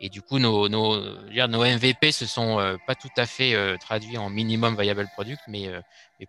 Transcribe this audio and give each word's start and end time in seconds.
Et 0.00 0.08
du 0.08 0.22
coup, 0.22 0.38
nos, 0.38 0.70
nos, 0.70 0.98
nos 0.98 1.64
MVP 1.64 2.10
se 2.10 2.24
sont 2.24 2.58
euh, 2.58 2.76
pas 2.86 2.94
tout 2.94 3.10
à 3.18 3.26
fait 3.26 3.54
euh, 3.54 3.76
traduits 3.76 4.16
en 4.16 4.30
minimum 4.30 4.80
viable 4.80 5.06
product, 5.12 5.40
mais, 5.46 5.68
euh, 5.68 5.80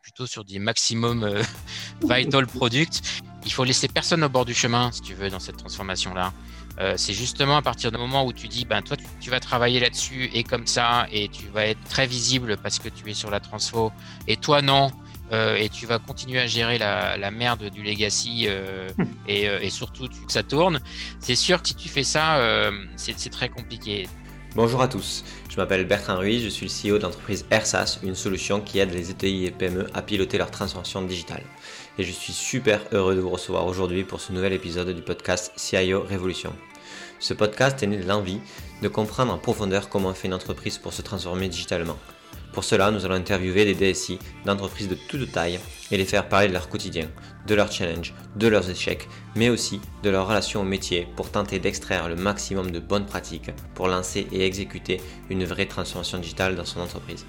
plutôt 0.01 0.25
sur 0.25 0.43
des 0.43 0.59
maximum 0.59 1.41
vital 2.01 2.47
product. 2.47 3.01
Il 3.45 3.53
faut 3.53 3.63
laisser 3.63 3.87
personne 3.87 4.23
au 4.23 4.29
bord 4.29 4.43
du 4.43 4.53
chemin, 4.53 4.91
si 4.91 5.01
tu 5.01 5.13
veux, 5.13 5.29
dans 5.29 5.39
cette 5.39 5.57
transformation-là. 5.57 6.33
c'est 6.97 7.13
justement 7.13 7.57
à 7.57 7.61
partir 7.61 7.91
du 7.91 7.97
moment 7.99 8.25
où 8.25 8.33
tu 8.33 8.47
dis, 8.47 8.65
ben 8.65 8.81
toi, 8.81 8.97
tu 9.21 9.29
vas 9.29 9.39
travailler 9.39 9.79
là-dessus 9.79 10.31
et 10.33 10.43
comme 10.43 10.65
ça, 10.65 11.05
et 11.11 11.29
tu 11.29 11.45
vas 11.47 11.67
être 11.67 11.83
très 11.83 12.07
visible 12.07 12.57
parce 12.57 12.79
que 12.79 12.89
tu 12.89 13.09
es 13.11 13.13
sur 13.13 13.29
la 13.29 13.39
transfo, 13.39 13.91
et 14.27 14.35
toi 14.35 14.63
non, 14.63 14.91
euh, 15.33 15.55
et 15.55 15.69
tu 15.69 15.85
vas 15.85 15.99
continuer 15.99 16.39
à 16.39 16.47
gérer 16.47 16.77
la, 16.77 17.17
la 17.17 17.31
merde 17.31 17.69
du 17.69 17.83
legacy 17.83 18.45
euh, 18.47 18.89
hmm. 18.97 19.03
et, 19.27 19.49
euh, 19.49 19.59
et, 19.61 19.69
surtout 19.69 20.07
que 20.07 20.31
ça 20.31 20.43
tourne, 20.43 20.79
c'est 21.19 21.35
sûr 21.35 21.61
que 21.61 21.69
si 21.69 21.75
tu 21.75 21.89
fais 21.89 22.03
ça, 22.03 22.37
euh, 22.37 22.71
c'est 22.95 23.29
très 23.29 23.49
compliqué. 23.49 24.07
Bonjour 24.55 24.83
à 24.83 24.87
tous, 24.87 25.23
je 25.49 25.57
m'appelle 25.57 25.85
Bertrand 25.85 26.17
Ruiz, 26.17 26.43
je 26.43 26.49
suis 26.49 26.67
le 26.67 26.71
CEO 26.91 26.99
de 26.99 27.03
l'entreprise 27.03 27.43
AirSAS, 27.49 27.99
une 28.03 28.13
solution 28.13 28.61
qui 28.61 28.77
aide 28.77 28.93
les 28.93 29.09
ETI 29.09 29.45
et 29.45 29.51
PME 29.51 29.87
à 29.95 30.03
piloter 30.03 30.37
leur 30.37 30.51
transformation 30.51 31.01
digitale. 31.01 31.41
Et 31.97 32.03
je 32.03 32.11
suis 32.11 32.33
super 32.33 32.81
heureux 32.91 33.15
de 33.15 33.19
vous 33.19 33.31
recevoir 33.31 33.65
aujourd'hui 33.65 34.03
pour 34.03 34.21
ce 34.21 34.31
nouvel 34.31 34.53
épisode 34.53 34.89
du 34.89 35.01
podcast 35.01 35.51
CIO 35.55 36.03
Révolution. 36.03 36.53
Ce 37.19 37.33
podcast 37.33 37.81
est 37.81 37.87
né 37.87 37.97
de 37.97 38.07
l'envie 38.07 38.39
de 38.83 38.87
comprendre 38.87 39.33
en 39.33 39.39
profondeur 39.39 39.89
comment 39.89 40.13
fait 40.13 40.27
une 40.27 40.33
entreprise 40.35 40.77
pour 40.77 40.93
se 40.93 41.01
transformer 41.01 41.49
digitalement. 41.49 41.97
Pour 42.53 42.63
cela, 42.63 42.91
nous 42.91 43.03
allons 43.03 43.15
interviewer 43.15 43.65
des 43.65 43.93
DSI 43.93 44.19
d'entreprises 44.45 44.87
de 44.87 44.93
toute 44.93 45.31
taille 45.31 45.59
et 45.91 45.97
les 45.97 46.05
faire 46.05 46.29
parler 46.29 46.47
de 46.47 46.53
leur 46.53 46.69
quotidien, 46.69 47.09
de 47.47 47.55
leurs 47.55 47.71
challenges, 47.71 48.13
de 48.35 48.47
leurs 48.47 48.69
échecs, 48.69 49.09
mais 49.35 49.49
aussi 49.49 49.81
de 50.03 50.11
leur 50.11 50.27
relation 50.27 50.61
au 50.61 50.63
métier 50.63 51.07
pour 51.15 51.31
tenter 51.31 51.57
d'extraire 51.57 52.07
le 52.07 52.15
maximum 52.15 52.69
de 52.69 52.79
bonnes 52.79 53.07
pratiques 53.07 53.49
pour 53.73 53.87
lancer 53.87 54.27
et 54.31 54.45
exécuter 54.45 55.01
une 55.31 55.45
vraie 55.45 55.65
transformation 55.65 56.19
digitale 56.19 56.55
dans 56.55 56.65
son 56.65 56.79
entreprise. 56.79 57.25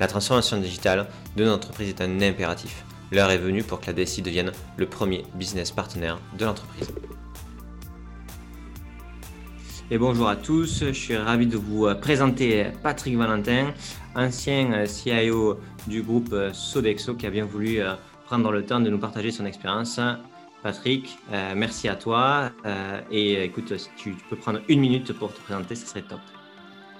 La 0.00 0.08
transformation 0.08 0.58
digitale 0.58 1.06
de 1.36 1.44
notre 1.44 1.68
entreprise 1.68 1.90
est 1.90 2.00
un 2.00 2.20
impératif. 2.20 2.84
L'heure 3.12 3.30
est 3.30 3.38
venue 3.38 3.62
pour 3.62 3.80
que 3.80 3.86
la 3.86 3.92
DSI 3.92 4.22
devienne 4.22 4.52
le 4.76 4.86
premier 4.86 5.24
business 5.34 5.70
partenaire 5.70 6.18
de 6.36 6.44
l'entreprise. 6.44 6.88
Et 9.90 9.96
bonjour 9.96 10.28
à 10.28 10.36
tous, 10.36 10.84
je 10.84 10.92
suis 10.92 11.16
ravi 11.16 11.46
de 11.46 11.56
vous 11.56 11.88
présenter 11.94 12.66
Patrick 12.82 13.16
Valentin, 13.16 13.72
ancien 14.14 14.70
euh, 14.74 14.86
CIO 14.86 15.58
du 15.86 16.02
groupe 16.02 16.28
euh, 16.34 16.52
Sodexo 16.52 17.14
qui 17.14 17.26
a 17.26 17.30
bien 17.30 17.46
voulu 17.46 17.80
euh, 17.80 17.94
prendre 18.26 18.52
le 18.52 18.66
temps 18.66 18.80
de 18.80 18.90
nous 18.90 18.98
partager 18.98 19.30
son 19.30 19.46
expérience. 19.46 19.98
Patrick, 20.62 21.16
merci 21.54 21.88
à 21.88 21.94
toi. 21.94 22.50
et 23.12 23.44
écoute, 23.44 23.78
si 23.78 23.88
tu 23.96 24.16
peux 24.28 24.36
prendre 24.36 24.60
une 24.68 24.80
minute 24.80 25.12
pour 25.12 25.32
te 25.32 25.40
présenter, 25.40 25.76
ce 25.76 25.86
serait 25.86 26.02
top. 26.02 26.18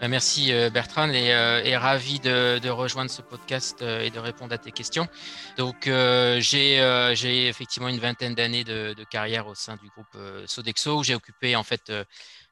Merci 0.00 0.52
Bertrand 0.72 1.10
et, 1.10 1.76
ravi 1.76 2.20
de, 2.20 2.68
rejoindre 2.68 3.10
ce 3.10 3.20
podcast 3.20 3.82
et 3.82 4.10
de 4.10 4.18
répondre 4.20 4.54
à 4.54 4.58
tes 4.58 4.70
questions. 4.70 5.08
Donc 5.56 5.90
j'ai 6.38 7.48
effectivement 7.48 7.88
une 7.88 7.98
vingtaine 7.98 8.36
d'années 8.36 8.62
de, 8.62 8.94
carrière 9.10 9.48
au 9.48 9.56
sein 9.56 9.74
du 9.74 9.88
groupe 9.88 10.16
Sodexo 10.46 11.00
où 11.00 11.02
j'ai 11.02 11.16
occupé 11.16 11.56
en 11.56 11.64
fait 11.64 11.92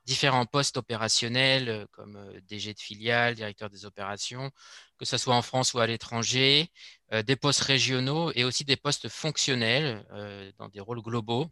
différents 0.07 0.47
postes 0.47 0.77
opérationnels 0.77 1.69
euh, 1.69 1.87
comme 1.91 2.17
euh, 2.17 2.41
DG 2.49 2.73
de 2.73 2.81
filiale, 2.81 3.35
directeur 3.35 3.69
des 3.69 3.85
opérations, 3.85 4.51
que 4.99 5.05
ce 5.05 5.19
soit 5.19 5.35
en 5.35 5.43
France 5.43 5.75
ou 5.75 5.81
à 5.81 5.87
l'étranger, 5.87 6.71
euh, 7.13 7.23
des 7.23 7.37
postes 7.37 7.61
régionaux 7.61 8.33
et 8.35 8.45
aussi 8.45 8.65
des 8.65 8.77
postes 8.77 9.09
fonctionnels 9.09 10.05
dans 10.59 10.69
des 10.69 10.81
rôles 10.81 11.03
globaux 11.03 11.51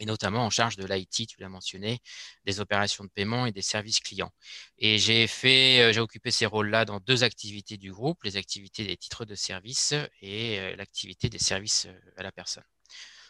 et 0.00 0.06
notamment 0.06 0.44
en 0.44 0.50
charge 0.50 0.76
de 0.76 0.84
l'IT, 0.84 1.28
tu 1.28 1.40
l'as 1.40 1.48
mentionné, 1.48 2.00
des 2.44 2.58
opérations 2.58 3.04
de 3.04 3.10
paiement 3.10 3.46
et 3.46 3.52
des 3.52 3.62
services 3.62 4.00
clients. 4.00 4.32
Et 4.78 4.98
j'ai 4.98 5.28
fait, 5.28 5.92
j'ai 5.92 6.00
occupé 6.00 6.32
ces 6.32 6.46
rôles-là 6.46 6.84
dans 6.84 6.98
deux 6.98 7.22
activités 7.22 7.76
du 7.76 7.92
groupe, 7.92 8.24
les 8.24 8.36
activités 8.36 8.84
des 8.84 8.96
titres 8.96 9.24
de 9.24 9.36
service 9.36 9.94
et 10.20 10.74
l'activité 10.76 11.28
des 11.28 11.38
services 11.38 11.86
à 12.16 12.24
la 12.24 12.32
personne. 12.32 12.64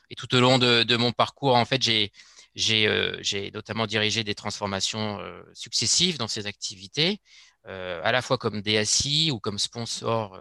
Et 0.09 0.15
tout 0.15 0.35
au 0.35 0.41
long 0.41 0.59
de, 0.59 0.83
de 0.83 0.97
mon 0.97 1.13
parcours, 1.13 1.57
en 1.57 1.65
fait, 1.67 1.83
j'ai 1.83 2.11
euh, 2.57 3.17
j'ai 3.21 3.51
notamment 3.51 3.87
dirigé 3.87 4.25
des 4.25 4.35
transformations 4.35 5.21
euh, 5.21 5.43
successives 5.55 6.19
dans 6.19 6.29
ces 6.29 6.47
activités, 6.47 7.21
euh, 7.67 8.01
à 8.05 8.13
la 8.13 8.23
fois 8.23 8.39
comme 8.39 8.61
DSI 8.63 9.31
ou 9.31 9.41
comme 9.41 9.59
sponsor 9.59 10.39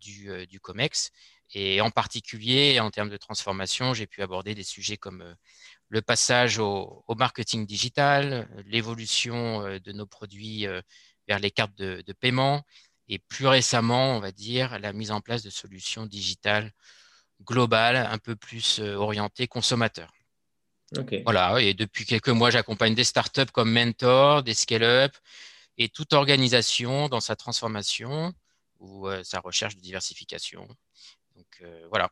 du, 0.00 0.46
du, 0.46 0.60
COMEX. 0.60 1.10
Et 1.54 1.80
en 1.80 1.90
particulier, 1.90 2.80
en 2.80 2.90
termes 2.90 3.08
de 3.08 3.16
transformation, 3.16 3.94
j'ai 3.94 4.06
pu 4.06 4.22
aborder 4.22 4.54
des 4.54 4.64
sujets 4.64 4.96
comme 4.96 5.34
le 5.88 6.02
passage 6.02 6.58
au, 6.58 7.04
au 7.06 7.14
marketing 7.14 7.66
digital, 7.66 8.48
l'évolution 8.66 9.78
de 9.78 9.92
nos 9.92 10.06
produits 10.06 10.66
vers 11.26 11.38
les 11.38 11.50
cartes 11.50 11.76
de, 11.76 12.02
de, 12.06 12.12
paiement 12.12 12.64
et 13.08 13.18
plus 13.18 13.46
récemment, 13.46 14.16
on 14.16 14.20
va 14.20 14.32
dire, 14.32 14.78
la 14.78 14.92
mise 14.92 15.10
en 15.10 15.22
place 15.22 15.42
de 15.42 15.50
solutions 15.50 16.04
digitales 16.06 16.72
globales, 17.42 17.96
un 17.96 18.18
peu 18.18 18.36
plus 18.36 18.80
orientées 18.80 19.48
consommateurs. 19.48 20.12
Voilà, 21.24 21.60
et 21.60 21.74
depuis 21.74 22.06
quelques 22.06 22.28
mois, 22.28 22.50
j'accompagne 22.50 22.94
des 22.94 23.04
startups 23.04 23.52
comme 23.52 23.72
mentor, 23.72 24.42
des 24.42 24.54
scale-up 24.54 25.12
et 25.76 25.88
toute 25.88 26.12
organisation 26.12 27.08
dans 27.08 27.20
sa 27.20 27.36
transformation 27.36 28.32
ou 28.80 29.06
euh, 29.06 29.22
sa 29.22 29.40
recherche 29.40 29.76
de 29.76 29.80
diversification. 29.80 30.66
Donc 31.36 31.46
euh, 31.62 31.86
voilà. 31.88 32.10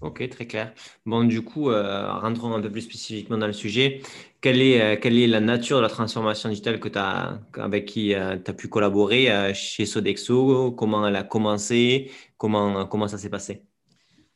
Ok, 0.00 0.26
très 0.30 0.46
clair. 0.46 0.72
Bon, 1.04 1.24
du 1.24 1.42
coup, 1.42 1.70
euh, 1.70 2.12
rentrons 2.12 2.54
un 2.54 2.60
peu 2.60 2.70
plus 2.70 2.82
spécifiquement 2.82 3.36
dans 3.36 3.46
le 3.46 3.52
sujet. 3.52 4.00
Quelle 4.40 4.62
est, 4.62 5.00
quelle 5.00 5.18
est 5.18 5.26
la 5.26 5.40
nature 5.40 5.78
de 5.78 5.82
la 5.82 5.88
transformation 5.88 6.48
digitale 6.48 6.78
que 6.78 6.88
as, 6.96 7.40
avec 7.54 7.86
qui 7.86 8.14
tu 8.44 8.50
as 8.50 8.54
pu 8.54 8.68
collaborer 8.68 9.52
chez 9.54 9.84
Sodexo? 9.86 10.70
Comment 10.72 11.06
elle 11.08 11.16
a 11.16 11.24
commencé? 11.24 12.12
Comment, 12.36 12.86
comment 12.86 13.08
ça 13.08 13.18
s'est 13.18 13.30
passé? 13.30 13.64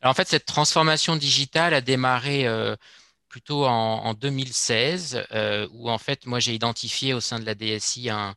Alors, 0.01 0.11
En 0.11 0.15
fait, 0.15 0.27
cette 0.27 0.47
transformation 0.47 1.15
digitale 1.15 1.75
a 1.75 1.81
démarré 1.81 2.45
plutôt 3.33 3.65
en, 3.65 4.13
2016, 4.13 5.25
euh, 5.33 5.67
où 5.73 5.91
en 5.91 5.97
fait, 5.97 6.27
moi, 6.27 6.39
j'ai 6.39 6.55
identifié 6.55 7.15
au 7.15 7.21
sein 7.21 7.41
de 7.41 7.47
la 7.47 7.55
DSI 7.55 8.11
un, 8.11 8.37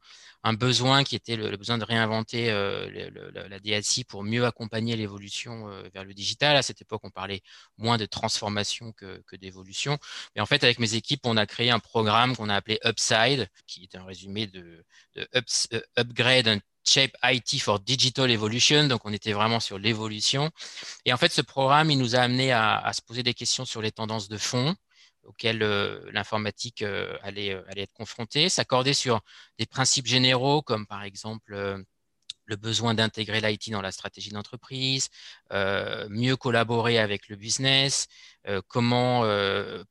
besoin 0.53 1.03
qui 1.03 1.15
était 1.15 1.35
le, 1.35 1.57
besoin 1.57 1.77
de 1.79 1.83
réinventer 1.83 2.51
euh, 2.51 3.09
la 3.49 3.59
DSI 3.59 4.03
pour 4.03 4.23
mieux 4.23 4.45
accompagner 4.45 4.95
l'évolution 4.95 5.67
euh, 5.67 5.89
vers 5.93 6.05
le 6.05 6.13
digital. 6.13 6.55
À 6.55 6.61
cette 6.61 6.81
époque, 6.81 7.01
on 7.03 7.09
parlait 7.09 7.41
moins 7.77 7.97
de 7.97 8.05
transformation 8.05 8.93
que, 8.93 9.35
d'évolution. 9.35 9.97
Mais 10.35 10.41
en 10.41 10.45
fait, 10.45 10.63
avec 10.63 10.79
mes 10.79 10.93
équipes, 10.93 11.25
on 11.25 11.35
a 11.35 11.45
créé 11.45 11.71
un 11.71 11.79
programme 11.79 12.35
qu'on 12.37 12.47
a 12.47 12.55
appelé 12.55 12.79
Upside, 12.85 13.49
qui 13.67 13.83
est 13.83 13.97
un 13.97 14.05
résumé 14.05 14.47
de, 14.47 14.85
Upgrade 15.97 16.47
and 16.47 16.59
Shape 16.85 17.17
IT 17.23 17.59
for 17.59 17.79
Digital 17.81 18.31
Evolution. 18.31 18.87
Donc, 18.87 19.01
on 19.03 19.11
était 19.11 19.33
vraiment 19.33 19.59
sur 19.59 19.77
l'évolution. 19.77 20.51
Et 21.03 21.11
en 21.11 21.17
fait, 21.17 21.33
ce 21.33 21.41
programme, 21.41 21.91
il 21.91 21.97
nous 21.97 22.15
a 22.15 22.19
amené 22.19 22.53
à, 22.53 22.77
à, 22.77 22.93
se 22.93 23.01
poser 23.01 23.23
des 23.23 23.33
questions 23.33 23.65
sur 23.65 23.81
les 23.81 23.91
tendances 23.91 24.29
de 24.29 24.37
fond, 24.37 24.75
auxquels 25.25 25.63
euh, 25.63 25.99
l'informatique 26.11 26.81
euh, 26.81 27.17
allait, 27.21 27.53
euh, 27.53 27.63
allait, 27.69 27.83
être 27.83 27.93
confrontée, 27.93 28.49
s'accorder 28.49 28.93
sur 28.93 29.21
des 29.59 29.65
principes 29.65 30.07
généraux 30.07 30.61
comme 30.61 30.87
par 30.87 31.03
exemple 31.03 31.83
le 32.47 32.55
besoin 32.57 32.93
d'intégrer 32.93 33.41
l'IT 33.41 33.71
dans 33.71 33.81
la 33.81 33.91
stratégie 33.91 34.29
d'entreprise, 34.29 35.09
mieux 36.09 36.35
collaborer 36.35 36.99
avec 36.99 37.27
le 37.27 37.35
business, 37.37 38.07
comment 38.67 39.23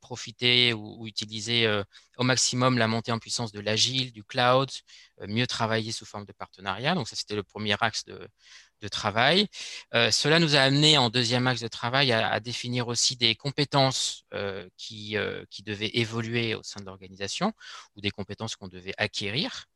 profiter 0.01 0.73
ou, 0.73 1.01
ou 1.01 1.09
utiliser 1.09 1.67
au 2.17 2.23
maximum 2.23 2.79
la 2.79 2.87
montée 2.87 3.11
en 3.11 3.19
puissance 3.19 3.51
de 3.51 3.59
l'agile, 3.59 4.13
du 4.13 4.23
cloud, 4.23 4.71
mieux 5.27 5.49
travailler 5.49 5.91
sous 5.91 6.07
forme 6.07 6.27
de 6.27 6.33
partenariat. 6.33 6.95
Donc 6.95 7.09
ça, 7.09 7.17
c'était 7.17 7.35
le 7.35 7.43
premier 7.43 7.75
axe 7.81 8.05
de, 8.05 8.29
de 8.85 8.89
travail. 8.89 9.49
Euh, 9.95 10.11
cela 10.11 10.39
nous 10.39 10.55
a 10.57 10.61
amené 10.61 10.99
en 10.99 11.09
deuxième 11.11 11.47
axe 11.47 11.61
de 11.61 11.69
travail 11.69 12.13
à, 12.13 12.39
définir 12.41 12.87
aussi 12.89 13.17
des 13.17 13.35
compétences 13.35 14.25
euh, 14.35 14.69
qui, 14.77 15.17
euh, 15.17 15.45
qui 15.51 15.63
devaient 15.63 15.91
évoluer 15.95 16.55
au 16.55 16.63
sein 16.63 16.81
de 16.81 16.87
l'organisation 16.87 17.53
ou 17.97 18.01
des 18.01 18.11
compétences 18.11 18.55
qu'on 18.57 18.69
devait 18.69 18.95
acquérir, 18.99 19.67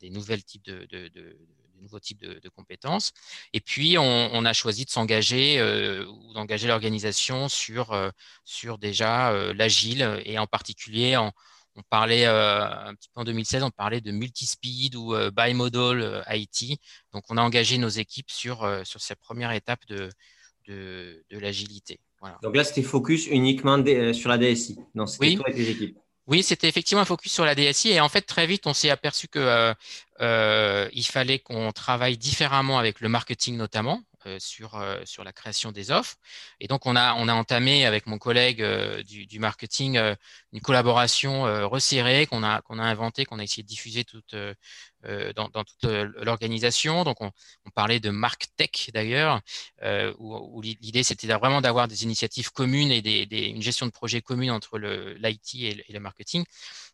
des 0.00 0.10
nouvelles 0.10 0.44
types 0.44 0.64
de, 0.64 0.86
de, 0.86 1.36
nouveaux 1.82 2.00
types 2.00 2.20
de, 2.20 2.48
compétences. 2.48 3.12
Et 3.52 3.60
puis, 3.60 3.98
on, 3.98 4.30
on 4.32 4.44
a 4.44 4.52
choisi 4.52 4.84
de 4.84 4.90
s'engager 4.90 5.60
ou 6.06 6.32
d'engager 6.32 6.68
l'organisation 6.68 7.48
sur, 7.48 8.12
sur 8.44 8.78
déjà 8.78 9.32
l'agile 9.52 10.22
et 10.24 10.38
en 10.38 10.46
particulier 10.46 11.16
en, 11.16 11.32
on 11.76 11.82
parlait 11.88 12.26
euh, 12.26 12.64
un 12.64 12.94
petit 12.94 13.08
peu 13.14 13.20
en 13.20 13.24
2016, 13.24 13.62
on 13.62 13.70
parlait 13.70 14.00
de 14.00 14.10
multi-speed 14.10 14.96
ou 14.96 15.14
euh, 15.14 15.30
bimodal 15.30 16.00
euh, 16.00 16.22
IT. 16.30 16.78
Donc, 17.12 17.24
on 17.28 17.36
a 17.36 17.42
engagé 17.42 17.78
nos 17.78 17.88
équipes 17.88 18.30
sur, 18.30 18.68
sur 18.84 19.00
cette 19.00 19.20
première 19.20 19.52
étape 19.52 19.80
de, 19.88 20.08
de, 20.66 21.24
de 21.30 21.38
l'agilité. 21.38 22.00
Voilà. 22.20 22.38
Donc 22.42 22.54
là, 22.54 22.64
c'était 22.64 22.82
focus 22.82 23.26
uniquement 23.28 23.82
sur 24.12 24.28
la 24.28 24.38
DSI. 24.38 24.78
Non, 24.94 25.06
c'était 25.06 25.38
oui. 25.38 25.42
et 25.46 25.52
tes 25.54 25.70
équipes. 25.70 25.98
Oui, 26.26 26.42
c'était 26.42 26.68
effectivement 26.68 27.02
un 27.02 27.04
focus 27.04 27.32
sur 27.32 27.44
la 27.44 27.54
DSI 27.54 27.90
et 27.90 28.00
en 28.00 28.08
fait 28.08 28.22
très 28.22 28.46
vite 28.46 28.66
on 28.66 28.74
s'est 28.74 28.90
aperçu 28.90 29.26
que 29.28 29.38
euh, 29.38 29.74
euh, 30.20 30.88
fallait 31.02 31.40
qu'on 31.40 31.72
travaille 31.72 32.16
différemment 32.18 32.78
avec 32.78 33.00
le 33.00 33.08
marketing 33.08 33.56
notamment. 33.56 34.02
sur, 34.38 34.78
sur 35.06 35.24
la 35.24 35.32
création 35.32 35.72
des 35.72 35.90
offres. 35.90 36.16
Et 36.60 36.68
donc, 36.68 36.84
on 36.84 36.94
a, 36.94 37.14
on 37.14 37.26
a 37.26 37.32
entamé 37.32 37.86
avec 37.86 38.06
mon 38.06 38.18
collègue 38.18 38.62
du, 39.02 39.38
marketing 39.38 39.98
une 40.52 40.60
collaboration 40.60 41.44
resserrée 41.66 42.26
qu'on 42.26 42.42
a, 42.42 42.60
qu'on 42.60 42.78
a 42.78 42.82
inventée, 42.82 43.24
qu'on 43.24 43.38
a 43.38 43.42
essayé 43.42 43.62
de 43.62 43.68
diffuser 43.68 44.04
toute, 44.04 44.34
dans, 45.34 45.48
toute 45.48 45.84
l'organisation. 46.22 47.04
Donc, 47.04 47.20
on, 47.20 47.30
parlait 47.74 48.00
de 48.00 48.10
marque 48.10 48.46
tech 48.56 48.90
d'ailleurs, 48.92 49.40
où, 50.18 50.60
l'idée 50.62 51.02
c'était 51.02 51.26
vraiment 51.26 51.60
d'avoir 51.60 51.88
des 51.88 52.04
initiatives 52.04 52.50
communes 52.50 52.90
et 52.90 53.02
des, 53.02 53.46
une 53.46 53.62
gestion 53.62 53.86
de 53.86 53.92
projet 53.92 54.20
commune 54.20 54.50
entre 54.50 54.78
l'IT 54.78 55.54
et, 55.54 55.84
le 55.88 56.00
marketing. 56.00 56.44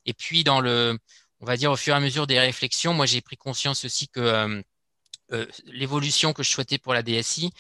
Et 0.04 0.14
puis, 0.14 0.44
dans 0.44 0.60
le, 0.60 0.98
on 1.40 1.46
va 1.46 1.56
dire 1.56 1.70
au 1.70 1.76
fur 1.76 1.94
et 1.94 1.96
à 1.96 2.00
mesure 2.00 2.26
des 2.26 2.40
réflexions, 2.40 2.94
moi 2.94 3.06
j'ai 3.06 3.20
pris 3.20 3.36
conscience 3.36 3.84
aussi 3.84 4.08
que 4.08 4.20
euh, 4.20 4.62
euh, 5.32 5.46
l'évolution 5.64 6.32
que 6.32 6.42
je 6.42 6.50
souhaitais 6.50 6.78
pour 6.78 6.94
la 6.94 7.02
DSI 7.02 7.50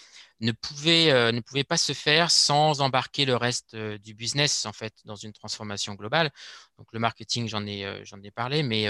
ne 0.40 0.52
pouvait, 0.52 1.10
euh, 1.12 1.32
ne 1.32 1.40
pouvait 1.40 1.64
pas 1.64 1.76
se 1.76 1.92
faire 1.92 2.30
sans 2.30 2.80
embarquer 2.80 3.24
le 3.24 3.36
reste 3.36 3.76
du 3.76 4.14
business 4.14 4.66
en 4.66 4.72
fait 4.72 4.94
dans 5.04 5.16
une 5.16 5.32
transformation 5.32 5.94
globale. 5.94 6.30
Donc 6.78 6.88
le 6.92 6.98
marketing, 7.00 7.48
j'en 7.48 7.66
ai, 7.66 8.02
j'en 8.04 8.22
ai 8.22 8.30
parlé, 8.30 8.62
mais, 8.62 8.86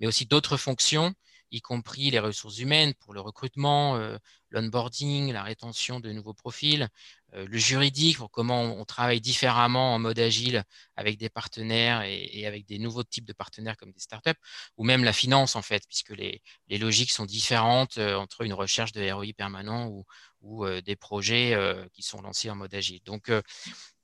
mais 0.00 0.06
aussi 0.06 0.26
d'autres 0.26 0.56
fonctions 0.56 1.14
y 1.50 1.60
compris 1.60 2.10
les 2.10 2.18
ressources 2.18 2.58
humaines 2.58 2.94
pour 2.94 3.14
le 3.14 3.20
recrutement, 3.20 3.96
euh, 3.96 4.16
l'onboarding, 4.50 5.32
la 5.32 5.42
rétention 5.42 6.00
de 6.00 6.12
nouveaux 6.12 6.34
profils, 6.34 6.88
euh, 7.34 7.46
le 7.46 7.58
juridique 7.58 8.18
pour 8.18 8.30
comment 8.30 8.62
on, 8.62 8.84
travaille 8.84 9.20
différemment 9.20 9.94
en 9.94 9.98
mode 9.98 10.18
agile 10.18 10.64
avec 10.96 11.18
des 11.18 11.28
partenaires 11.28 12.02
et, 12.02 12.46
avec 12.46 12.66
des 12.66 12.78
nouveaux 12.78 13.04
types 13.04 13.26
de 13.26 13.32
partenaires 13.32 13.76
comme 13.76 13.92
des 13.92 14.00
startups, 14.00 14.30
ou 14.76 14.84
même 14.84 15.04
la 15.04 15.12
finance 15.12 15.56
en 15.56 15.62
fait, 15.62 15.84
puisque 15.86 16.10
les, 16.10 16.42
logiques 16.70 17.12
sont 17.12 17.26
différentes 17.26 17.98
euh, 17.98 18.16
entre 18.16 18.42
une 18.42 18.54
recherche 18.54 18.92
de 18.92 19.10
ROI 19.10 19.32
permanent 19.36 19.88
ou, 19.88 20.04
ou 20.40 20.66
des 20.80 20.94
projets 20.94 21.58
qui 21.92 22.02
sont 22.02 22.22
lancés 22.22 22.48
en 22.48 22.54
mode 22.54 22.72
agile. 22.72 23.00
Donc 23.04 23.28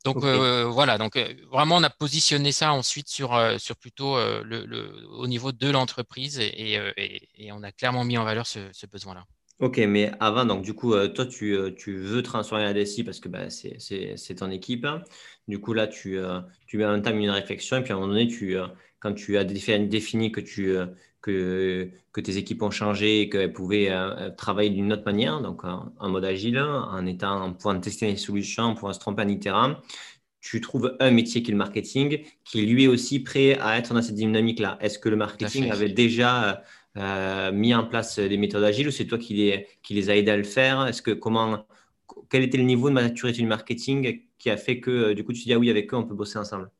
donc 0.04 0.22
euh, 0.22 0.66
voilà, 0.66 0.98
donc 0.98 1.16
euh, 1.16 1.32
vraiment 1.50 1.76
on 1.76 1.82
a 1.82 1.88
positionné 1.88 2.52
ça 2.52 2.74
ensuite 2.74 3.08
sur, 3.08 3.34
euh, 3.34 3.56
sur 3.56 3.74
plutôt 3.74 4.16
le, 4.18 4.66
au 5.12 5.26
niveau 5.26 5.50
de 5.50 5.70
l'entreprise 5.70 6.38
et, 6.38 6.78
et, 7.38 7.52
on 7.52 7.62
a 7.62 7.72
clairement 7.72 8.04
mis 8.04 8.18
en 8.18 8.24
valeur 8.24 8.46
ce, 8.46 8.86
besoin-là. 8.86 9.24
Ok, 9.60 9.78
mais 9.78 10.12
avant, 10.20 10.44
donc 10.44 10.62
du 10.62 10.74
coup, 10.74 10.92
toi 11.08 11.24
tu, 11.26 11.56
tu, 11.78 11.96
veux 11.96 12.22
transformer 12.22 12.64
la 12.64 12.74
DSI 12.74 13.02
parce 13.02 13.18
que 13.18 13.28
bah, 13.30 13.48
c'est 13.48 14.34
ton 14.36 14.50
équipe. 14.50 14.86
Du 15.48 15.58
coup 15.58 15.72
là, 15.72 15.86
tu, 15.86 16.18
tu 16.66 16.84
entames 16.84 17.20
une 17.20 17.30
réflexion 17.30 17.78
et 17.78 17.82
puis 17.82 17.92
à 17.92 17.96
un 17.96 18.00
moment 18.00 18.12
donné, 18.12 18.26
tu, 18.26 18.56
quand 19.00 19.14
tu 19.14 19.38
as 19.38 19.44
défini 19.44 20.32
que 20.32 20.40
tu, 20.40 20.76
que, 21.24 21.88
que 22.12 22.20
tes 22.20 22.36
équipes 22.36 22.62
ont 22.62 22.70
changé 22.70 23.22
et 23.22 23.30
qu'elles 23.30 23.52
pouvaient 23.52 23.88
euh, 23.90 24.28
travailler 24.28 24.68
d'une 24.68 24.92
autre 24.92 25.04
manière, 25.06 25.40
donc 25.40 25.64
en, 25.64 26.08
mode 26.10 26.24
agile, 26.26 26.60
en 26.60 27.06
étant 27.06 27.42
en 27.42 27.52
pouvant 27.54 27.80
tester 27.80 28.06
les 28.08 28.16
solutions, 28.16 28.64
en 28.64 28.74
pouvant 28.74 28.92
se 28.92 28.98
tromper 28.98 29.22
en 29.22 29.28
itérant, 29.28 29.76
tu 30.42 30.60
trouves 30.60 30.94
un 31.00 31.10
métier 31.10 31.42
qui 31.42 31.50
est 31.50 31.52
le 31.52 31.58
marketing, 31.58 32.22
qui 32.44 32.66
lui 32.66 32.84
est 32.84 32.88
aussi 32.88 33.20
prêt 33.20 33.58
à 33.58 33.78
être 33.78 33.94
dans 33.94 34.02
cette 34.02 34.16
dynamique-là. 34.16 34.76
Est-ce 34.82 34.98
que 34.98 35.08
le 35.08 35.16
marketing 35.16 35.70
avait 35.70 35.88
déjà 35.88 36.62
euh, 36.98 37.50
mis 37.52 37.74
en 37.74 37.86
place 37.86 38.18
des 38.18 38.36
méthodes 38.36 38.62
agiles 38.62 38.88
ou 38.88 38.90
c'est 38.90 39.06
toi 39.06 39.16
qui 39.16 39.32
les, 39.32 39.66
qui 39.82 39.94
les 39.94 40.10
a 40.10 40.16
aidés 40.16 40.32
à 40.32 40.36
le 40.36 40.44
faire? 40.44 40.86
Est-ce 40.86 41.00
que 41.00 41.12
comment 41.12 41.66
quel 42.28 42.42
était 42.42 42.58
le 42.58 42.64
niveau 42.64 42.90
de 42.90 42.94
maturité 42.94 43.40
du 43.40 43.48
marketing 43.48 44.20
qui 44.36 44.50
a 44.50 44.58
fait 44.58 44.78
que 44.78 44.90
euh, 44.90 45.14
du 45.14 45.24
coup 45.24 45.32
tu 45.32 45.40
te 45.40 45.44
dis 45.46 45.54
ah 45.54 45.58
oui 45.58 45.70
avec 45.70 45.90
eux 45.94 45.96
on 45.96 46.04
peut 46.04 46.14
bosser 46.14 46.38
ensemble? 46.38 46.70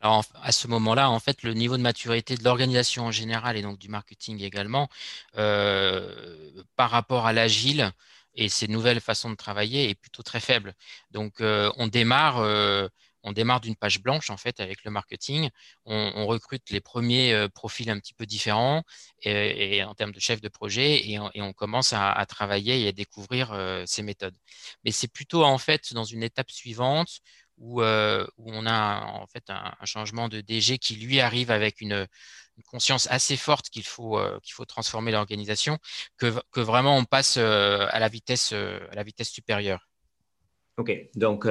Alors, 0.00 0.24
à 0.42 0.50
ce 0.52 0.66
moment-là, 0.68 1.10
en 1.10 1.20
fait, 1.20 1.42
le 1.42 1.52
niveau 1.52 1.76
de 1.76 1.82
maturité 1.82 2.34
de 2.36 2.42
l'organisation 2.44 3.04
en 3.06 3.10
général 3.10 3.56
et 3.56 3.62
donc 3.62 3.78
du 3.78 3.88
marketing 3.88 4.40
également, 4.42 4.88
euh, 5.36 6.62
par 6.76 6.90
rapport 6.90 7.26
à 7.26 7.32
l'agile 7.34 7.92
et 8.34 8.48
ces 8.48 8.66
nouvelles 8.68 9.00
façons 9.00 9.28
de 9.30 9.34
travailler, 9.34 9.90
est 9.90 9.94
plutôt 9.94 10.22
très 10.22 10.40
faible. 10.40 10.74
Donc, 11.10 11.40
euh, 11.40 11.70
on 11.76 11.86
démarre. 11.88 12.38
Euh, 12.38 12.88
on 13.22 13.32
démarre 13.32 13.60
d'une 13.60 13.76
page 13.76 14.00
blanche 14.00 14.30
en 14.30 14.38
fait 14.38 14.60
avec 14.60 14.82
le 14.82 14.90
marketing. 14.90 15.50
On, 15.84 16.24
recrute 16.26 16.70
les 16.70 16.80
premiers 16.80 17.48
profils 17.54 17.90
un 17.90 17.98
petit 17.98 18.14
peu 18.14 18.24
différents 18.24 18.82
et, 19.24 19.84
en 19.84 19.94
termes 19.94 20.12
de 20.12 20.20
chef 20.20 20.40
de 20.40 20.48
projet 20.48 21.06
et 21.06 21.18
on, 21.18 21.52
commence 21.52 21.92
à, 21.92 22.24
travailler 22.26 22.80
et 22.80 22.88
à 22.88 22.92
découvrir 22.92 23.54
ces 23.84 24.02
méthodes. 24.02 24.34
Mais 24.84 24.90
c'est 24.90 25.06
plutôt 25.06 25.44
en 25.44 25.58
fait 25.58 25.92
dans 25.92 26.04
une 26.04 26.22
étape 26.22 26.50
suivante 26.50 27.20
euh, 27.60 28.26
où, 28.38 28.50
on 28.52 28.66
a 28.66 29.02
en 29.04 29.26
fait 29.26 29.44
un, 29.50 29.74
changement 29.84 30.28
de 30.28 30.40
DG 30.40 30.78
qui 30.78 30.96
lui 30.96 31.20
arrive 31.20 31.50
avec 31.50 31.80
une, 31.80 32.06
conscience 32.66 33.08
assez 33.10 33.38
forte 33.38 33.70
qu'il 33.70 33.84
faut, 33.86 34.18
euh, 34.18 34.38
qu'il 34.42 34.52
faut 34.52 34.66
transformer 34.66 35.12
l'organisation, 35.12 35.78
que, 36.18 36.34
que, 36.52 36.60
vraiment 36.60 36.96
on 36.96 37.04
passe 37.04 37.36
euh, 37.38 37.86
à, 37.90 37.98
la 38.00 38.08
vitesse, 38.08 38.52
à 38.52 38.94
la 38.94 39.02
vitesse 39.02 39.30
supérieure. 39.30 39.89
Ok, 40.80 41.10
donc, 41.14 41.46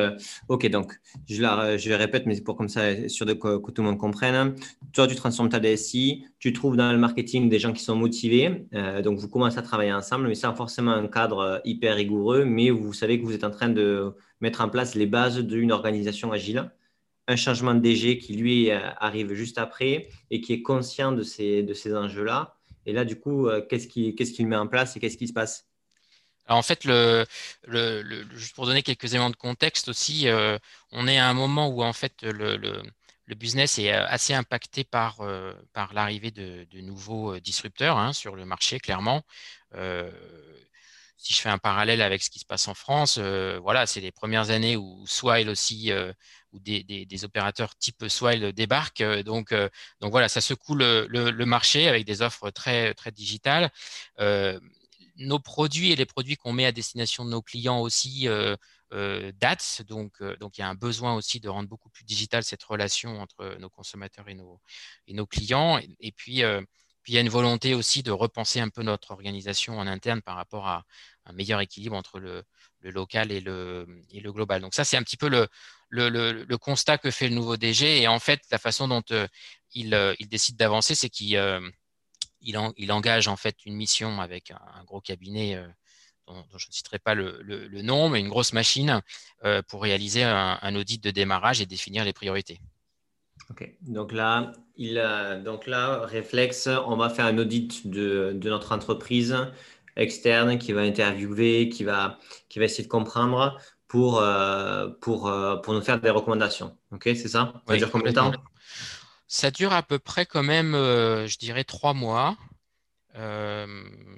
ok, 0.47 0.69
donc 0.71 0.93
je, 1.29 1.39
la, 1.39 1.77
je 1.77 1.93
répète, 1.93 2.25
mais 2.25 2.41
pour 2.41 2.55
comme 2.57 2.67
ça, 2.67 3.07
sûr 3.07 3.27
de 3.27 3.33
que, 3.33 3.59
tout 3.71 3.83
le 3.83 3.83
monde 3.83 3.99
comprenne. 3.99 4.55
Toi, 4.91 5.07
tu 5.07 5.13
transformes 5.13 5.49
ta 5.49 5.59
DSI, 5.59 6.25
tu 6.39 6.51
trouves 6.51 6.75
dans 6.75 6.91
le 6.91 6.97
marketing 6.97 7.47
des 7.47 7.59
gens 7.59 7.71
qui 7.71 7.83
sont 7.83 7.95
motivés, 7.95 8.65
donc 9.03 9.19
vous 9.19 9.29
commencez 9.29 9.59
à 9.59 9.61
travailler 9.61 9.93
ensemble, 9.93 10.27
mais 10.27 10.33
sans 10.33 10.55
forcément 10.55 10.93
un 10.93 11.07
cadre 11.07 11.61
hyper 11.63 11.95
rigoureux, 11.95 12.43
mais 12.43 12.71
vous 12.71 12.91
savez 12.91 13.19
que 13.19 13.25
vous 13.25 13.35
êtes 13.35 13.43
en 13.43 13.51
train 13.51 13.69
de 13.69 14.15
mettre 14.41 14.61
en 14.61 14.69
place 14.69 14.95
les 14.95 15.05
bases 15.05 15.37
d'une 15.37 15.71
organisation 15.71 16.31
agile. 16.31 16.71
Un 17.27 17.35
changement 17.35 17.75
de 17.75 17.79
DG 17.79 18.17
qui, 18.17 18.35
lui, 18.35 18.71
euh, 18.71 18.79
arrive 18.97 19.33
juste 19.33 19.59
après 19.59 20.09
et 20.31 20.41
qui 20.41 20.53
est 20.53 20.61
conscient 20.63 21.11
de 21.11 21.21
ces, 21.21 21.61
de 21.61 21.73
ces 21.75 21.95
enjeux-là. 21.95 22.55
Et 22.87 22.93
là, 22.93 23.05
du 23.05 23.19
coup, 23.19 23.47
euh, 23.47 23.61
qu'est-ce 23.61 23.87
qu'il 23.87 24.47
met 24.47 24.55
en 24.55 24.67
place 24.67 24.97
et 24.97 24.99
qu'est-ce 24.99 25.17
qui 25.17 25.27
se 25.27 25.33
passe? 25.33 25.68
Alors 26.49 26.59
en 26.59 26.63
fait, 26.63 26.81
juste 28.33 28.55
pour 28.55 28.65
donner 28.65 28.83
quelques 28.83 29.13
éléments 29.13 29.29
de 29.29 29.35
contexte 29.35 29.87
aussi, 29.87 30.27
euh, 30.27 30.57
on 30.91 31.07
est 31.07 31.19
à 31.19 31.29
un 31.29 31.33
moment 31.33 31.67
où 31.67 31.83
en 31.83 31.93
fait 31.93 32.23
le, 32.23 32.81
business 33.35 33.77
est 33.77 33.91
assez 33.91 34.33
impacté 34.33 34.83
par, 34.83 35.19
par 35.73 35.93
l'arrivée 35.93 36.31
de, 36.31 36.65
nouveaux 36.81 37.39
disrupteurs 37.39 37.97
hein, 37.97 38.13
sur 38.13 38.35
le 38.35 38.45
marché, 38.45 38.79
clairement 38.79 39.23
si 41.19 41.33
je 41.33 41.41
fais 41.41 41.49
un 41.49 41.57
parallèle 41.57 42.01
avec 42.01 42.23
ce 42.23 42.29
qui 42.29 42.39
se 42.39 42.45
passe 42.45 42.67
en 42.69 42.73
France, 42.73 43.17
euh, 43.19 43.59
voilà, 43.61 43.85
c'est 43.85 43.99
les 43.99 44.11
premières 44.11 44.51
années 44.51 44.77
où 44.77 45.05
Swile 45.05 45.49
aussi, 45.49 45.91
euh, 45.91 46.13
où 46.53 46.59
des, 46.59 47.25
opérateurs 47.25 47.75
type 47.75 48.07
Swile 48.07 48.53
débarquent. 48.53 49.01
Euh, 49.01 49.21
donc, 49.21 49.53
donc 49.99 50.11
voilà, 50.11 50.29
ça 50.29 50.39
secoue 50.39 50.75
le, 50.75 51.07
le, 51.09 51.45
marché 51.45 51.89
avec 51.89 52.05
des 52.05 52.21
offres 52.21 52.51
très, 52.51 52.93
très 52.93 53.11
digitales. 53.11 53.69
Nos 55.19 55.39
produits 55.39 55.91
et 55.91 55.95
les 55.95 56.05
produits 56.05 56.35
qu'on 56.35 56.53
met 56.53 56.65
à 56.65 56.71
destination 56.71 57.25
de 57.25 57.29
nos 57.29 57.41
clients 57.41 57.79
aussi 57.79 58.27
datent. 58.91 59.81
Donc, 59.87 60.21
donc 60.39 60.57
il 60.57 60.61
y 60.61 60.63
a 60.63 60.69
un 60.69 60.75
besoin 60.75 61.15
aussi 61.15 61.39
de 61.39 61.49
rendre 61.49 61.69
beaucoup 61.69 61.89
plus 61.89 62.03
digital 62.03 62.43
cette 62.43 62.63
relation 62.63 63.21
entre 63.21 63.57
nos 63.59 63.69
consommateurs 63.69 64.27
et 64.29 64.35
nos, 64.35 65.27
clients. 65.27 65.79
et 65.99 66.11
puis, 66.11 66.43
il 67.09 67.15
y 67.15 67.17
a 67.17 67.21
une 67.21 67.29
volonté 67.29 67.73
aussi 67.73 68.03
de 68.03 68.11
repenser 68.11 68.59
un 68.59 68.69
peu 68.69 68.83
notre 68.83 69.11
organisation 69.11 69.79
en 69.79 69.87
interne 69.87 70.21
par 70.21 70.35
rapport 70.35 70.67
à 70.67 70.83
un 71.25 71.33
meilleur 71.33 71.59
équilibre 71.59 71.95
entre 71.95 72.19
le, 72.19 72.43
local 72.83 73.31
et 73.31 73.41
le, 73.41 73.87
global. 74.13 74.61
Donc 74.61 74.75
ça, 74.75 74.83
c'est 74.83 74.95
un 74.95 75.01
petit 75.01 75.17
peu 75.17 75.27
le, 75.89 76.57
constat 76.57 76.99
que 76.99 77.09
fait 77.09 77.27
le 77.27 77.33
nouveau 77.33 77.57
DG. 77.57 78.01
Et 78.01 78.07
en 78.07 78.19
fait, 78.19 78.41
la 78.51 78.59
façon 78.59 78.87
dont 78.87 79.01
euh, 79.11 79.27
il, 79.73 79.95
euh, 79.95 80.13
décide 80.21 80.55
d'avancer, 80.55 80.93
c'est 80.93 81.09
qu'il 81.09 81.35
euh, 81.35 81.59
il, 82.41 82.91
engage 82.91 83.27
en 83.27 83.35
fait 83.35 83.65
une 83.65 83.75
mission 83.75 84.21
avec 84.21 84.51
un, 84.51 84.83
gros 84.85 85.01
cabinet 85.01 85.61
dont, 86.27 86.43
je 86.57 86.67
ne 86.67 86.71
citerai 86.71 86.99
pas 86.99 87.15
le, 87.15 87.81
nom, 87.81 88.09
mais 88.09 88.19
une 88.19 88.29
grosse 88.29 88.53
machine 88.53 89.01
pour 89.67 89.81
réaliser 89.81 90.23
un 90.23 90.75
audit 90.75 91.03
de 91.03 91.11
démarrage 91.11 91.61
et 91.61 91.65
définir 91.65 92.05
les 92.05 92.13
priorités. 92.13 92.59
Ok, 93.49 93.67
donc 93.81 94.11
là, 94.11 94.51
il, 94.75 95.01
donc 95.43 95.65
là, 95.65 96.05
réflexe, 96.05 96.69
on 96.85 96.95
va 96.97 97.09
faire 97.09 97.25
un 97.25 97.37
audit 97.37 97.87
de, 97.87 98.31
de, 98.35 98.49
notre 98.49 98.71
entreprise 98.73 99.35
externe 99.95 100.57
qui 100.57 100.71
va 100.71 100.81
interviewer, 100.81 101.69
qui 101.69 101.83
va, 101.83 102.19
qui 102.47 102.59
va 102.59 102.65
essayer 102.65 102.83
de 102.83 102.89
comprendre 102.89 103.57
pour, 103.87 104.19
euh, 104.19 104.87
pour, 105.01 105.27
euh, 105.27 105.57
pour 105.57 105.73
nous 105.73 105.81
faire 105.81 105.99
des 105.99 106.11
recommandations. 106.11 106.77
Ok, 106.91 107.03
c'est 107.05 107.27
ça? 107.27 107.53
Ça 107.67 107.75
dure 107.75 107.91
combien 107.91 108.11
de 108.11 108.15
temps? 108.15 108.31
Ça 109.29 109.51
dure 109.51 109.71
à 109.71 109.81
peu 109.81 109.97
près 109.97 110.25
quand 110.25 110.43
même, 110.43 110.75
euh, 110.75 111.25
je 111.27 111.37
dirais, 111.37 111.63
trois 111.63 111.93
mois. 111.93 112.35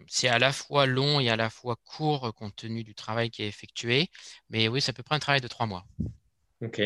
c'est 0.08 0.27
à 0.27 0.39
la 0.39 0.51
fois 0.51 0.88
long 0.88 1.20
et 1.20 1.30
à 1.30 1.36
la 1.36 1.50
fois 1.51 1.75
court 1.86 2.34
compte 2.34 2.56
tenu 2.56 2.84
du 2.84 2.96
travail 2.96 3.30
qui 3.30 3.44
est 3.44 3.48
effectué. 3.48 4.10
Mais 4.50 4.68
oui, 4.68 4.82
c'est 4.82 4.89
à 4.89 4.94
peu 4.94 5.03
près 5.03 5.15
un 5.15 5.20
travail 5.20 5.41
de 5.41 5.48
trois 5.48 5.68
mois. 5.68 5.86
Ok 6.63 6.82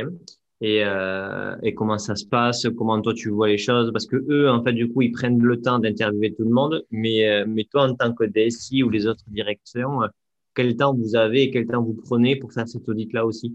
et, 0.61 0.83
euh, 0.83 1.55
et, 1.63 1.75
comment 1.75 1.97
ça 1.97 2.15
se 2.15 2.25
passe, 2.25 2.65
comment 2.77 3.01
toi 3.01 3.13
tu 3.13 3.29
vois 3.29 3.49
les 3.49 3.57
choses, 3.57 3.91
parce 3.91 4.05
que 4.05 4.15
eux, 4.29 4.49
en 4.49 4.63
fait, 4.63 4.73
du 4.73 4.91
coup, 4.91 5.01
ils 5.01 5.11
prennent 5.11 5.41
le 5.41 5.61
temps 5.61 5.79
d'interviewer 5.79 6.33
tout 6.33 6.43
le 6.43 6.49
monde, 6.49 6.85
mais, 6.91 7.27
euh, 7.27 7.45
mais 7.47 7.65
toi, 7.65 7.89
en 7.89 7.95
tant 7.95 8.13
que 8.13 8.23
DSI 8.23 8.81
ou 8.83 8.89
les 8.89 9.05
autres 9.05 9.23
directions, 9.27 10.03
euh, 10.03 10.07
quel 10.53 10.77
temps 10.77 10.95
vous 10.95 11.15
avez 11.15 11.43
et 11.43 11.51
quel 11.51 11.67
temps 11.67 11.83
vous 11.83 11.93
prenez 11.93 12.37
pour 12.37 12.53
faire 12.53 12.67
cet 12.67 12.87
audit-là 12.87 13.25
aussi? 13.25 13.53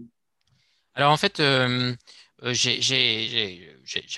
Alors, 0.93 1.11
en 1.11 1.17
fait, 1.17 1.39
euh, 1.39 1.93
j'ai 2.41 3.69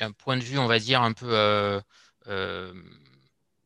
un 0.01 0.11
point 0.11 0.37
de 0.37 0.43
vue, 0.43 0.57
on 0.57 0.67
va 0.67 0.79
dire, 0.79 1.01
un 1.01 1.13
peu 1.13 1.81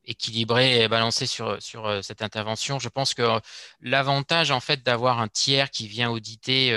équilibré 0.05 0.83
et 0.83 0.87
balancé 0.87 1.25
sur, 1.27 1.61
sur 1.61 2.03
cette 2.03 2.21
intervention. 2.21 2.79
Je 2.79 2.89
pense 2.89 3.13
que 3.13 3.39
l'avantage 3.81 4.51
en 4.51 4.59
fait 4.61 4.81
d'avoir 4.83 5.19
un 5.19 5.27
tiers 5.27 5.69
qui 5.69 5.87
vient 5.87 6.09
auditer 6.09 6.71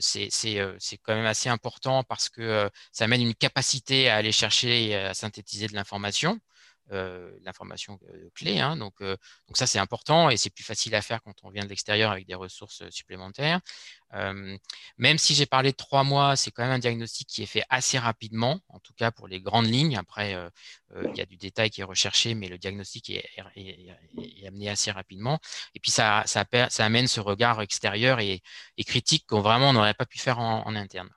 c'est 0.00 0.98
quand 1.02 1.14
même 1.14 1.26
assez 1.26 1.48
important 1.48 2.04
parce 2.04 2.28
que 2.28 2.70
ça 2.92 3.04
amène 3.04 3.22
une 3.22 3.34
capacité 3.34 4.08
à 4.08 4.16
aller 4.16 4.32
chercher 4.32 4.86
et 4.88 4.96
à 4.96 5.14
synthétiser 5.14 5.66
de 5.66 5.74
l'information. 5.74 6.38
Euh, 6.92 7.32
l'information 7.44 7.98
euh, 8.10 8.28
clé. 8.34 8.60
Hein, 8.60 8.76
donc, 8.76 9.00
euh, 9.00 9.16
donc 9.48 9.56
ça, 9.56 9.66
c'est 9.66 9.78
important 9.78 10.28
et 10.28 10.36
c'est 10.36 10.50
plus 10.50 10.64
facile 10.64 10.94
à 10.94 11.00
faire 11.00 11.22
quand 11.22 11.32
on 11.42 11.48
vient 11.48 11.64
de 11.64 11.68
l'extérieur 11.70 12.10
avec 12.10 12.26
des 12.26 12.34
ressources 12.34 12.82
supplémentaires. 12.90 13.60
même 14.98 15.18
si 15.18 15.34
j'ai 15.34 15.46
parlé 15.46 15.72
de 15.72 15.76
trois 15.76 16.04
mois, 16.04 16.36
c'est 16.36 16.50
quand 16.50 16.62
même 16.62 16.72
un 16.72 16.78
diagnostic 16.78 17.26
qui 17.28 17.42
est 17.42 17.46
fait 17.46 17.64
assez 17.70 17.98
rapidement, 17.98 18.60
en 18.68 18.78
tout 18.80 18.92
cas 18.94 19.10
pour 19.10 19.28
les 19.28 19.40
grandes 19.40 19.66
lignes. 19.66 19.96
Après, 19.96 20.36
il 20.94 21.16
y 21.16 21.20
a 21.20 21.26
du 21.26 21.36
détail 21.36 21.70
qui 21.70 21.80
est 21.80 21.84
recherché, 21.84 22.34
mais 22.34 22.48
le 22.48 22.58
diagnostic 22.58 23.10
est, 23.10 23.24
amené 24.46 24.68
assez 24.68 24.90
rapidement. 24.90 25.40
Et 25.74 25.80
puis, 25.80 25.90
ça, 25.90 26.22
ça, 26.26 26.44
ça 26.70 26.84
amène 26.84 27.08
ce 27.08 27.20
regard 27.20 27.60
extérieur 27.62 28.20
et, 28.20 28.42
critique 28.86 29.26
qu'on 29.26 29.40
vraiment 29.40 29.72
n'aurait 29.72 29.94
pas 29.94 30.06
pu 30.06 30.18
faire 30.18 30.38
en, 30.38 30.74
interne. 30.76 31.10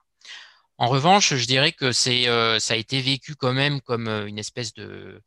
En 0.78 0.86
revanche, 0.88 1.34
je 1.34 1.46
dirais 1.46 1.72
que 1.72 1.90
c'est, 1.92 2.24
ça 2.60 2.74
a 2.74 2.76
été 2.76 3.00
vécu 3.00 3.34
quand 3.34 3.52
même 3.52 3.80
comme 3.80 4.08
une 4.08 4.38
espèce 4.38 4.72
de, 4.74 5.20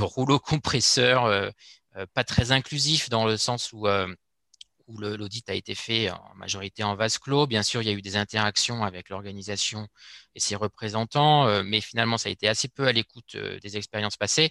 rouleau 0.00 0.38
compresseur 0.38 1.24
euh, 1.26 1.50
euh, 1.96 2.06
pas 2.14 2.24
très 2.24 2.52
inclusif 2.52 3.08
dans 3.10 3.26
le 3.26 3.36
sens 3.36 3.70
euh, 3.74 4.08
où 4.86 4.98
l'audit 4.98 5.48
a 5.50 5.54
été 5.54 5.74
fait 5.74 6.10
en 6.10 6.34
majorité 6.34 6.82
en 6.82 6.94
vase 6.96 7.18
clos. 7.18 7.46
Bien 7.46 7.62
sûr, 7.62 7.82
il 7.82 7.88
y 7.88 7.90
a 7.90 7.94
eu 7.94 8.02
des 8.02 8.16
interactions 8.16 8.82
avec 8.82 9.08
l'organisation 9.08 9.86
et 10.34 10.40
ses 10.40 10.56
représentants, 10.56 11.62
mais 11.62 11.80
finalement, 11.80 12.18
ça 12.18 12.28
a 12.28 12.32
été 12.32 12.48
assez 12.48 12.68
peu 12.68 12.86
à 12.86 12.92
l'écoute 12.92 13.36
des 13.36 13.76
expériences 13.76 14.16
passées. 14.16 14.50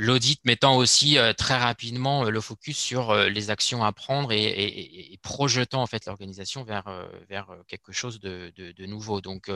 L'audit 0.00 0.40
mettant 0.44 0.76
aussi 0.76 1.16
très 1.36 1.56
rapidement 1.56 2.22
le 2.22 2.40
focus 2.40 2.78
sur 2.78 3.12
les 3.16 3.50
actions 3.50 3.82
à 3.82 3.92
prendre 3.92 4.30
et, 4.30 5.18
projetant 5.22 5.82
en 5.82 5.88
fait 5.88 6.06
l'organisation 6.06 6.62
vers, 6.62 7.08
vers 7.28 7.48
quelque 7.66 7.90
chose 7.90 8.20
de, 8.20 8.52
de, 8.56 8.86
nouveau. 8.86 9.20
Donc, 9.20 9.50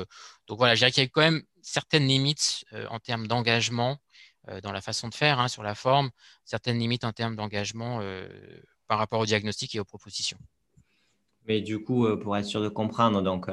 donc 0.48 0.58
voilà, 0.58 0.74
je 0.74 0.80
dirais 0.80 0.90
qu'il 0.90 1.04
y 1.04 1.06
a 1.06 1.08
quand 1.08 1.20
même 1.20 1.42
certaines 1.62 2.08
limites 2.08 2.64
en 2.90 2.98
termes 2.98 3.28
d'engagement 3.28 4.00
euh, 4.48 4.60
dans 4.60 4.72
la 4.72 4.80
façon 4.80 5.08
de 5.08 5.14
faire, 5.14 5.38
hein, 5.38 5.46
sur 5.46 5.62
la 5.62 5.76
forme, 5.76 6.10
certaines 6.44 6.78
limites 6.78 7.04
en 7.04 7.12
termes 7.12 7.36
d'engagement 7.36 8.00
euh, 8.02 8.26
par 8.88 8.98
rapport 8.98 9.20
au 9.20 9.26
diagnostic 9.26 9.76
et 9.76 9.80
aux 9.80 9.84
propositions. 9.84 10.38
Mais 11.46 11.60
du 11.60 11.78
coup, 11.78 12.06
euh, 12.06 12.16
pour 12.16 12.36
être 12.36 12.44
sûr 12.44 12.60
de 12.60 12.68
comprendre, 12.68 13.22
donc 13.22 13.46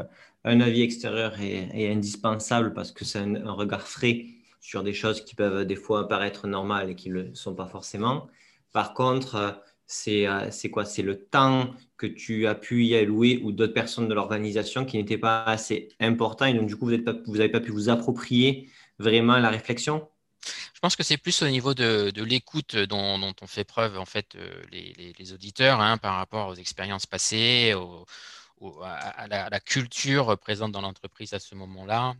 un 0.43 0.61
avis 0.61 0.81
extérieur 0.81 1.39
est, 1.39 1.91
indispensable 1.91 2.73
parce 2.73 2.91
que 2.91 3.05
c'est 3.05 3.19
un, 3.19 3.51
regard 3.51 3.87
frais 3.87 4.25
sur 4.59 4.83
des 4.83 4.93
choses 4.93 5.23
qui 5.23 5.35
peuvent 5.35 5.65
des 5.65 5.75
fois 5.75 6.07
paraître 6.07 6.47
normales 6.47 6.89
et 6.89 6.95
qui 6.95 7.09
ne 7.09 7.15
le 7.15 7.35
sont 7.35 7.55
pas 7.55 7.67
forcément. 7.67 8.27
Par 8.73 8.93
contre, 8.93 9.61
c'est 9.87 10.27
quoi? 10.71 10.85
C'est 10.85 11.01
le 11.01 11.25
temps 11.25 11.73
que 11.97 12.05
tu 12.05 12.47
as 12.47 12.55
pu 12.55 12.85
y 12.85 12.95
allouer 12.95 13.41
ou 13.43 13.51
d'autres 13.51 13.73
personnes 13.73 14.07
de 14.07 14.13
l'organisation 14.13 14.85
qui 14.85 14.97
n'étaient 14.97 15.17
pas 15.17 15.43
assez 15.43 15.89
importants 15.99 16.45
et 16.45 16.53
donc 16.53 16.67
du 16.67 16.75
coup, 16.75 16.85
vous 16.85 17.37
n'avez 17.37 17.49
pas 17.49 17.59
pu 17.59 17.71
vous 17.71 17.89
approprier 17.89 18.69
vraiment 18.99 19.37
la 19.37 19.49
réflexion? 19.49 20.07
Je 20.73 20.79
pense 20.79 20.95
que 20.95 21.03
c'est 21.03 21.17
plus 21.17 21.41
au 21.41 21.49
niveau 21.49 21.73
de, 21.73 22.11
l'écoute 22.23 22.77
dont, 22.77 23.19
dont, 23.19 23.33
on 23.41 23.47
fait 23.47 23.65
preuve 23.65 23.97
en 23.99 24.05
fait 24.05 24.35
euh, 24.35 24.63
les, 24.71 25.33
auditeurs 25.33 25.81
hein, 25.81 25.97
par 25.97 26.15
rapport 26.15 26.47
aux 26.47 26.55
expériences 26.55 27.05
passées, 27.05 27.75
à, 28.83 29.27
la, 29.27 29.59
culture 29.59 30.37
présente 30.37 30.71
dans 30.71 30.81
l'entreprise 30.81 31.33
à 31.33 31.39
ce 31.39 31.55
moment-là. 31.55 32.13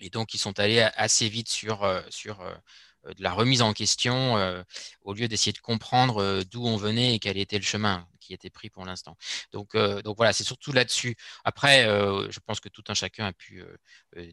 Et 0.00 0.10
donc, 0.10 0.34
ils 0.34 0.38
sont 0.38 0.58
allés 0.58 0.80
assez 0.80 1.28
vite 1.28 1.48
sur, 1.48 1.84
euh, 1.84 2.00
sur 2.10 2.40
euh, 2.40 2.54
de 3.16 3.22
la 3.22 3.32
remise 3.32 3.62
en 3.62 3.72
question 3.72 4.34
au 5.02 5.14
lieu 5.14 5.28
d'essayer 5.28 5.52
de 5.52 5.58
comprendre 5.58 6.42
d'où 6.50 6.66
on 6.66 6.76
venait 6.76 7.14
et 7.14 7.18
quel 7.20 7.38
était 7.38 7.56
le 7.56 7.62
chemin 7.62 8.04
qui 8.18 8.34
était 8.34 8.50
pris 8.50 8.68
pour 8.68 8.84
l'instant. 8.84 9.16
Donc, 9.52 9.76
donc 9.76 10.16
voilà, 10.16 10.32
c'est 10.32 10.42
surtout 10.42 10.72
là-dessus. 10.72 11.14
Après, 11.44 11.84
je 11.84 12.40
pense 12.44 12.58
que 12.58 12.68
tout 12.68 12.82
un 12.88 12.94
chacun 12.94 13.26
a 13.26 13.32
pu 13.32 13.62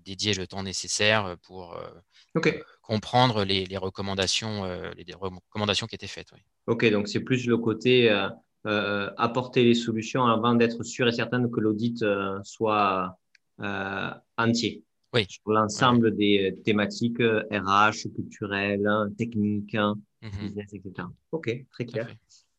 dédier 0.03 0.33
le 0.33 0.47
temps 0.47 0.63
nécessaire 0.63 1.35
pour 1.43 1.79
comprendre 2.81 3.43
les, 3.43 3.77
recommandations, 3.77 4.65
les, 4.97 5.13
recommandations 5.13 5.85
qui 5.85 5.93
étaient 5.93 6.07
faites. 6.07 6.31
Ok, 6.65 6.89
donc 6.89 7.07
c'est 7.07 7.19
plus 7.19 7.45
le 7.45 7.59
côté 7.59 8.09
apporter 8.65 9.63
les 9.65 9.75
solutions 9.75 10.25
avant 10.25 10.55
d'être 10.55 10.81
sûr 10.81 11.07
et 11.07 11.11
certain 11.11 11.47
que 11.47 11.59
l'audit 11.59 12.03
soit 12.41 13.19
entier 14.35 14.83
oui. 15.13 15.25
sur 15.29 15.51
l'ensemble 15.51 16.15
des 16.15 16.57
thématiques 16.63 17.19
RH, 17.19 18.09
culturelles, 18.15 18.87
techniques, 19.17 19.75
mmh 19.75 20.29
business, 20.41 20.73
etc. 20.73 21.07
Ok, 21.31 21.65
très 21.71 21.85
clair. 21.85 22.07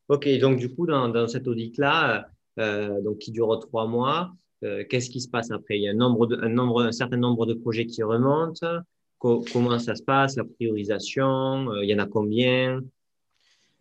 Ok, 0.08 0.28
donc 0.38 0.58
du 0.58 0.74
coup, 0.74 0.86
dans, 0.86 1.08
dans 1.08 1.26
cet 1.26 1.48
audit-là, 1.48 2.28
euh, 2.58 3.00
donc 3.02 3.18
qui 3.18 3.32
dure 3.32 3.58
trois 3.58 3.86
mois, 3.86 4.32
euh, 4.62 4.84
qu'est-ce 4.88 5.10
qui 5.10 5.20
se 5.20 5.28
passe 5.28 5.50
après? 5.50 5.76
Il 5.78 5.82
y 5.82 5.88
a 5.88 5.92
un, 5.92 5.94
nombre 5.94 6.26
de, 6.26 6.36
un, 6.36 6.48
nombre, 6.48 6.82
un 6.82 6.92
certain 6.92 7.16
nombre 7.16 7.46
de 7.46 7.54
projets 7.54 7.86
qui 7.86 8.02
remontent. 8.02 8.80
comment 9.18 9.78
ça 9.78 9.94
se 9.94 10.02
passe? 10.02 10.36
La 10.36 10.44
priorisation 10.44 11.70
euh, 11.70 11.84
Il 11.84 11.90
y 11.90 11.94
en 11.94 11.98
a 11.98 12.06
combien? 12.06 12.80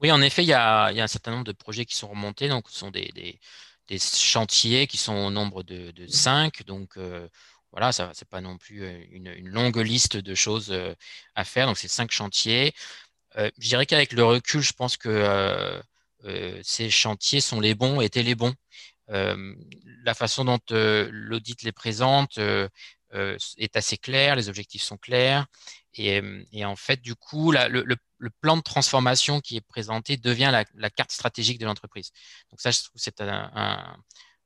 Oui, 0.01 0.12
en 0.12 0.22
effet, 0.22 0.44
il 0.44 0.50
y, 0.50 0.53
a, 0.53 0.92
il 0.92 0.98
y, 0.98 1.01
a, 1.01 1.03
un 1.03 1.08
certain 1.08 1.32
nombre 1.32 1.46
de 1.46 1.51
projets 1.51 1.86
qui 1.86 1.96
sont 1.96 2.10
remontés. 2.10 2.50
Donc, 2.50 2.70
ce 2.70 2.80
sont 2.80 2.92
des, 2.92 3.10
des, 3.13 3.39
des 3.88 4.00
chantiers 4.00 4.88
qui 4.88 4.98
sont 4.98 5.15
au 5.15 5.32
nombre 5.32 5.63
de, 5.63 5.92
de 5.92 6.08
cinq. 6.08 6.65
Donc, 6.65 6.98
voilà, 7.74 7.92
ça 7.92 8.12
c'est 8.13 8.30
pas 8.30 8.39
non 8.42 8.58
plus 8.58 8.88
une, 9.12 9.50
longue 9.50 9.77
liste 9.77 10.15
de 10.18 10.36
choses 10.36 10.74
à 11.36 11.44
faire. 11.44 11.68
Donc, 11.68 11.77
c'est 11.77 11.88
cinq 11.88 12.12
chantiers. 12.12 12.74
je 13.36 13.68
dirais 13.68 13.86
qu'avec 13.86 14.13
le 14.13 14.24
recul, 14.24 14.62
je 14.62 14.74
pense 14.74 14.96
que 14.98 15.82
ces 16.63 16.89
chantiers 16.89 17.42
sont 17.42 17.60
les 17.60 17.75
bons, 17.75 18.00
étaient 18.00 18.24
les 18.24 18.36
bons. 18.36 18.53
La 19.10 20.13
façon 20.13 20.46
dont 20.46 20.60
l'audit 20.70 21.63
les 21.63 21.72
présente 21.72 22.38
est 22.38 23.75
assez 23.75 23.98
claire, 23.98 24.36
les 24.36 24.50
objectifs 24.50 24.84
sont 24.84 24.98
clairs. 24.98 25.48
Et, 25.96 26.65
en 26.65 26.75
fait, 26.75 27.01
du 27.01 27.15
coup, 27.15 27.51
le, 27.51 27.96
plan 28.42 28.58
de 28.58 28.62
transformation 28.62 29.42
qui 29.42 29.58
est 29.58 29.62
présenté 29.68 30.18
devient 30.18 30.63
la, 30.75 30.89
carte 30.89 31.12
stratégique 31.12 31.60
de 31.60 31.65
l'entreprise. 31.65 32.12
Donc 32.51 32.62
ça, 32.62 32.72
je 32.72 32.84
trouve 32.84 32.94
c'est 32.96 33.22
un, 33.22 33.98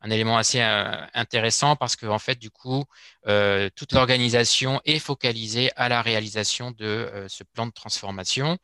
élément 0.10 0.38
assez 0.38 0.62
intéressant 0.62 1.76
parce 1.76 1.96
que 1.96 2.06
en 2.06 2.20
fait, 2.20 2.36
du 2.36 2.50
coup, 2.50 2.84
toute 3.76 3.94
l'organisation 3.94 4.82
est 4.86 5.00
focalisée 5.00 5.72
à 5.76 5.90
la 5.90 6.02
réalisation 6.02 6.72
de 6.72 7.26
ce 7.28 7.44
plan 7.44 7.66
de 7.66 7.72
transformation. 7.72 8.58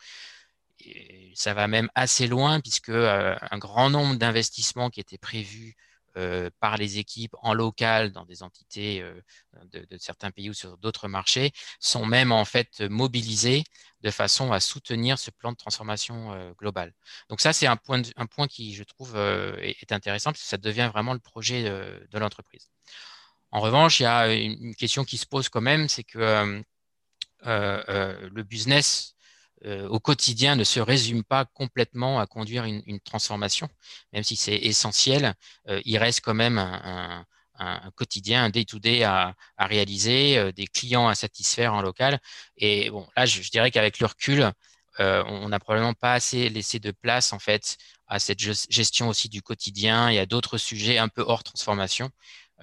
Ça 1.36 1.54
va 1.54 1.68
même 1.68 1.90
assez 1.96 2.28
loin 2.28 2.60
puisque 2.60 2.90
euh, 2.90 3.36
un 3.52 3.58
grand 3.58 3.90
nombre 3.90 4.16
d'investissements 4.16 4.90
qui 4.90 5.00
étaient 5.00 5.18
prévus 5.18 5.76
euh, 6.18 6.50
par 6.60 6.78
les 6.78 7.00
équipes 7.00 7.36
en 7.42 7.54
local 7.54 8.12
dans 8.12 8.26
des 8.26 8.44
entités 8.44 9.02
euh, 9.02 9.20
de, 9.72 9.98
certains 9.98 10.32
pays 10.32 10.50
ou 10.50 10.54
sur 10.54 10.78
d'autres 10.78 11.08
marchés 11.08 11.52
sont 11.80 12.06
même 12.06 12.32
en 12.32 12.46
fait 12.46 12.82
mobilisés 12.82 13.64
de 14.02 14.12
façon 14.12 14.52
à 14.52 14.60
soutenir 14.60 15.18
ce 15.18 15.32
plan 15.32 15.52
de 15.52 15.58
transformation 15.58 16.54
global. 16.60 16.94
Donc 17.30 17.40
ça, 17.42 17.54
c'est 17.54 17.68
un 17.68 17.78
point, 17.78 18.02
un 18.18 18.26
point 18.26 18.48
qui, 18.48 18.74
je 18.74 18.84
trouve, 18.84 19.16
est, 19.18 19.92
intéressant 19.92 20.32
parce 20.32 20.42
que 20.42 20.48
ça 20.48 20.58
devient 20.58 20.90
vraiment 20.94 21.14
le 21.14 21.20
projet 21.20 21.64
de, 21.64 22.20
l'entreprise. 22.20 22.70
En 23.52 23.62
revanche, 23.62 24.02
il 24.02 24.04
y 24.04 24.06
a 24.06 24.34
une 24.34 24.76
question 24.76 25.06
qui 25.06 25.18
se 25.18 25.26
pose 25.26 25.48
quand 25.48 25.62
même, 25.62 25.88
c'est 25.88 26.04
que 26.04 26.64
le 27.46 28.44
business 28.44 29.16
euh, 29.66 29.88
au 29.88 30.00
quotidien 30.00 30.56
ne 30.56 30.64
se 30.66 30.80
résume 30.80 31.24
pas 31.24 31.46
complètement 31.46 32.20
à 32.20 32.28
conduire 32.28 32.66
une, 32.66 33.00
transformation, 33.00 33.70
même 34.12 34.24
si 34.24 34.36
c'est 34.36 34.56
essentiel, 34.56 35.36
euh, 35.70 35.82
il 35.86 35.98
reste 35.98 36.22
quand 36.22 36.34
même 36.34 36.58
un, 36.58 37.26
quotidien, 37.96 38.44
un 38.46 38.50
day-to-day 38.50 39.04
à, 39.04 39.36
réaliser, 39.58 40.38
euh, 40.38 40.52
des 40.52 40.68
clients 40.68 41.08
à 41.08 41.16
satisfaire 41.16 41.74
en 41.74 41.82
local. 41.82 42.20
Et 42.58 42.90
bon, 42.90 43.08
là, 43.16 43.26
je, 43.26 43.50
dirais 43.52 43.72
qu'avec 43.72 44.00
le 44.00 44.08
recul, 44.08 44.52
on 45.00 45.50
n'a 45.50 45.60
probablement 45.60 45.94
pas 45.94 46.14
assez 46.14 46.50
laissé 46.50 46.80
de 46.80 46.92
place 46.92 47.34
en 47.34 47.40
fait 47.40 47.78
à 48.08 48.20
cette 48.20 48.40
gestion 48.40 49.08
aussi 49.10 49.28
du 49.30 49.42
quotidien 49.42 50.10
et 50.10 50.20
à 50.20 50.26
d'autres 50.26 50.58
sujets 50.58 50.98
un 50.98 51.08
peu 51.08 51.24
hors 51.26 51.44
transformation. 51.44 52.12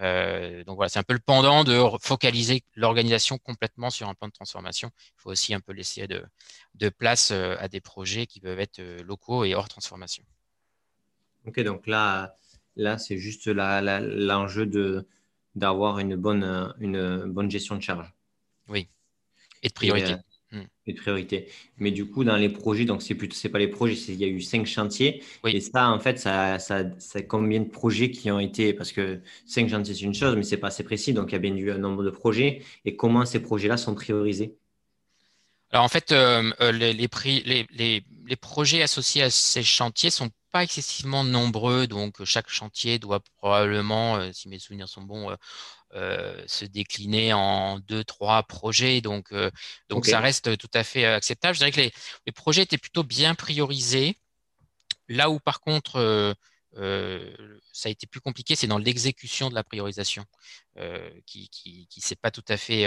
Euh, 0.00 0.64
donc 0.64 0.76
voilà, 0.76 0.88
c'est 0.88 0.98
un 0.98 1.04
peu 1.04 1.12
le 1.12 1.20
pendant 1.20 1.64
de 1.64 1.78
focaliser 2.00 2.62
l'organisation 2.74 3.38
complètement 3.38 3.90
sur 3.90 4.08
un 4.08 4.14
plan 4.14 4.28
de 4.28 4.32
transformation. 4.32 4.90
Il 4.96 5.20
faut 5.20 5.30
aussi 5.30 5.52
un 5.52 5.60
peu 5.60 5.72
laisser 5.72 6.06
de, 6.06 6.88
place 6.88 7.30
euh, 7.32 7.56
à 7.58 7.68
des 7.68 7.80
projets 7.80 8.26
qui 8.26 8.40
peuvent 8.40 8.60
être 8.60 8.78
euh, 8.78 9.02
locaux 9.02 9.44
et 9.44 9.54
hors 9.54 9.68
transformation. 9.68 10.24
Ok, 11.46 11.60
donc 11.60 11.86
là, 11.86 12.34
là 12.76 12.98
c'est 12.98 13.18
juste 13.18 13.46
l'enjeu 13.46 14.66
de 14.66 15.06
d'avoir 15.56 15.98
une 15.98 16.14
bonne, 16.14 16.72
une 16.78 17.24
bonne 17.24 17.50
gestion 17.50 17.74
de 17.74 17.82
charge. 17.82 18.14
Oui, 18.68 18.88
et 19.62 19.68
de 19.68 19.74
priorité. 19.74 20.14
Et 20.86 20.92
de 20.94 20.98
priorité. 20.98 21.48
Mais 21.78 21.92
du 21.92 22.06
coup, 22.06 22.24
dans 22.24 22.36
les 22.36 22.48
projets, 22.48 22.84
donc 22.84 23.02
c'est 23.02 23.14
plutôt, 23.14 23.36
c'est 23.36 23.48
pas 23.48 23.60
les 23.60 23.68
projets, 23.68 23.94
il 24.08 24.16
y 24.16 24.24
a 24.24 24.26
eu 24.26 24.40
cinq 24.40 24.66
chantiers. 24.66 25.22
Et 25.44 25.60
ça, 25.60 25.90
en 25.90 26.00
fait, 26.00 26.18
ça, 26.18 26.58
ça, 26.58 26.84
ça, 26.98 27.22
combien 27.22 27.60
de 27.60 27.68
projets 27.68 28.10
qui 28.10 28.30
ont 28.30 28.40
été, 28.40 28.72
parce 28.74 28.90
que 28.90 29.20
cinq 29.46 29.68
chantiers, 29.68 29.94
c'est 29.94 30.04
une 30.04 30.14
chose, 30.14 30.34
mais 30.36 30.42
c'est 30.42 30.56
pas 30.56 30.68
assez 30.68 30.82
précis. 30.82 31.12
Donc, 31.12 31.30
il 31.30 31.32
y 31.32 31.36
a 31.36 31.38
bien 31.38 31.54
eu 31.54 31.70
un 31.70 31.78
nombre 31.78 32.02
de 32.02 32.10
projets. 32.10 32.62
Et 32.84 32.96
comment 32.96 33.24
ces 33.24 33.40
projets-là 33.40 33.76
sont 33.76 33.94
priorisés? 33.94 34.56
Alors 35.72 35.84
en 35.84 35.88
fait, 35.88 36.10
les, 36.10 36.92
les, 36.92 37.08
les, 37.70 38.04
les, 38.26 38.36
projets 38.36 38.82
associés 38.82 39.22
à 39.22 39.30
ces 39.30 39.62
chantiers 39.62 40.10
sont 40.10 40.30
pas 40.50 40.64
excessivement 40.64 41.22
nombreux, 41.22 41.86
donc 41.86 42.24
chaque 42.24 42.48
chantier 42.48 42.98
doit 42.98 43.20
probablement, 43.38 44.32
si 44.32 44.48
mes 44.48 44.58
souvenirs 44.58 44.88
sont 44.88 45.02
bons, 45.02 45.30
euh, 45.30 45.36
se 45.92 46.64
décliner 46.64 47.32
en 47.32 47.78
deux, 47.78 48.04
trois 48.04 48.42
projets. 48.42 49.00
Donc, 49.00 49.32
euh, 49.32 49.50
donc 49.88 50.06
ça 50.06 50.20
reste 50.20 50.56
tout 50.58 50.70
à 50.74 50.84
fait 50.84 51.04
euh, 51.04 51.16
acceptable. 51.16 51.54
Je 51.54 51.60
dirais 51.60 51.72
que 51.72 51.80
les, 51.80 51.92
les 52.26 52.32
projets 52.32 52.62
étaient 52.62 52.78
plutôt 52.78 53.04
bien 53.04 53.34
priorisés. 53.34 54.16
Là 55.08 55.30
où, 55.30 55.40
par 55.40 55.60
contre, 55.60 56.36
ça 57.72 57.88
a 57.88 57.90
été 57.90 58.06
plus 58.06 58.20
compliqué, 58.20 58.54
c'est 58.54 58.68
dans 58.68 58.78
l'exécution 58.78 59.50
de 59.50 59.56
la 59.56 59.64
priorisation 59.64 60.24
qui 61.26 61.48
qui, 61.48 61.88
qui 61.88 62.00
s'est 62.00 62.14
pas 62.14 62.30
tout 62.30 62.44
à 62.46 62.56
fait 62.56 62.86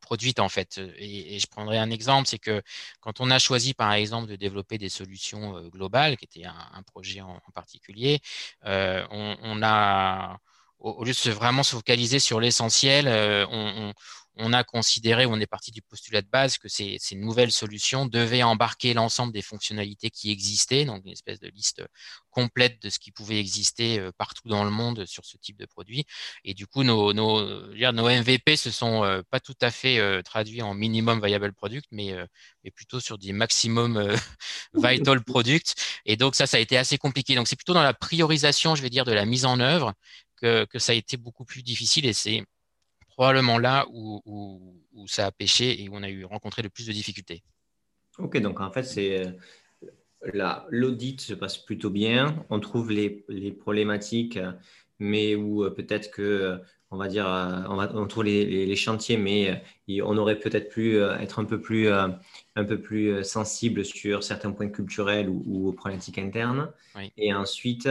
produite 0.00 0.40
en 0.40 0.48
fait. 0.48 0.80
Et, 0.98 1.38
je 1.38 1.46
prendrai 1.46 1.78
un 1.78 1.90
exemple, 1.90 2.26
c'est 2.26 2.40
que 2.40 2.60
quand 3.00 3.20
on 3.20 3.30
a 3.30 3.38
choisi 3.38 3.72
par 3.72 3.92
exemple 3.92 4.28
de 4.28 4.34
développer 4.34 4.78
des 4.78 4.88
solutions 4.88 5.62
globales, 5.68 6.16
qui 6.16 6.24
était 6.24 6.44
un, 6.44 6.82
projet 6.82 7.20
en, 7.20 7.40
particulier, 7.54 8.18
on, 8.64 9.36
on, 9.42 9.62
a 9.62 10.40
au, 10.82 11.04
lieu 11.04 11.12
de 11.12 11.30
vraiment 11.30 11.62
se 11.62 11.76
focaliser 11.76 12.18
sur 12.18 12.40
l'essentiel, 12.40 13.06
euh, 13.06 13.46
on, 13.50 13.92
on, 14.36 14.52
a 14.52 14.64
considéré, 14.64 15.26
on 15.26 15.38
est 15.38 15.46
parti 15.46 15.70
du 15.70 15.80
postulat 15.80 16.22
de 16.22 16.28
base 16.28 16.58
que 16.58 16.68
ces, 16.68 16.96
ces 16.98 17.14
nouvelles 17.14 17.52
solutions 17.52 18.06
devaient 18.06 18.42
embarquer 18.42 18.92
l'ensemble 18.92 19.32
des 19.32 19.42
fonctionnalités 19.42 20.10
qui 20.10 20.30
existaient, 20.30 20.84
donc 20.84 21.02
une 21.04 21.12
espèce 21.12 21.38
de 21.38 21.48
liste 21.48 21.84
complète 22.30 22.82
de 22.82 22.90
ce 22.90 22.98
qui 22.98 23.12
pouvait 23.12 23.38
exister 23.38 24.00
euh, 24.00 24.10
partout 24.16 24.48
dans 24.48 24.64
le 24.64 24.70
monde 24.70 25.06
sur 25.06 25.24
ce 25.24 25.36
type 25.36 25.56
de 25.56 25.66
produit. 25.66 26.04
Et 26.44 26.54
du 26.54 26.66
coup, 26.66 26.82
nos, 26.82 27.12
nos, 27.12 27.42
nos 27.74 28.08
MVP 28.08 28.56
se 28.56 28.70
sont 28.70 29.04
euh, 29.04 29.22
pas 29.30 29.38
tout 29.38 29.56
à 29.60 29.70
fait 29.70 30.22
traduits 30.24 30.62
en 30.62 30.74
minimum 30.74 31.24
viable 31.24 31.52
product, 31.52 31.86
mais, 31.92 32.14
mais 32.64 32.70
plutôt 32.70 32.98
sur 32.98 33.18
des 33.18 33.32
maximum 33.32 34.16
vital 34.74 35.22
product. 35.22 35.74
Et 36.06 36.16
donc 36.16 36.34
ça, 36.34 36.46
ça 36.46 36.56
a 36.56 36.60
été 36.60 36.76
assez 36.76 36.98
compliqué. 36.98 37.34
Donc 37.34 37.46
c'est 37.46 37.56
plutôt 37.56 37.74
dans 37.74 37.82
la 37.82 37.94
priorisation, 37.94 38.74
je 38.74 38.82
vais 38.82 38.90
dire, 38.90 39.04
de 39.04 39.12
la 39.12 39.26
mise 39.26 39.44
en 39.44 39.60
œuvre 39.60 39.94
que, 40.42 40.78
ça 40.78 40.92
a 40.92 40.94
été 40.94 41.16
beaucoup 41.16 41.44
plus 41.44 41.62
difficile 41.62 42.06
et 42.06 42.12
c'est 42.12 42.44
probablement 43.08 43.58
là 43.58 43.86
où, 43.90 44.78
ça 45.06 45.26
a 45.26 45.32
pêché 45.32 45.82
et 45.82 45.88
où 45.88 45.94
on 45.94 46.02
a 46.02 46.10
eu 46.10 46.24
rencontré 46.24 46.62
le 46.62 46.68
plus 46.68 46.86
de 46.86 46.92
difficultés. 46.92 47.42
Ok, 48.18 48.38
donc 48.38 48.60
en 48.60 48.70
fait, 48.70 48.82
c'est 48.82 49.26
euh, 49.26 50.60
l'audit 50.70 51.20
se 51.20 51.34
passe 51.34 51.58
plutôt 51.58 51.90
bien, 51.90 52.44
on 52.50 52.60
trouve 52.60 52.90
les, 52.90 53.24
problématiques, 53.52 54.38
mais 54.98 55.34
où 55.34 55.64
euh, 55.64 55.70
peut-être 55.70 56.10
que 56.10 56.22
euh, 56.22 56.58
on 56.90 56.98
va 56.98 57.08
dire, 57.08 57.24
on, 57.24 57.76
va, 57.76 57.90
on 57.94 58.06
trouve 58.06 58.24
les, 58.24 58.76
chantiers, 58.76 59.16
mais 59.16 59.62
on 60.02 60.18
aurait 60.18 60.38
peut-être 60.38 60.68
pu 60.68 60.98
être 60.98 61.38
un 61.38 61.46
peu 61.46 61.58
plus, 61.58 61.88
un 61.88 62.20
peu 62.54 62.82
plus 62.82 63.24
sensible 63.24 63.82
sur 63.82 64.22
certains 64.22 64.52
points 64.52 64.68
culturels 64.68 65.30
ou, 65.30 65.68
aux 65.68 65.72
problématiques 65.72 66.18
internes. 66.18 66.70
Et 67.16 67.32
ensuite, 67.32 67.88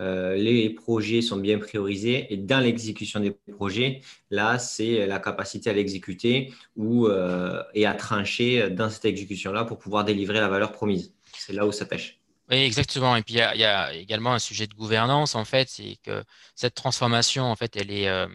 euh, 0.00 0.34
les 0.34 0.70
projets 0.70 1.20
sont 1.20 1.36
bien 1.36 1.58
priorisés 1.58 2.32
et 2.32 2.38
dans 2.38 2.58
l'exécution 2.58 3.20
des 3.20 3.36
projets, 3.52 4.00
là, 4.30 4.58
c'est 4.58 5.06
la 5.06 5.18
capacité 5.18 5.68
à 5.68 5.72
l'exécuter 5.74 6.52
euh, 6.78 7.62
et 7.74 7.84
à 7.84 7.94
trancher 7.94 8.70
dans 8.70 8.88
cette 8.88 9.04
exécution-là 9.04 9.64
pour 9.64 9.78
pouvoir 9.78 10.04
délivrer 10.04 10.40
la 10.40 10.48
valeur 10.48 10.72
promise. 10.72 11.12
C'est 11.36 11.52
là 11.52 11.66
où 11.66 11.72
ça 11.72 11.84
pêche. 11.84 12.18
Oui, 12.50 12.56
exactement. 12.56 13.14
Et 13.14 13.22
puis, 13.22 13.34
il 13.34 13.38
y, 13.60 13.64
a 13.64 13.92
également 13.94 14.32
un 14.32 14.38
sujet 14.38 14.66
de 14.66 14.74
gouvernance, 14.74 15.34
en 15.34 15.44
fait, 15.44 15.68
c'est 15.68 15.98
que 16.02 16.24
cette 16.54 16.74
transformation, 16.74 17.44
en 17.44 17.54
fait, 17.54 17.76
elle 17.76 17.92
est, 17.92 18.08
euh, 18.08 18.26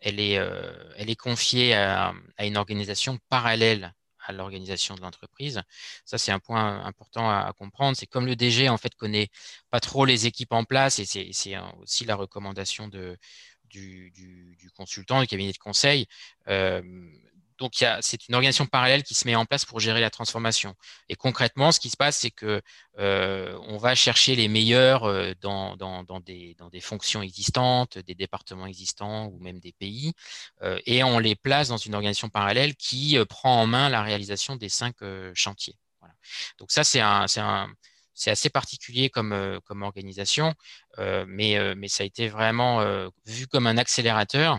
elle 0.00 0.18
est, 0.18 0.40
elle 0.96 1.10
est 1.10 1.16
confiée 1.16 1.74
à 1.74 2.14
une 2.40 2.56
organisation 2.56 3.18
parallèle 3.28 3.92
à 4.30 4.32
l'organisation 4.32 4.94
de 4.94 5.00
l'entreprise. 5.00 5.60
Ça, 6.04 6.18
c'est 6.18 6.32
un 6.32 6.38
point 6.38 6.84
important 6.84 7.28
à, 7.28 7.52
comprendre. 7.52 7.96
C'est 7.96 8.06
comme 8.06 8.26
le 8.26 8.36
DG, 8.36 8.68
en 8.68 8.78
fait, 8.78 8.94
connaît 8.94 9.28
pas 9.70 9.80
trop 9.80 10.04
les 10.04 10.26
équipes 10.26 10.52
en 10.52 10.64
place 10.64 10.98
et 10.98 11.04
c'est 11.04 11.58
aussi 11.80 12.04
la 12.04 12.16
recommandation 12.16 12.88
du, 12.88 13.18
consultant, 14.74 15.20
du 15.20 15.26
cabinet 15.26 15.52
de 15.52 15.58
conseil. 15.58 16.06
Euh, 16.48 16.82
donc, 17.60 17.84
c'est 18.00 18.26
une 18.26 18.34
organisation 18.34 18.64
parallèle 18.66 19.02
qui 19.02 19.14
se 19.14 19.26
met 19.26 19.34
en 19.34 19.44
place 19.44 19.66
pour 19.66 19.80
gérer 19.80 20.00
la 20.00 20.08
transformation. 20.08 20.74
Et 21.10 21.14
concrètement, 21.14 21.72
ce 21.72 21.78
qui 21.78 21.90
se 21.90 21.96
passe, 21.96 22.16
c'est 22.16 22.30
que 22.30 22.62
euh, 22.98 23.54
on 23.68 23.76
va 23.76 23.94
chercher 23.94 24.34
les 24.34 24.48
meilleurs 24.48 25.04
euh, 25.04 25.34
dans, 25.42 25.76
dans, 25.76 26.02
dans, 26.02 26.20
des, 26.20 26.54
dans, 26.58 26.70
des, 26.70 26.80
fonctions 26.80 27.20
existantes, 27.20 27.98
des 27.98 28.14
départements 28.14 28.66
existants 28.66 29.26
ou 29.26 29.38
même 29.40 29.60
des 29.60 29.72
pays, 29.72 30.14
euh, 30.62 30.80
et 30.86 31.04
on 31.04 31.18
les 31.18 31.36
place 31.36 31.68
dans 31.68 31.76
une 31.76 31.94
organisation 31.94 32.30
parallèle 32.30 32.74
qui 32.76 33.18
euh, 33.18 33.26
prend 33.26 33.60
en 33.60 33.66
main 33.66 33.90
la 33.90 34.02
réalisation 34.02 34.56
des 34.56 34.70
cinq 34.70 35.02
euh, 35.02 35.30
chantiers. 35.34 35.76
Donc 36.58 36.70
ça, 36.70 36.82
c'est 36.82 37.00
un, 37.00 37.26
c'est 38.14 38.30
assez 38.30 38.48
particulier 38.48 39.10
comme, 39.10 39.60
comme 39.66 39.82
organisation, 39.82 40.54
mais, 40.98 41.74
mais 41.76 41.88
ça 41.88 42.04
a 42.04 42.06
été 42.06 42.28
vraiment 42.28 42.82
vu 43.26 43.46
comme 43.46 43.66
un 43.66 43.76
accélérateur. 43.76 44.58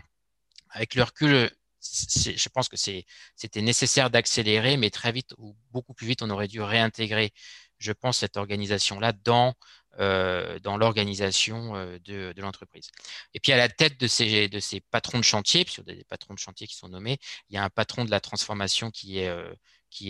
Avec 0.69 0.95
le 0.95 1.03
recul, 1.03 1.51
je 1.81 2.49
pense 2.49 2.69
que 2.69 2.77
c'était 2.77 3.61
nécessaire 3.61 4.09
d'accélérer, 4.09 4.77
mais 4.77 4.89
très 4.89 5.11
vite 5.11 5.33
ou 5.37 5.55
beaucoup 5.71 5.93
plus 5.93 6.07
vite, 6.07 6.21
on 6.21 6.29
aurait 6.29 6.47
dû 6.47 6.61
réintégrer, 6.61 7.33
je 7.79 7.91
pense, 7.91 8.19
cette 8.19 8.37
organisation-là 8.37 9.13
dans, 9.23 9.55
euh, 9.99 10.59
l'organisation 10.63 11.75
euh, 11.75 11.97
de, 11.99 12.33
l'entreprise. 12.37 12.89
Et 13.33 13.39
puis 13.39 13.51
à 13.51 13.57
la 13.57 13.67
tête 13.67 13.99
de 13.99 14.07
ces, 14.07 14.47
de 14.47 14.59
ces 14.59 14.79
patrons 14.79 15.17
de 15.17 15.23
chantier, 15.23 15.65
a 15.77 15.81
des 15.81 16.03
patrons 16.05 16.33
de 16.33 16.39
chantier 16.39 16.67
qui 16.67 16.75
sont 16.75 16.89
nommés, 16.89 17.17
il 17.49 17.55
y 17.55 17.57
a 17.57 17.63
un 17.63 17.69
patron 17.69 18.05
de 18.05 18.11
la 18.11 18.19
transformation 18.19 18.91
qui 18.91 19.19
est, 19.19 19.27
euh, 19.27 19.53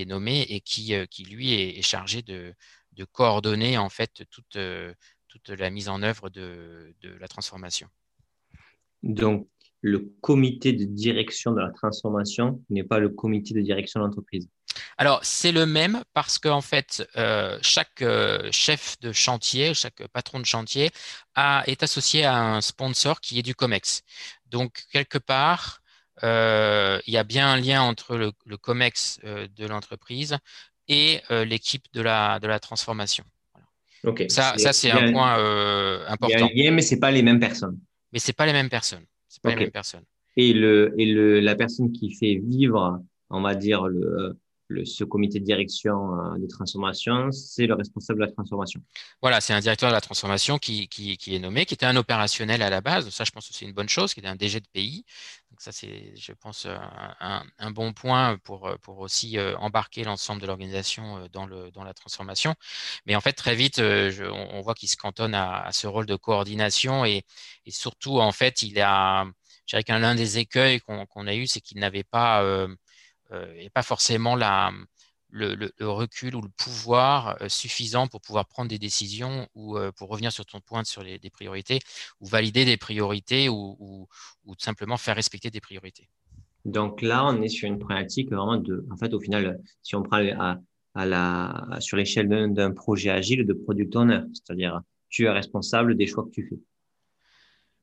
nommé 0.05 0.41
et 0.41 0.61
qui, 0.61 0.93
lui 1.25 1.53
est, 1.53 1.81
chargé 1.81 2.21
de, 2.21 2.53
coordonner 3.11 3.77
en 3.79 3.89
fait 3.89 4.23
toute, 4.29 4.57
toute 5.27 5.49
la 5.49 5.69
mise 5.71 5.89
en 5.89 6.03
œuvre 6.03 6.29
de, 6.29 6.93
de 7.01 7.09
la 7.09 7.27
transformation. 7.27 7.89
Donc, 9.01 9.47
le 9.81 10.11
comité 10.21 10.73
de 10.73 10.85
direction 10.85 11.51
de 11.51 11.59
la 11.59 11.71
transformation 11.71 12.61
n'est 12.69 12.83
pas 12.83 12.99
le 12.99 13.09
comité 13.09 13.53
de 13.53 13.61
direction 13.61 13.99
de 13.99 14.05
l'entreprise 14.05 14.47
Alors, 14.97 15.19
c'est 15.23 15.51
le 15.51 15.65
même 15.65 16.03
parce 16.13 16.37
qu'en 16.37 16.61
fait, 16.61 17.07
euh, 17.17 17.57
chaque 17.61 18.01
euh, 18.01 18.47
chef 18.51 18.99
de 19.01 19.11
chantier, 19.11 19.73
chaque 19.73 20.07
patron 20.13 20.39
de 20.39 20.45
chantier 20.45 20.91
a, 21.35 21.63
est 21.65 21.81
associé 21.81 22.25
à 22.25 22.37
un 22.37 22.61
sponsor 22.61 23.21
qui 23.21 23.39
est 23.39 23.41
du 23.41 23.55
COMEX. 23.55 24.03
Donc, 24.45 24.83
quelque 24.91 25.17
part, 25.17 25.81
euh, 26.23 26.99
il 27.07 27.13
y 27.13 27.17
a 27.17 27.23
bien 27.23 27.51
un 27.51 27.57
lien 27.57 27.81
entre 27.81 28.15
le, 28.15 28.57
COMEX 28.57 29.19
de 29.23 29.65
l'entreprise 29.65 30.37
et 30.87 31.21
l'équipe 31.29 31.85
de 31.93 32.01
la, 32.01 32.39
de 32.39 32.47
la 32.47 32.59
transformation. 32.59 33.23
Ça, 34.29 34.55
ça 34.57 34.73
c'est 34.73 34.91
un 34.91 35.11
point 35.11 35.35
important. 36.07 36.27
Il 36.27 36.57
y 36.57 36.63
a 36.65 36.69
un 36.69 36.69
lien, 36.69 36.71
mais 36.75 36.81
ce 36.81 36.95
pas 36.95 37.11
les 37.11 37.23
mêmes 37.23 37.39
personnes. 37.39 37.79
Mais 38.11 38.19
ce 38.19 38.31
pas 38.31 38.45
les 38.45 38.53
mêmes 38.53 38.69
personnes. 38.69 39.05
C'est 39.31 39.41
pas 39.41 39.51
la 39.51 39.55
même 39.55 39.71
personne. 39.71 40.03
Et, 40.35 40.53
le, 40.53 40.93
et 40.97 41.05
le, 41.05 41.39
la 41.39 41.55
personne 41.55 41.93
qui 41.93 42.13
fait 42.13 42.41
vivre, 42.43 43.01
on 43.29 43.41
va 43.41 43.55
dire, 43.55 43.87
le, 43.87 44.37
ce 44.85 45.03
comité 45.03 45.39
de 45.39 45.45
direction 45.45 46.15
euh, 46.19 46.37
de 46.37 46.47
transformation, 46.47 47.31
c'est 47.31 47.67
le 47.67 47.73
responsable 47.73 48.19
de 48.19 48.25
la 48.25 48.31
transformation. 48.31 48.81
Voilà, 49.21 49.41
c'est 49.41 49.53
un 49.53 49.59
directeur 49.59 49.89
de 49.89 49.93
la 49.93 50.01
transformation 50.01 50.57
qui, 50.57 50.87
qui, 50.87 51.17
est 51.27 51.39
nommé, 51.39 51.65
qui 51.65 51.73
était 51.73 51.85
un 51.85 51.95
opérationnel 51.95 52.61
à 52.61 52.69
la 52.69 52.81
base. 52.81 53.09
Ça, 53.09 53.23
je 53.23 53.31
pense 53.31 53.47
que 53.47 53.53
c'est 53.53 53.65
une 53.65 53.73
bonne 53.73 53.89
chose, 53.89 54.13
qui 54.13 54.19
était 54.19 54.29
un 54.29 54.35
DG 54.35 54.59
de 54.59 54.67
pays. 54.67 55.05
Donc 55.49 55.61
ça, 55.61 55.71
c'est, 55.71 56.13
je 56.15 56.31
pense, 56.33 56.65
un, 56.65 57.43
un, 57.59 57.71
bon 57.71 57.93
point 57.93 58.37
pour, 58.43 58.69
pour 58.81 58.99
aussi 58.99 59.37
euh, 59.37 59.55
embarquer 59.57 60.03
l'ensemble 60.03 60.41
de 60.41 60.47
l'organisation 60.47 61.17
euh, 61.17 61.27
dans, 61.29 61.45
le, 61.45 61.71
dans 61.71 61.83
la 61.83 61.93
transformation. 61.93 62.55
Mais 63.05 63.15
en 63.15 63.21
fait, 63.21 63.33
très 63.33 63.55
vite, 63.55 63.79
on 63.79 64.61
voit 64.61 64.73
qu'il 64.73 64.89
se 64.89 64.97
cantonne 64.97 65.35
à, 65.35 65.69
ce 65.71 65.87
rôle 65.87 66.05
de 66.05 66.15
coordination 66.15 67.05
et, 67.05 67.23
et 67.65 67.71
surtout, 67.71 68.19
en 68.19 68.31
fait, 68.31 68.61
il 68.61 68.79
a, 68.79 69.25
je 69.71 69.77
dirais 69.77 69.83
qu'un 69.83 70.15
des 70.15 70.37
écueils 70.37 70.81
qu'on, 70.81 71.27
a 71.27 71.33
eu, 71.33 71.47
c'est 71.47 71.61
qu'il 71.61 71.79
n'avait 71.79 72.03
pas, 72.03 72.43
euh, 72.43 72.67
euh, 73.31 73.69
pas 73.73 73.83
forcément 73.83 74.35
la, 74.35 74.71
le, 75.31 75.71
recul 75.81 76.35
ou 76.35 76.41
le 76.41 76.49
pouvoir 76.49 77.41
euh, 77.41 77.49
suffisant 77.49 78.07
pour 78.07 78.21
pouvoir 78.21 78.47
prendre 78.47 78.69
des 78.69 78.79
décisions 78.79 79.47
ou 79.55 79.77
euh, 79.77 79.91
pour 79.91 80.09
revenir 80.09 80.31
sur 80.31 80.45
ton 80.45 80.59
point 80.59 80.83
sur 80.83 81.03
les, 81.03 81.19
priorités 81.31 81.79
ou 82.19 82.27
valider 82.27 82.65
des 82.65 82.77
priorités 82.77 83.49
ou, 83.49 83.75
ou, 83.79 84.07
ou, 84.45 84.55
simplement 84.57 84.97
faire 84.97 85.15
respecter 85.15 85.49
des 85.49 85.61
priorités. 85.61 86.07
Donc 86.65 87.01
là, 87.01 87.25
on 87.25 87.41
est 87.41 87.47
sur 87.47 87.67
une 87.67 87.79
problématique 87.79 88.29
vraiment 88.31 88.57
de, 88.57 88.85
en 88.91 88.97
fait, 88.97 89.13
au 89.13 89.19
final, 89.19 89.59
si 89.81 89.95
on 89.95 90.03
prend 90.03 90.17
à, 90.17 90.59
à 90.93 91.05
la, 91.05 91.77
sur 91.79 91.97
l'échelle 91.97 92.27
d'un 92.53 92.71
projet 92.71 93.09
agile 93.09 93.45
de 93.45 93.53
product 93.53 93.95
owner, 93.95 94.21
c'est-à-dire 94.33 94.81
tu 95.09 95.25
es 95.25 95.29
responsable 95.29 95.95
des 95.95 96.07
choix 96.07 96.25
que 96.25 96.31
tu 96.31 96.47
fais. 96.47 96.59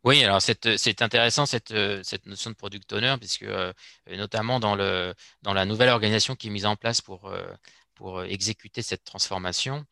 Oui, 0.05 0.23
alors 0.25 0.41
c'est 0.41 1.03
intéressant 1.03 1.45
cette, 1.45 1.75
cette, 2.05 2.27
notion 2.27 2.51
de 2.51 2.55
product 2.57 2.93
owner, 2.93 3.17
puisque 3.19 3.43
euh, 3.43 3.73
notamment 4.07 4.61
dans, 4.61 4.75
le, 4.77 5.13
dans 5.43 5.53
la 5.53 5.65
nouvelle 5.65 5.89
organisation 5.91 6.37
qui 6.37 6.47
est 6.47 6.51
mise 6.51 6.67
en 6.67 6.77
place 6.77 7.03
euh, 7.25 7.53
pour 7.95 8.23
exécuter 8.23 8.81
cette 8.83 9.05
transformation, 9.05 9.85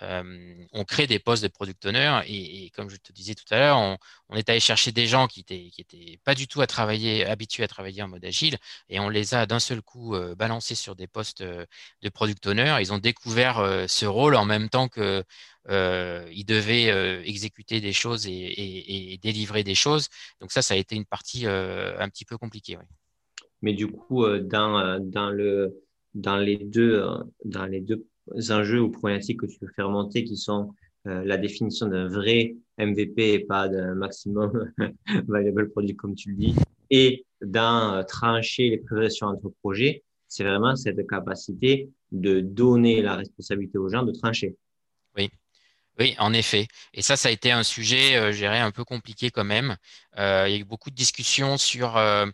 on 0.00 0.84
crée 0.84 1.06
des 1.06 1.18
postes 1.18 1.42
de 1.42 1.48
product 1.48 1.84
owner 1.86 2.20
et, 2.26 2.70
comme 2.70 2.88
je 2.88 2.96
te 2.96 3.12
disais 3.12 3.34
tout 3.34 3.44
à 3.50 3.58
l'heure, 3.58 3.98
on, 4.28 4.36
est 4.36 4.48
allé 4.48 4.60
chercher 4.60 4.92
des 4.92 5.06
gens 5.06 5.26
qui 5.26 5.40
étaient, 5.40 5.70
qui 5.70 5.80
étaient 5.80 6.18
pas 6.24 6.34
du 6.34 6.46
tout 6.46 6.60
à 6.60 6.66
travailler, 6.66 7.26
habitués 7.26 7.64
à 7.64 7.68
travailler 7.68 8.02
en 8.02 8.08
mode 8.08 8.24
agile 8.24 8.56
et 8.88 9.00
on 9.00 9.08
les 9.08 9.34
a 9.34 9.46
d'un 9.46 9.58
seul 9.58 9.82
coup 9.82 10.14
balancés 10.36 10.74
sur 10.74 10.94
des 10.94 11.06
postes 11.06 11.42
de 11.42 12.08
product 12.08 12.46
owner. 12.46 12.76
Ils 12.80 12.92
ont 12.92 12.98
découvert 12.98 13.86
ce 13.88 14.06
rôle 14.06 14.36
en 14.36 14.44
même 14.44 14.68
temps 14.68 14.88
que 14.88 15.24
ils 15.68 16.44
devaient 16.46 17.26
exécuter 17.28 17.80
des 17.80 17.92
choses 17.92 18.26
et, 18.26 19.18
délivrer 19.22 19.64
des 19.64 19.74
choses. 19.74 20.08
Donc 20.40 20.52
ça, 20.52 20.62
ça 20.62 20.74
a 20.74 20.76
été 20.76 20.94
une 20.96 21.06
partie 21.06 21.46
un 21.46 22.08
petit 22.08 22.24
peu 22.24 22.38
compliquée. 22.38 22.78
Mais 23.62 23.72
du 23.72 23.88
coup, 23.88 24.24
dans, 24.38 25.00
les 26.38 26.56
deux, 26.58 27.02
dans 27.44 27.66
les 27.66 27.80
deux 27.80 28.06
enjeux 28.50 28.80
ou 28.80 28.90
problématiques 28.90 29.40
que 29.40 29.46
tu 29.46 29.58
veux 29.60 29.70
faire 29.74 29.86
remonter, 29.86 30.24
qui 30.24 30.36
sont 30.36 30.74
euh, 31.06 31.22
la 31.24 31.36
définition 31.36 31.86
d'un 31.86 32.08
vrai 32.08 32.56
MVP 32.78 33.34
et 33.34 33.38
pas 33.40 33.68
d'un 33.68 33.94
maximum 33.94 34.72
valuable 35.28 35.70
produit, 35.70 35.96
comme 35.96 36.14
tu 36.14 36.30
le 36.30 36.36
dis, 36.36 36.54
et 36.90 37.24
euh, 37.42 38.02
trancher 38.04 38.70
les 38.70 38.78
priorisations 38.78 39.28
entre 39.28 39.52
projets, 39.62 40.02
c'est 40.26 40.44
vraiment 40.44 40.76
cette 40.76 41.06
capacité 41.06 41.90
de 42.12 42.40
donner 42.40 43.02
la 43.02 43.16
responsabilité 43.16 43.78
aux 43.78 43.88
gens 43.88 44.02
de 44.02 44.12
trancher. 44.12 44.56
Oui. 45.16 45.30
Oui, 45.98 46.14
en 46.18 46.32
effet. 46.32 46.68
Et 46.94 47.02
ça, 47.02 47.16
ça 47.16 47.28
a 47.28 47.32
été 47.32 47.50
un 47.50 47.64
sujet, 47.64 48.14
euh, 48.16 48.30
je 48.30 48.38
dirais, 48.38 48.60
un 48.60 48.70
peu 48.70 48.84
compliqué 48.84 49.30
quand 49.32 49.44
même. 49.44 49.76
Euh, 50.16 50.44
il 50.48 50.52
y 50.52 50.54
a 50.56 50.58
eu 50.60 50.64
beaucoup 50.64 50.90
de 50.90 50.94
discussions 50.94 51.58
sur 51.58 51.96
euh, 51.96 52.26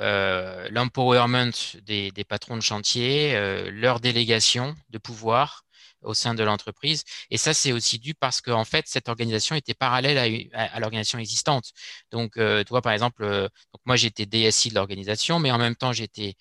euh 0.00 0.68
l'empowerment 0.70 1.52
des, 1.82 2.10
patrons 2.26 2.56
de 2.56 2.62
chantier, 2.62 3.34
leur 3.70 4.00
délégation 4.00 4.74
de 4.90 4.98
pouvoir 4.98 5.64
au 6.02 6.14
sein 6.14 6.34
de 6.34 6.42
l'entreprise. 6.42 7.04
Et 7.30 7.36
ça, 7.36 7.52
c'est 7.54 7.72
aussi 7.72 7.98
dû 7.98 8.14
parce 8.14 8.40
qu'en 8.40 8.60
en 8.60 8.64
fait, 8.64 8.86
cette 8.88 9.08
organisation 9.08 9.54
était 9.56 9.74
parallèle 9.74 10.50
à, 10.54 10.80
l'organisation 10.80 11.18
existante. 11.18 11.72
Donc, 12.10 12.38
toi, 12.66 12.82
par 12.82 12.92
exemple, 12.92 13.24
donc 13.26 13.80
moi, 13.84 13.96
j'étais 13.96 14.26
DSI 14.26 14.70
de 14.70 14.74
l'organisation, 14.74 15.38
mais 15.38 15.50
en 15.52 15.58
même 15.58 15.76
temps, 15.76 15.92
j'étais 15.92 16.34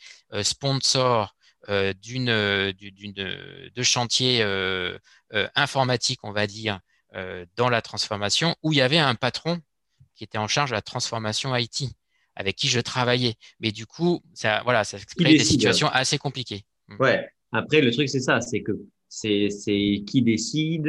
sponsor 0.44 1.36
euh, 1.72 1.94
d'une 1.94 2.26
de 2.26 3.82
chantier 3.82 4.42
euh, 4.42 4.98
euh, 5.34 5.48
informatique, 5.56 6.20
on 6.24 6.34
va 6.34 6.46
dire, 6.46 6.80
dans 7.56 7.70
la 7.70 7.82
transformation, 7.82 8.56
où 8.64 8.72
il 8.72 8.78
y 8.78 8.82
avait 8.82 8.98
un 8.98 9.16
patron 9.16 9.60
qui 10.16 10.24
était 10.24 10.38
en 10.38 10.48
charge 10.48 10.72
de 10.72 10.76
la 10.76 10.82
transformation 10.82 11.56
IT, 11.56 11.84
avec 12.36 12.56
qui 12.56 12.68
je 12.68 12.80
travaillais. 12.80 13.36
Mais 13.60 13.72
du 13.72 13.86
coup, 13.86 14.22
ça, 14.34 14.62
voilà, 14.64 14.84
ça 14.84 14.98
crée 15.18 15.38
des 15.38 15.44
situations 15.44 15.88
assez 15.88 16.18
compliquées. 16.18 16.64
Mm. 16.88 16.96
Ouais. 17.00 17.30
Après, 17.52 17.82
le 17.82 17.92
truc, 17.92 18.10
c'est 18.10 18.22
ça, 18.22 18.40
c'est 18.40 18.62
que 18.62 18.72
c'est 19.08 19.50
qui 20.08 20.22
décide, 20.22 20.88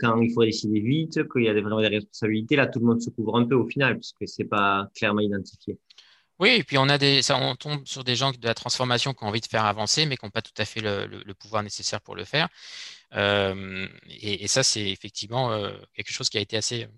quand 0.00 0.20
il 0.22 0.32
faut 0.32 0.44
décider 0.44 0.80
vite, 0.80 1.28
qu'il 1.30 1.44
y 1.44 1.48
a 1.48 1.52
vraiment 1.52 1.80
des 1.80 1.88
responsabilités. 1.88 2.56
Là, 2.56 2.66
tout 2.66 2.80
le 2.80 2.86
monde 2.86 3.02
se 3.02 3.10
couvre 3.10 3.36
un 3.36 3.44
peu 3.44 3.54
au 3.54 3.66
final, 3.66 3.98
puisque 3.98 4.26
c'est 4.26 4.44
pas 4.44 4.88
clairement 4.94 5.20
identifié. 5.20 5.78
Oui, 6.38 6.50
et 6.50 6.64
puis 6.64 6.78
on 6.78 6.88
a 6.88 6.98
des, 6.98 7.22
ça, 7.22 7.36
on 7.36 7.56
tombe 7.56 7.84
sur 7.86 8.04
des 8.04 8.14
gens 8.14 8.30
de 8.30 8.46
la 8.46 8.54
transformation 8.54 9.12
qui 9.12 9.24
ont 9.24 9.28
envie 9.28 9.40
de 9.40 9.46
faire 9.46 9.64
avancer, 9.64 10.06
mais 10.06 10.16
qui 10.16 10.24
n'ont 10.24 10.30
pas 10.30 10.42
tout 10.42 10.52
à 10.56 10.64
fait 10.64 10.80
le, 10.80 11.34
pouvoir 11.34 11.62
nécessaire 11.64 12.00
pour 12.00 12.14
le 12.14 12.24
faire. 12.24 12.48
Euh, 13.14 13.88
et, 14.08 14.46
ça, 14.48 14.62
c'est 14.62 14.88
effectivement 14.88 15.50
euh, 15.52 15.72
quelque 15.94 16.12
chose 16.12 16.28
qui 16.28 16.38
a 16.38 16.40
été 16.40 16.56
assez, 16.56 16.88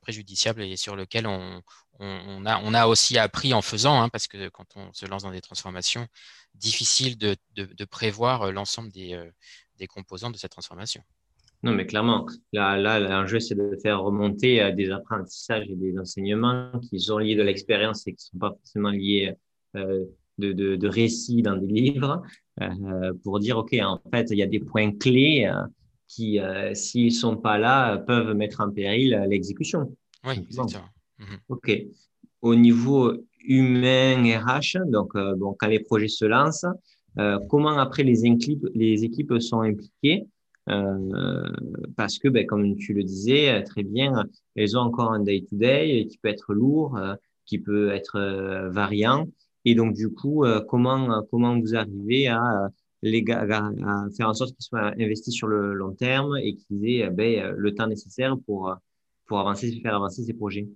préjudiciable 0.00 0.62
et 0.62 0.76
sur 0.76 0.96
lequel 0.96 1.26
on, 1.26 1.62
a, 2.46 2.86
aussi 2.86 3.18
appris 3.18 3.54
en 3.54 3.62
faisant, 3.62 4.02
hein, 4.02 4.08
parce 4.10 4.26
que 4.26 4.48
quand 4.50 4.66
on 4.76 4.92
se 4.92 5.06
lance 5.06 5.22
dans 5.22 5.32
des 5.32 5.40
transformations, 5.40 6.06
difficile 6.54 7.16
de, 7.18 7.36
prévoir 7.86 8.52
l'ensemble 8.52 8.90
des, 8.92 9.14
euh, 9.14 9.30
des 9.76 9.86
composants 9.86 10.30
de 10.30 10.36
cette 10.36 10.52
transformation. 10.52 11.02
Non, 11.66 11.72
mais 11.72 11.84
clairement, 11.84 12.26
là, 12.52 12.78
là 12.78 13.00
l'enjeu, 13.00 13.40
c'est 13.40 13.56
de 13.56 13.76
faire 13.82 14.00
remonter 14.00 14.62
euh, 14.62 14.70
des 14.70 14.92
apprentissages 14.92 15.68
et 15.68 15.74
des 15.74 15.98
enseignements 15.98 16.70
qui 16.80 17.00
sont 17.00 17.18
liés 17.18 17.34
de 17.34 17.42
l'expérience 17.42 18.06
et 18.06 18.12
qui 18.12 18.28
ne 18.28 18.30
sont 18.30 18.38
pas 18.38 18.50
forcément 18.50 18.90
liés 18.90 19.34
euh, 19.74 20.04
de, 20.38 20.52
de, 20.52 20.76
de, 20.76 20.88
récits 20.88 21.42
dans 21.42 21.56
des 21.56 21.66
livres, 21.66 22.22
euh, 22.60 23.12
pour 23.24 23.40
dire, 23.40 23.58
OK, 23.58 23.74
en 23.82 24.00
fait, 24.12 24.28
il 24.30 24.38
y 24.38 24.44
a 24.44 24.46
des 24.46 24.60
points 24.60 24.92
clés 24.92 25.50
euh, 25.52 25.66
qui, 26.06 26.38
s'ils 26.74 27.12
sont 27.12 27.36
pas 27.36 27.58
là, 27.58 27.98
peuvent 27.98 28.32
mettre 28.36 28.60
en 28.60 28.70
péril 28.70 29.26
l'exécution. 29.28 29.92
Oui, 30.24 30.34
exactement. 30.48 30.84
Mhm. 31.18 31.38
OK. 31.48 31.72
Au 32.42 32.54
niveau 32.54 33.12
humain 33.40 34.22
RH, 34.38 34.88
donc 34.88 35.14
bon, 35.14 35.56
quand 35.58 35.66
les 35.66 35.80
projets 35.80 36.06
se 36.06 36.26
lancent, 36.26 36.66
comment 37.48 37.76
après 37.78 38.04
les 38.04 38.22
les 38.74 39.04
équipes 39.04 39.40
sont 39.40 39.62
impliquées 39.62 40.26
euh, 40.68 41.48
parce 41.96 42.18
que, 42.18 42.28
ben, 42.28 42.46
comme 42.46 42.76
tu 42.76 42.92
le 42.92 43.04
disais 43.04 43.50
euh, 43.50 43.62
très 43.62 43.82
bien, 43.82 44.24
elles 44.56 44.76
ont 44.76 44.80
encore 44.80 45.12
un 45.12 45.20
day-to-day 45.20 46.06
qui 46.10 46.18
peut 46.18 46.28
être 46.28 46.54
lourd, 46.54 46.96
euh, 46.96 47.14
qui 47.44 47.58
peut 47.58 47.92
être 47.92 48.68
variant. 48.70 49.26
Et 49.64 49.74
donc, 49.74 49.94
du 49.94 50.10
coup, 50.10 50.44
comment, 50.68 51.22
comment 51.30 51.58
vous 51.58 51.74
arrivez 51.76 52.28
à, 52.28 52.68
faire 53.02 54.28
en 54.28 54.34
sorte 54.34 54.54
qu'ils 54.54 54.64
soient 54.64 54.92
investis 54.98 55.32
sur 55.32 55.46
le 55.46 55.74
long 55.74 55.92
terme 55.92 56.36
et 56.38 56.54
qu'ils 56.54 56.88
aient 56.88 57.10
ben, 57.10 57.52
le 57.56 57.74
temps 57.74 57.86
nécessaire 57.86 58.36
pour, 58.46 58.74
pour 59.26 59.38
avancer, 59.38 59.80
faire 59.80 59.94
avancer 59.94 60.24
ces 60.24 60.34
projets? 60.34 60.66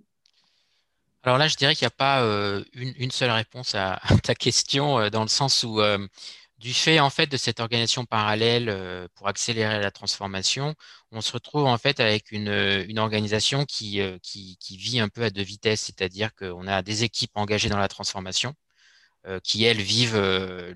Alors 1.23 1.37
là, 1.37 1.47
je 1.47 1.55
dirais 1.55 1.75
qu'il 1.75 1.85
n'y 1.85 1.91
a 1.93 1.95
pas 1.97 2.63
une, 2.73 3.11
seule 3.11 3.31
réponse 3.31 3.75
à, 3.75 3.99
ta 4.23 4.35
question, 4.35 5.09
dans 5.09 5.23
le 5.23 5.29
sens 5.29 5.63
où 5.63 5.81
du 6.61 6.73
fait 6.75 6.99
en 6.99 7.09
fait 7.09 7.25
de 7.27 7.37
cette 7.37 7.59
organisation 7.59 8.05
parallèle 8.05 8.69
euh, 8.69 9.07
pour 9.15 9.27
accélérer 9.27 9.79
la 9.79 9.91
transformation, 9.91 10.75
on 11.11 11.21
se 11.21 11.33
retrouve 11.33 11.65
en 11.65 11.77
fait 11.79 11.99
avec 11.99 12.31
une, 12.31 12.49
euh, 12.49 12.85
organisation 12.97 13.61
euh, 13.61 13.65
qui, 14.21 14.57
qui, 14.59 14.77
vit 14.77 14.99
un 14.99 15.09
peu 15.09 15.23
à 15.23 15.31
deux 15.31 15.41
vitesses, 15.41 15.81
c'est-à-dire 15.81 16.35
qu'on 16.35 16.67
a 16.67 16.83
des 16.83 17.03
équipes 17.03 17.31
engagées 17.35 17.69
dans 17.69 17.79
la 17.79 17.87
transformation 17.87 18.53
qui 19.43 19.65
elles 19.65 19.81
vivent 19.81 20.17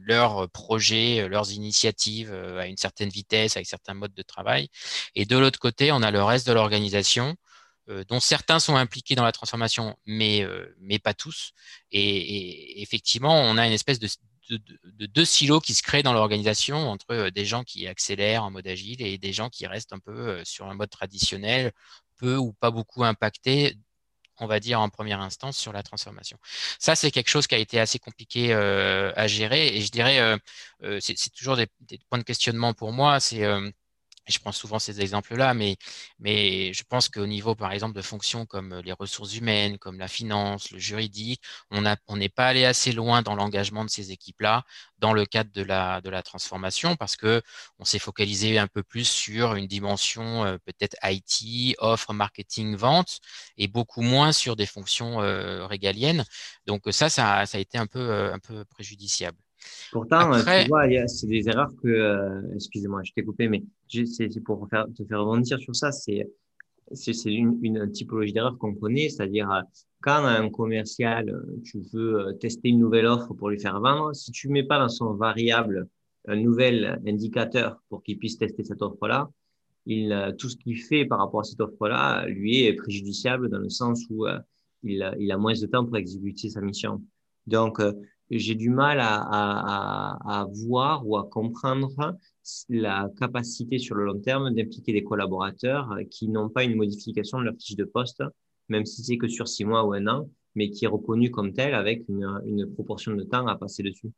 leurs 0.03 0.47
projets, 0.51 1.27
leurs 1.27 1.51
initiatives 1.51 2.31
à 2.31 2.67
une 2.67 2.77
certaine 2.77 3.09
vitesse, 3.09 3.57
avec 3.57 3.67
certains 3.67 3.95
modes 3.95 4.13
de 4.13 4.21
travail, 4.21 4.69
et 5.15 5.25
de 5.25 5.35
l'autre 5.35 5.57
côté, 5.57 5.91
on 5.91 6.03
a 6.03 6.11
le 6.11 6.21
reste 6.21 6.45
de 6.45 6.53
l'organisation 6.53 7.35
dont 8.07 8.19
certains 8.19 8.59
sont 8.59 8.75
impliqués 8.75 9.15
dans 9.15 9.23
la 9.23 9.31
transformation, 9.31 9.97
mais, 10.05 10.45
mais 10.79 10.99
pas 10.99 11.15
tous. 11.15 11.53
et, 11.89 12.83
effectivement, 12.83 13.41
on 13.41 13.57
a 13.57 13.65
une 13.65 13.73
espèce 13.73 13.97
de 13.97 14.07
de, 14.49 15.05
deux 15.05 15.25
silos 15.25 15.59
qui 15.61 15.73
se 15.73 15.83
créent 15.83 16.03
dans 16.03 16.13
l'organisation 16.13 16.89
entre 16.89 17.05
euh, 17.11 17.31
des 17.31 17.45
gens 17.45 17.63
qui 17.63 17.87
accélèrent 17.87 18.43
en 18.43 18.51
mode 18.51 18.67
agile 18.67 19.01
et 19.01 19.17
des 19.17 19.33
gens 19.33 19.49
qui 19.49 19.67
restent 19.67 19.93
un 19.93 19.99
peu 19.99 20.11
euh, 20.11 20.41
sur 20.45 20.67
un 20.67 20.73
mode 20.73 20.89
traditionnel, 20.89 21.71
peu 22.17 22.35
ou 22.37 22.53
pas 22.53 22.71
beaucoup 22.71 23.03
impactés 23.03 23.77
on 24.39 24.47
va 24.47 24.59
dire 24.59 24.81
en 24.81 24.89
première 24.89 25.21
instance 25.21 25.57
sur 25.57 25.71
la 25.71 25.81
transformation. 25.81 26.37
Ça, 26.77 26.97
c'est 26.97 27.09
quelque 27.09 27.29
chose 27.29 27.47
qui 27.47 27.55
a 27.55 27.57
été 27.57 27.79
assez 27.79 27.99
compliqué 27.99 28.53
euh, 28.53 29.13
à 29.15 29.27
gérer 29.27 29.67
et 29.77 29.79
je 29.79 29.89
dirais, 29.91 30.37
c'est 30.99 31.31
toujours 31.33 31.55
des, 31.55 31.67
points 32.09 32.19
de 32.19 32.23
questionnement 32.23 32.73
pour 32.73 32.91
moi. 32.91 33.21
C'est 33.21 33.45
je 34.27 34.39
prends 34.39 34.51
souvent 34.51 34.79
ces 34.79 35.01
exemples-là, 35.01 35.53
mais, 35.53 35.77
mais 36.19 36.73
je 36.73 36.83
pense 36.83 37.09
qu'au 37.09 37.25
niveau, 37.27 37.55
par 37.55 37.71
exemple, 37.71 37.95
de 37.95 38.01
fonctions 38.01 38.45
comme 38.45 38.81
les 38.83 38.93
ressources 38.93 39.35
humaines, 39.35 39.77
comme 39.77 39.99
la 39.99 40.07
finance, 40.07 40.71
le 40.71 40.79
juridique, 40.79 41.41
on 41.71 41.81
n'est 41.81 41.95
on 42.07 42.19
pas 42.35 42.47
allé 42.47 42.65
assez 42.65 42.91
loin 42.91 43.21
dans 43.21 43.35
l'engagement 43.35 43.85
de 43.85 43.89
ces 43.89 44.11
équipes-là 44.11 44.63
dans 44.99 45.13
le 45.13 45.25
cadre 45.25 45.51
de 45.51 45.61
la, 45.61 46.01
de 46.01 46.09
la 46.09 46.23
transformation 46.23 46.95
parce 46.95 47.15
que 47.15 47.41
on 47.79 47.85
s'est 47.85 47.99
focalisé 47.99 48.57
un 48.57 48.67
peu 48.67 48.83
plus 48.83 49.07
sur 49.07 49.55
une 49.55 49.67
dimension 49.67 50.45
euh, 50.45 50.57
peut-être 50.65 50.95
IT, 51.03 51.75
offre, 51.79 52.13
marketing, 52.13 52.75
vente 52.75 53.19
et 53.57 53.67
beaucoup 53.67 54.01
moins 54.01 54.31
sur 54.31 54.55
des 54.55 54.65
fonctions 54.65 55.21
euh, 55.21 55.65
régaliennes. 55.67 56.23
Donc 56.65 56.83
ça, 56.91 57.09
ça, 57.09 57.45
ça 57.45 57.57
a 57.57 57.61
été 57.61 57.77
un 57.77 57.87
peu, 57.87 57.99
euh, 57.99 58.33
un 58.33 58.39
peu 58.39 58.65
préjudiciable. 58.65 59.37
Pourtant, 59.91 60.31
tu 60.31 60.67
vois, 60.67 61.07
c'est 61.07 61.27
des 61.27 61.49
erreurs 61.49 61.71
que, 61.81 61.87
euh, 61.87 62.41
excusez-moi, 62.55 63.01
je 63.03 63.11
t'ai 63.13 63.23
coupé, 63.23 63.47
mais 63.47 63.63
c'est 64.05 64.29
pour 64.41 64.67
te 64.69 65.03
faire 65.05 65.19
rebondir 65.19 65.59
sur 65.59 65.75
ça, 65.75 65.91
c'est 65.91 66.27
une, 67.25 67.91
typologie 67.91 68.33
d'erreur 68.33 68.57
qu'on 68.57 68.73
connaît, 68.75 69.09
c'est-à-dire 69.09 69.49
euh, 69.51 69.61
quand 70.01 70.23
un 70.25 70.49
commercial, 70.49 71.29
euh, 71.29 71.61
tu 71.63 71.81
veux 71.93 72.37
tester 72.39 72.69
une 72.69 72.79
nouvelle 72.79 73.07
offre 73.07 73.33
pour 73.33 73.49
lui 73.49 73.59
faire 73.59 73.79
vendre, 73.79 74.13
si 74.13 74.31
tu 74.31 74.49
mets 74.49 74.63
pas 74.63 74.79
dans 74.79 74.89
son 74.89 75.13
variable 75.13 75.87
un 76.27 76.35
nouvel 76.35 77.01
indicateur 77.07 77.81
pour 77.89 78.03
qu'il 78.03 78.17
puisse 78.17 78.37
tester 78.37 78.63
cette 78.63 78.81
offre-là, 78.81 79.29
tout 80.37 80.49
ce 80.49 80.55
qu'il 80.57 80.81
fait 80.81 81.05
par 81.05 81.19
rapport 81.19 81.41
à 81.41 81.43
cette 81.43 81.61
offre-là 81.61 82.25
lui 82.25 82.63
est 82.63 82.73
préjudiciable 82.73 83.49
dans 83.49 83.59
le 83.59 83.69
sens 83.69 84.03
où 84.09 84.25
il, 84.81 85.03
a 85.03 85.37
moins 85.37 85.53
de 85.53 85.65
temps 85.67 85.85
pour 85.85 85.97
exécuter 85.97 86.49
sa 86.49 86.61
mission. 86.61 87.03
Donc, 87.45 87.79
j'ai 88.31 88.55
du 88.55 88.69
mal 88.69 88.99
à, 89.01 90.47
voir 90.65 91.07
ou 91.07 91.17
à 91.17 91.29
comprendre 91.29 92.15
la 92.69 93.09
capacité 93.19 93.79
sur 93.79 93.95
le 93.95 94.05
long 94.05 94.19
terme 94.19 94.53
d'impliquer 94.53 94.93
des 94.93 95.03
collaborateurs 95.03 95.89
qui 96.11 96.27
n'ont 96.29 96.49
pas 96.49 96.63
une 96.63 96.75
modification 96.75 97.39
de 97.39 97.43
leur 97.45 97.55
fiche 97.59 97.75
de 97.75 97.85
poste, 97.85 98.23
même 98.69 98.85
si 98.85 99.03
c'est 99.03 99.17
que 99.17 99.27
sur 99.27 99.47
six 99.47 99.65
mois 99.65 99.83
ou 99.85 99.93
un 99.93 100.07
an, 100.07 100.29
mais 100.55 100.69
qui 100.69 100.85
est 100.85 100.87
reconnu 100.87 101.31
comme 101.31 101.53
tel 101.53 101.73
avec 101.73 102.03
une, 102.09 102.27
une 102.45 102.71
proportion 102.73 103.13
de 103.13 103.23
temps 103.23 103.47
à 103.47 103.55
passer 103.57 103.83
dessus. 103.83 104.11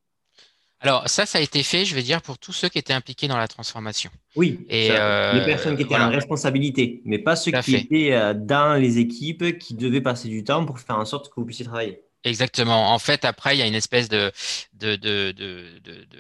Alors 0.80 1.10
ça, 1.10 1.26
ça 1.26 1.40
a 1.40 1.42
été 1.42 1.64
fait, 1.64 1.86
je 1.86 1.96
vais 1.96 2.04
dire, 2.04 2.22
pour 2.22 2.38
tous 2.38 2.54
ceux 2.54 2.70
qui 2.70 2.78
étaient 2.78 2.94
impliqués 2.94 3.28
dans 3.28 3.38
la 3.38 3.48
transformation. 3.48 4.12
Oui, 4.36 4.60
Et, 4.70 4.92
euh, 4.92 5.34
les 5.34 5.44
personnes 5.46 5.76
qui 5.76 5.82
étaient 5.82 5.90
voilà. 5.90 6.10
en 6.10 6.12
responsabilité, 6.12 7.02
mais 7.06 7.18
pas 7.18 7.36
ceux 7.36 7.52
qui 7.52 7.72
fait. 7.72 7.82
étaient 7.82 8.14
euh, 8.14 8.34
dans 8.36 8.80
les 8.80 9.00
équipes 9.00 9.58
qui 9.58 9.74
devaient 9.74 10.02
passer 10.02 10.28
du 10.30 10.44
temps 10.44 10.66
pour 10.66 10.78
faire 10.80 11.00
en 11.00 11.06
sorte 11.06 11.30
que 11.30 11.34
vous 11.38 11.46
puissiez 11.46 11.66
travailler. 11.66 12.02
Exactement. 12.24 12.92
En 12.94 13.00
fait, 13.00 13.26
après, 13.26 13.56
il 13.56 13.60
y 13.60 13.64
a 13.64 13.68
une 13.68 13.74
espèce 13.76 14.08
de, 14.10 14.32
de, 14.74 14.96
de, 14.98 15.32
de, 15.32 15.80
de- 15.84 16.04
de 16.06 16.20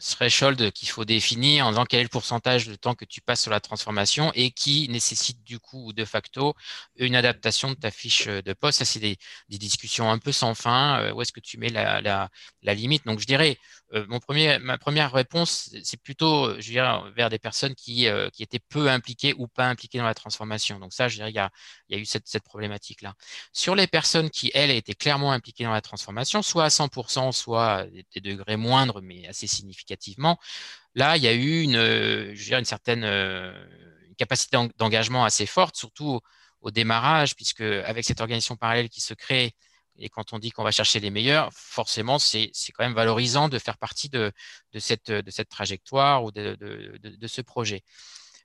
threshold 0.00 0.72
qu'il 0.72 0.88
faut 0.88 1.04
définir 1.04 1.66
en 1.66 1.70
disant 1.70 1.84
quel 1.84 2.00
est 2.00 2.04
le 2.04 2.08
pourcentage 2.08 2.66
de 2.66 2.74
temps 2.74 2.94
que 2.94 3.04
tu 3.04 3.20
passes 3.20 3.42
sur 3.42 3.50
la 3.50 3.60
transformation 3.60 4.32
et 4.34 4.50
qui 4.50 4.88
nécessite 4.88 5.42
du 5.44 5.58
coup 5.58 5.88
ou 5.88 5.92
de 5.92 6.04
facto 6.04 6.54
une 6.96 7.14
adaptation 7.14 7.70
de 7.70 7.74
ta 7.74 7.90
fiche 7.90 8.26
de 8.26 8.52
poste. 8.52 8.78
Ça, 8.78 8.84
c'est 8.84 9.00
des, 9.00 9.18
discussions 9.48 10.10
un 10.10 10.18
peu 10.18 10.32
sans 10.32 10.54
fin. 10.54 11.00
Euh, 11.00 11.12
où 11.12 11.22
est-ce 11.22 11.32
que 11.32 11.40
tu 11.40 11.58
mets 11.58 11.68
la, 11.68 12.00
la, 12.00 12.30
la 12.62 12.74
limite? 12.74 13.04
Donc, 13.06 13.20
je 13.20 13.26
dirais, 13.26 13.58
euh, 13.92 14.06
mon 14.08 14.20
premier, 14.20 14.58
ma 14.58 14.78
première 14.78 15.12
réponse, 15.12 15.70
c'est 15.82 16.00
plutôt, 16.00 16.54
je 16.60 16.70
dirais, 16.70 16.88
vers 17.16 17.28
des 17.28 17.38
personnes 17.38 17.74
qui, 17.74 18.06
euh, 18.06 18.30
qui 18.30 18.42
étaient 18.42 18.60
peu 18.60 18.88
impliquées 18.88 19.34
ou 19.36 19.48
pas 19.48 19.66
impliquées 19.68 19.98
dans 19.98 20.04
la 20.04 20.14
transformation. 20.14 20.78
Donc, 20.78 20.92
ça, 20.92 21.08
je 21.08 21.16
dirais, 21.16 21.30
il 21.30 21.34
y 21.34 21.38
a, 21.38 21.50
il 21.88 21.96
y 21.96 21.98
a 21.98 22.02
eu 22.02 22.04
cette, 22.04 22.28
cette 22.28 22.44
problématique-là. 22.44 23.14
Sur 23.52 23.74
les 23.74 23.86
personnes 23.86 24.30
qui, 24.30 24.50
elles, 24.54 24.70
étaient 24.70 24.94
clairement 24.94 25.32
impliquées 25.32 25.64
dans 25.64 25.72
la 25.72 25.80
transformation, 25.80 26.42
soit 26.42 26.64
à 26.64 26.68
100%, 26.68 27.32
soit 27.32 27.86
des, 28.14 28.20
degrés 28.20 28.56
moindres, 28.56 29.00
mais 29.02 29.26
assez 29.26 29.46
là, 30.94 31.16
il 31.16 31.22
y 31.22 31.28
a 31.28 31.32
eu 31.32 31.62
une, 31.62 31.76
euh, 31.76 32.64
certaine 32.64 33.04
euh, 33.04 33.52
capacité 34.18 34.56
d'eng- 34.56 34.70
d'engagement 34.76 35.24
assez 35.24 35.46
forte, 35.46 35.76
surtout 35.76 36.20
au, 36.60 36.70
démarrage, 36.70 37.36
puisque 37.36 37.62
avec 37.62 38.04
cette 38.04 38.20
organisation 38.20 38.56
parallèle 38.56 38.88
qui 38.88 39.00
se 39.00 39.14
crée, 39.14 39.54
et 39.98 40.08
quand 40.08 40.32
on 40.32 40.38
dit 40.38 40.50
qu'on 40.50 40.64
va 40.64 40.70
chercher 40.70 41.00
les 41.00 41.10
meilleurs, 41.10 41.50
forcément, 41.52 42.18
c'est 42.18 42.50
quand 42.74 42.84
même 42.84 42.94
valorisant 42.94 43.48
de 43.48 43.58
faire 43.58 43.78
partie 43.78 44.08
de, 44.08 44.32
cette, 44.78 45.12
trajectoire 45.48 46.24
ou 46.24 46.32
de, 46.32 46.56
ce 47.26 47.40
projet. 47.42 47.82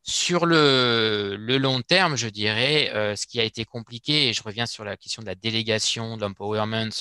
Sur 0.03 0.45
le, 0.45 1.35
le, 1.37 1.57
long 1.57 1.81
terme, 1.81 2.15
je 2.15 2.27
dirais, 2.27 2.91
euh, 2.93 3.15
ce 3.15 3.25
qui 3.25 3.39
a 3.39 3.43
été 3.43 3.65
compliqué, 3.65 4.29
et 4.29 4.33
je 4.33 4.43
reviens 4.43 4.67
sur 4.67 4.83
la 4.83 4.97
question 4.97 5.21
de 5.23 5.27
la 5.27 5.35
délégation, 5.35 6.15
de 6.15 6.21
l'empowerment 6.21 6.91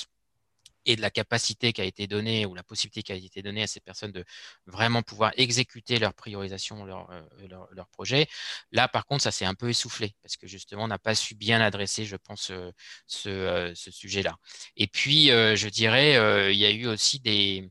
et 0.85 0.95
de 0.95 1.01
la 1.01 1.09
capacité 1.09 1.73
qui 1.73 1.81
a 1.81 1.85
été 1.85 2.07
donnée 2.07 2.45
ou 2.45 2.53
la 2.55 2.63
possibilité 2.63 3.03
qui 3.03 3.11
a 3.11 3.15
été 3.15 3.41
donnée 3.41 3.63
à 3.63 3.67
ces 3.67 3.79
personnes 3.79 4.11
de 4.11 4.23
vraiment 4.65 5.01
pouvoir 5.01 5.31
exécuter 5.37 5.99
leur 5.99 6.13
priorisation, 6.13 6.85
leur, 6.85 7.09
leur, 7.49 7.67
leur 7.71 7.87
projet. 7.89 8.27
Là, 8.71 8.87
par 8.87 9.05
contre, 9.05 9.23
ça 9.23 9.31
s'est 9.31 9.45
un 9.45 9.55
peu 9.55 9.69
essoufflé 9.69 10.15
parce 10.21 10.37
que 10.37 10.47
justement, 10.47 10.83
on 10.83 10.87
n'a 10.87 10.99
pas 10.99 11.15
su 11.15 11.35
bien 11.35 11.61
adresser, 11.61 12.05
je 12.05 12.15
pense, 12.15 12.51
euh, 12.51 12.71
ce, 13.07 13.29
euh, 13.29 13.75
ce 13.75 13.91
sujet-là. 13.91 14.37
Et 14.77 14.87
puis, 14.87 15.31
euh, 15.31 15.55
je 15.55 15.69
dirais, 15.69 16.13
il 16.53 16.57
y 16.57 16.65
a 16.65 16.71
eu 16.71 16.87
aussi 16.87 17.19
des 17.19 17.69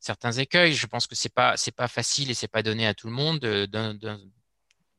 certains 0.00 0.32
écueils. 0.32 0.74
Je 0.74 0.86
pense 0.86 1.06
que 1.06 1.14
c'est 1.14 1.32
pas 1.32 1.56
c'est 1.56 1.74
pas 1.74 1.88
facile 1.88 2.30
et 2.30 2.34
c'est 2.34 2.48
pas 2.48 2.62
donné 2.62 2.86
à 2.86 2.94
tout 2.94 3.08
le 3.08 3.12
monde 3.14 3.40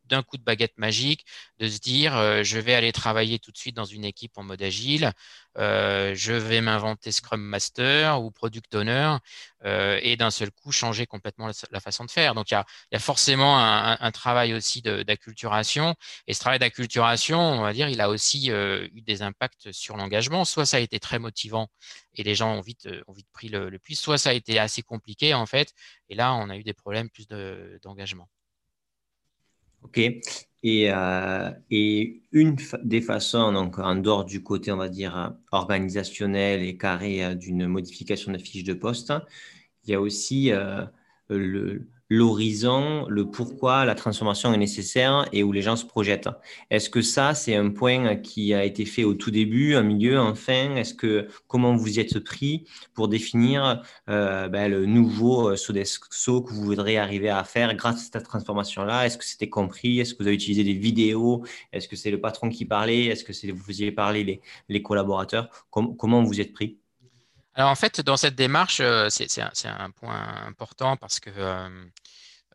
d'un 0.07 0.23
coup 0.23 0.37
de 0.37 0.43
baguette 0.43 0.77
magique, 0.77 1.25
de 1.59 1.67
se 1.67 1.79
dire 1.79 2.15
euh, 2.15 2.43
je 2.43 2.59
vais 2.59 2.73
aller 2.73 2.91
travailler 2.91 3.39
tout 3.39 3.51
de 3.51 3.57
suite 3.57 3.75
dans 3.75 3.85
une 3.85 4.05
équipe 4.05 4.37
en 4.37 4.43
mode 4.43 4.61
agile, 4.61 5.11
euh, 5.57 6.13
je 6.15 6.33
vais 6.33 6.61
m'inventer 6.61 7.11
Scrum 7.11 7.41
Master 7.41 8.21
ou 8.21 8.31
Product 8.31 8.73
Owner 8.75 9.17
euh, 9.65 9.99
et 10.03 10.15
d'un 10.17 10.31
seul 10.31 10.51
coup 10.51 10.71
changer 10.71 11.07
complètement 11.07 11.49
la, 11.71 11.79
façon 11.79 12.05
de 12.05 12.11
faire. 12.11 12.35
Donc 12.35 12.51
il 12.51 12.53
y 12.53 12.95
a, 12.95 12.99
forcément 12.99 13.57
un, 13.59 14.11
travail 14.11 14.53
aussi 14.53 14.81
d'acculturation 14.81 15.95
et 16.27 16.33
ce 16.33 16.39
travail 16.39 16.59
d'acculturation, 16.59 17.39
on 17.39 17.61
va 17.61 17.73
dire, 17.73 17.89
il 17.89 18.01
a 18.01 18.09
aussi 18.09 18.49
eu 18.49 19.01
des 19.01 19.21
impacts 19.21 19.71
sur 19.71 19.97
l'engagement. 19.97 20.45
Soit 20.45 20.65
ça 20.65 20.77
a 20.77 20.79
été 20.79 20.99
très 20.99 21.19
motivant 21.19 21.69
et 22.13 22.23
les 22.23 22.35
gens 22.35 22.53
ont 22.53 22.61
vite, 22.61 22.87
pris 23.33 23.49
le, 23.49 23.69
le 23.69 23.79
plus, 23.79 23.95
soit 23.95 24.17
ça 24.17 24.29
a 24.29 24.33
été 24.33 24.59
assez 24.59 24.81
compliqué 24.83 25.33
en 25.33 25.45
fait 25.45 25.73
et 26.09 26.15
là 26.15 26.33
on 26.33 26.49
a 26.49 26.57
eu 26.57 26.63
des 26.63 26.73
problèmes 26.73 27.09
plus 27.09 27.27
d'engagement. 27.27 28.23
De, 28.23 28.36
Ok. 29.83 29.99
Et, 30.63 30.91
euh, 30.91 31.51
et 31.69 32.23
une 32.31 32.57
des 32.83 33.01
façons, 33.01 33.53
donc 33.53 33.77
en 33.79 33.95
dehors 33.95 34.25
du 34.25 34.43
côté, 34.43 34.71
on 34.71 34.77
va 34.77 34.89
dire, 34.89 35.35
organisationnel 35.51 36.63
et 36.63 36.77
carré 36.77 37.23
euh, 37.23 37.35
d'une 37.35 37.67
modification 37.67 38.31
de 38.31 38.37
fiche 38.39 38.63
de 38.63 38.73
poste, 38.73 39.13
il 39.85 39.91
y 39.91 39.93
a 39.93 40.01
aussi 40.01 40.51
euh, 40.51 40.85
le, 41.29 41.87
l'horizon, 42.09 43.05
le 43.09 43.29
pourquoi 43.29 43.85
la 43.85 43.95
transformation 43.95 44.53
est 44.53 44.57
nécessaire 44.57 45.27
et 45.33 45.43
où 45.43 45.51
les 45.51 45.61
gens 45.61 45.75
se 45.75 45.85
projettent. 45.85 46.29
Est-ce 46.69 46.89
que 46.89 47.01
ça, 47.01 47.33
c'est 47.33 47.55
un 47.55 47.69
point 47.69 48.15
qui 48.15 48.53
a 48.53 48.63
été 48.63 48.85
fait 48.85 49.03
au 49.03 49.13
tout 49.13 49.31
début, 49.31 49.75
un 49.75 49.83
milieu, 49.83 50.19
en 50.19 50.35
fin 50.35 50.75
Est-ce 50.75 50.93
que 50.93 51.27
comment 51.47 51.75
vous 51.75 51.97
y 51.97 51.99
êtes 51.99 52.19
pris 52.19 52.65
pour 52.93 53.07
définir 53.07 53.81
euh, 54.09 54.47
ben, 54.47 54.69
le 54.71 54.85
nouveau 54.85 55.55
Sodexo 55.55 56.41
que 56.41 56.53
vous 56.53 56.63
voudrez 56.63 56.97
arriver 56.97 57.29
à 57.29 57.43
faire 57.43 57.75
grâce 57.75 57.95
à 57.95 58.19
cette 58.19 58.23
transformation-là? 58.23 59.05
Est-ce 59.05 59.17
que 59.17 59.25
c'était 59.25 59.49
compris? 59.49 59.99
Est-ce 59.99 60.13
que 60.13 60.23
vous 60.23 60.27
avez 60.27 60.35
utilisé 60.35 60.63
des 60.63 60.73
vidéos? 60.73 61.43
Est-ce 61.73 61.87
que 61.87 61.95
c'est 61.95 62.11
le 62.11 62.21
patron 62.21 62.49
qui 62.49 62.65
parlait? 62.65 63.05
Est-ce 63.05 63.23
que 63.23 63.51
vous 63.51 63.63
faisiez 63.63 63.91
parler 63.91 64.23
les, 64.23 64.41
les 64.69 64.81
collaborateurs? 64.81 65.49
Com 65.69 65.95
Comment 65.97 66.23
vous 66.23 66.37
y 66.37 66.41
êtes 66.41 66.53
pris? 66.53 66.79
Alors 67.57 67.71
en 67.71 67.75
fait, 67.75 68.01
dans 68.01 68.17
cette 68.17 68.35
démarche, 68.35 68.79
euh, 68.81 69.09
c'est 69.09 69.41
un, 69.41 69.91
point 69.91 70.45
important 70.45 70.95
parce 70.95 71.19
que 71.19 71.31
euh, 71.35 71.85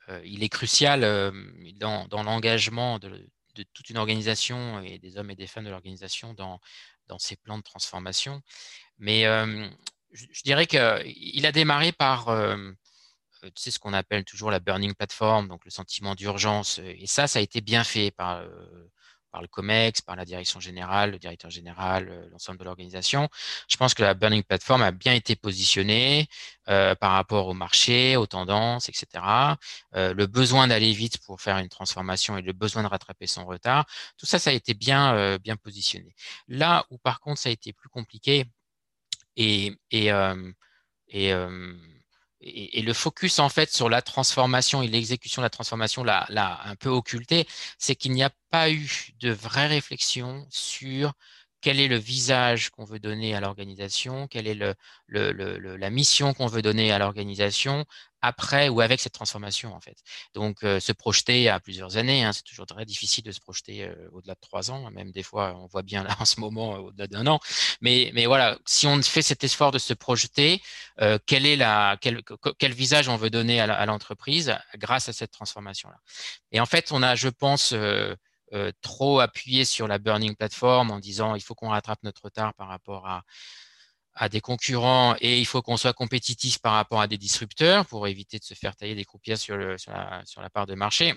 euh, 0.08 0.20
il 0.24 0.42
est 0.42 0.48
crucial 0.48 1.04
euh, 1.04 1.30
dans, 1.76 2.22
l'engagement 2.22 2.98
de, 2.98 3.28
toute 3.74 3.90
une 3.90 3.98
organisation 3.98 4.80
et 4.82 4.98
des 4.98 5.16
hommes 5.18 5.30
et 5.30 5.36
des 5.36 5.46
femmes 5.46 5.64
de 5.64 5.70
l'organisation 5.70 6.34
dans, 6.34 6.60
ces 7.18 7.36
plans 7.36 7.58
de 7.58 7.62
transformation. 7.62 8.40
Mais 8.98 9.26
euh, 9.26 9.68
je, 10.12 10.24
je, 10.32 10.42
dirais 10.44 10.66
qu'il 10.66 11.46
a 11.46 11.52
démarré 11.52 11.92
par 11.92 12.28
sais, 13.56 13.70
ce 13.70 13.78
qu'on 13.78 13.92
appelle 13.92 14.24
toujours 14.24 14.50
la 14.50 14.60
burning 14.60 14.94
platform, 14.94 15.48
donc 15.48 15.64
le 15.64 15.70
sentiment 15.70 16.14
d'urgence. 16.14 16.78
Et 16.78 17.06
ça, 17.06 17.26
ça 17.26 17.40
a 17.40 17.42
été 17.42 17.60
bien 17.60 17.84
fait 17.84 18.10
par 18.12 18.42
par 19.32 19.42
le 19.42 19.48
COMEX, 19.48 20.02
par 20.02 20.14
la 20.14 20.24
direction 20.24 20.60
générale, 20.60 21.12
le 21.12 21.18
directeur 21.18 21.50
général, 21.50 22.28
l'ensemble 22.30 22.58
de 22.58 22.64
l'organisation. 22.64 23.28
Je 23.68 23.76
pense 23.76 23.94
que 23.94 24.02
la 24.02 24.14
Burning 24.14 24.42
Platform 24.44 24.82
a 24.82 24.92
bien 24.92 25.14
été 25.14 25.34
positionnée 25.34 26.28
euh, 26.68 26.94
par 26.94 27.12
rapport 27.12 27.48
au 27.48 27.54
marché, 27.54 28.16
aux 28.16 28.26
tendances, 28.26 28.88
etc. 28.88 29.06
Euh, 29.96 30.14
le 30.14 30.26
besoin 30.26 30.68
d'aller 30.68 30.92
vite 30.92 31.18
pour 31.24 31.40
faire 31.40 31.58
une 31.58 31.68
transformation 31.68 32.36
et 32.36 32.42
le 32.42 32.52
besoin 32.52 32.82
de 32.82 32.88
rattraper 32.88 33.26
son 33.26 33.46
retard, 33.46 33.86
tout 34.18 34.26
ça, 34.26 34.38
ça 34.38 34.50
a 34.50 34.52
été 34.52 34.74
bien, 34.74 35.14
euh, 35.14 35.38
bien 35.38 35.56
positionné. 35.56 36.14
Là 36.48 36.84
où 36.90 36.98
par 36.98 37.20
contre, 37.20 37.40
ça 37.40 37.48
a 37.48 37.52
été 37.52 37.72
plus 37.72 37.88
compliqué 37.88 38.44
et, 39.36 39.72
et, 39.90 40.12
euh, 40.12 40.52
et 41.08 41.32
et, 42.42 42.82
le 42.82 42.92
focus 42.92 43.38
en 43.38 43.48
fait 43.48 43.72
sur 43.72 43.88
la 43.88 44.02
transformation 44.02 44.82
et 44.82 44.88
l'exécution 44.88 45.42
de 45.42 45.46
la 45.46 45.50
transformation 45.50 46.04
l'a 46.04 46.60
un 46.64 46.74
peu 46.76 46.88
occulté, 46.88 47.46
c'est 47.78 47.94
qu'il 47.94 48.12
n'y 48.12 48.22
a 48.22 48.30
pas 48.50 48.70
eu 48.70 49.12
de 49.20 49.30
vraie 49.30 49.68
réflexion 49.68 50.46
sur 50.50 51.12
quel 51.62 51.80
est 51.80 51.88
le 51.88 51.96
visage 51.96 52.70
qu'on 52.70 52.84
veut 52.84 52.98
donner 52.98 53.34
à 53.34 53.40
l'organisation, 53.40 54.26
quelle 54.26 54.46
est 54.46 54.76
la 55.08 55.90
mission 55.90 56.34
qu'on 56.34 56.46
veut 56.46 56.60
donner 56.60 56.92
à 56.92 56.98
l'organisation 56.98 57.86
après 58.22 58.68
ou 58.68 58.80
avec 58.80 59.00
cette 59.00 59.12
transformation 59.12 59.74
en 59.74 59.80
fait. 59.80 59.96
Donc 60.34 60.62
euh, 60.62 60.80
se 60.80 60.92
projeter 60.92 61.48
à 61.48 61.60
plusieurs 61.60 61.96
années, 61.96 62.24
hein, 62.24 62.32
c'est 62.32 62.44
toujours 62.44 62.66
très 62.66 62.84
difficile 62.84 63.24
de 63.24 63.32
se 63.32 63.40
projeter 63.40 63.84
euh, 63.84 63.94
au-delà 64.12 64.34
de 64.34 64.40
trois 64.40 64.70
ans, 64.70 64.90
même 64.90 65.10
des 65.10 65.24
fois 65.24 65.54
on 65.56 65.66
voit 65.66 65.82
bien 65.82 66.04
là 66.04 66.16
en 66.20 66.24
ce 66.24 66.40
moment 66.40 66.76
euh, 66.76 66.78
au-delà 66.78 67.06
d'un 67.08 67.26
an. 67.26 67.40
Mais, 67.80 68.12
voilà, 68.26 68.58
si 68.64 68.86
on 68.86 69.02
fait 69.02 69.22
cet 69.22 69.44
effort 69.44 69.72
de 69.72 69.78
se 69.78 69.92
projeter, 69.92 70.62
quel 71.26 71.42
quel, 72.58 72.72
visage 72.72 73.08
on 73.08 73.16
veut 73.16 73.30
donner 73.30 73.60
à 73.60 73.86
l'entreprise 73.86 74.56
grâce 74.76 75.08
à 75.08 75.12
cette 75.12 75.32
transformation 75.32 75.88
là. 75.90 75.96
Et 76.52 76.60
en 76.60 76.66
fait, 76.66 76.92
on 76.92 77.02
a, 77.02 77.14
je 77.16 77.28
pense 77.28 77.74
euh, 78.52 78.70
trop 78.82 79.20
appuyé 79.20 79.64
sur 79.64 79.88
la 79.88 79.98
burning 79.98 80.36
platform 80.36 80.90
en 80.90 80.98
disant 80.98 81.34
il 81.34 81.40
faut 81.40 81.54
qu'on 81.54 81.70
rattrape 81.70 82.02
notre 82.02 82.24
retard 82.24 82.52
par 82.54 82.68
rapport 82.68 83.06
à, 83.06 83.22
des 84.28 84.42
concurrents 84.42 85.16
et 85.20 85.40
il 85.40 85.46
faut 85.46 85.62
qu'on 85.62 85.78
soit 85.78 85.94
compétitif 85.94 86.58
par 86.58 86.74
rapport 86.74 87.00
à 87.00 87.06
des 87.06 87.16
disrupteurs 87.16 87.86
pour 87.86 88.06
éviter 88.06 88.38
de 88.38 88.44
se 88.44 88.52
faire 88.52 88.76
tailler 88.76 88.94
des 88.94 89.06
croupières 89.06 89.38
sur, 89.38 89.56
la, 89.56 90.50
part 90.52 90.66
de 90.66 90.74
marché. 90.74 91.14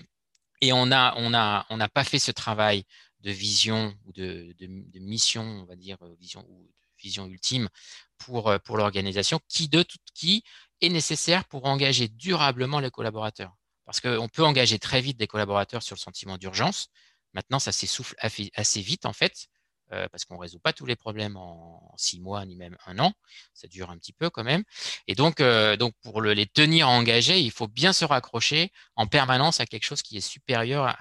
Et 0.62 0.72
on 0.72 0.86
n'a 0.86 1.14
on 1.18 1.34
a, 1.34 1.88
pas 1.88 2.04
fait 2.04 2.18
ce 2.18 2.30
travail 2.30 2.84
de 3.20 3.30
vision 3.30 3.94
ou 4.06 4.12
de, 4.12 4.54
mission, 4.98 5.42
on 5.42 5.64
va 5.66 5.76
dire, 5.76 5.98
vision 6.18 6.42
ou 6.48 6.70
vision 6.98 7.26
ultime 7.26 7.68
pour, 8.16 8.58
pour 8.64 8.78
l'organisation 8.78 9.40
qui, 9.46 9.68
de 9.68 9.82
tout, 9.82 9.98
qui 10.14 10.42
est 10.80 10.88
nécessaire 10.88 11.44
pour 11.44 11.66
engager 11.66 12.08
durablement 12.08 12.80
les 12.80 12.90
collaborateurs. 12.90 13.54
Parce 13.84 14.00
qu'on 14.00 14.28
peut 14.28 14.44
engager 14.44 14.78
très 14.78 15.00
vite 15.00 15.16
des 15.16 15.26
collaborateurs 15.26 15.82
sur 15.82 15.94
le 15.94 16.00
sentiment 16.00 16.38
d'urgence. 16.38 16.88
Maintenant, 17.36 17.58
ça 17.58 17.70
s'essouffle 17.70 18.14
assez 18.18 18.80
vite, 18.80 19.04
en 19.04 19.12
fait, 19.12 19.48
euh, 19.92 20.08
parce 20.08 20.24
qu'on 20.24 20.36
ne 20.36 20.40
résout 20.40 20.58
pas 20.58 20.72
tous 20.72 20.86
les 20.86 20.96
problèmes 20.96 21.36
en, 21.36 21.94
six 21.98 22.18
mois, 22.18 22.46
ni 22.46 22.56
même 22.56 22.78
un 22.86 22.98
an. 22.98 23.12
Ça 23.52 23.68
dure 23.68 23.90
un 23.90 23.98
petit 23.98 24.14
peu 24.14 24.30
quand 24.30 24.42
même. 24.42 24.64
Et 25.06 25.14
donc, 25.14 25.42
euh, 25.42 25.76
donc 25.76 25.92
pour 26.02 26.22
le, 26.22 26.32
les 26.32 26.46
tenir 26.46 26.88
engagés, 26.88 27.40
il 27.40 27.50
faut 27.50 27.68
bien 27.68 27.92
se 27.92 28.06
raccrocher 28.06 28.72
en 28.94 29.06
permanence 29.06 29.60
à 29.60 29.66
quelque 29.66 29.84
chose 29.84 30.00
qui 30.00 30.16
est 30.16 30.22
supérieur 30.22 30.96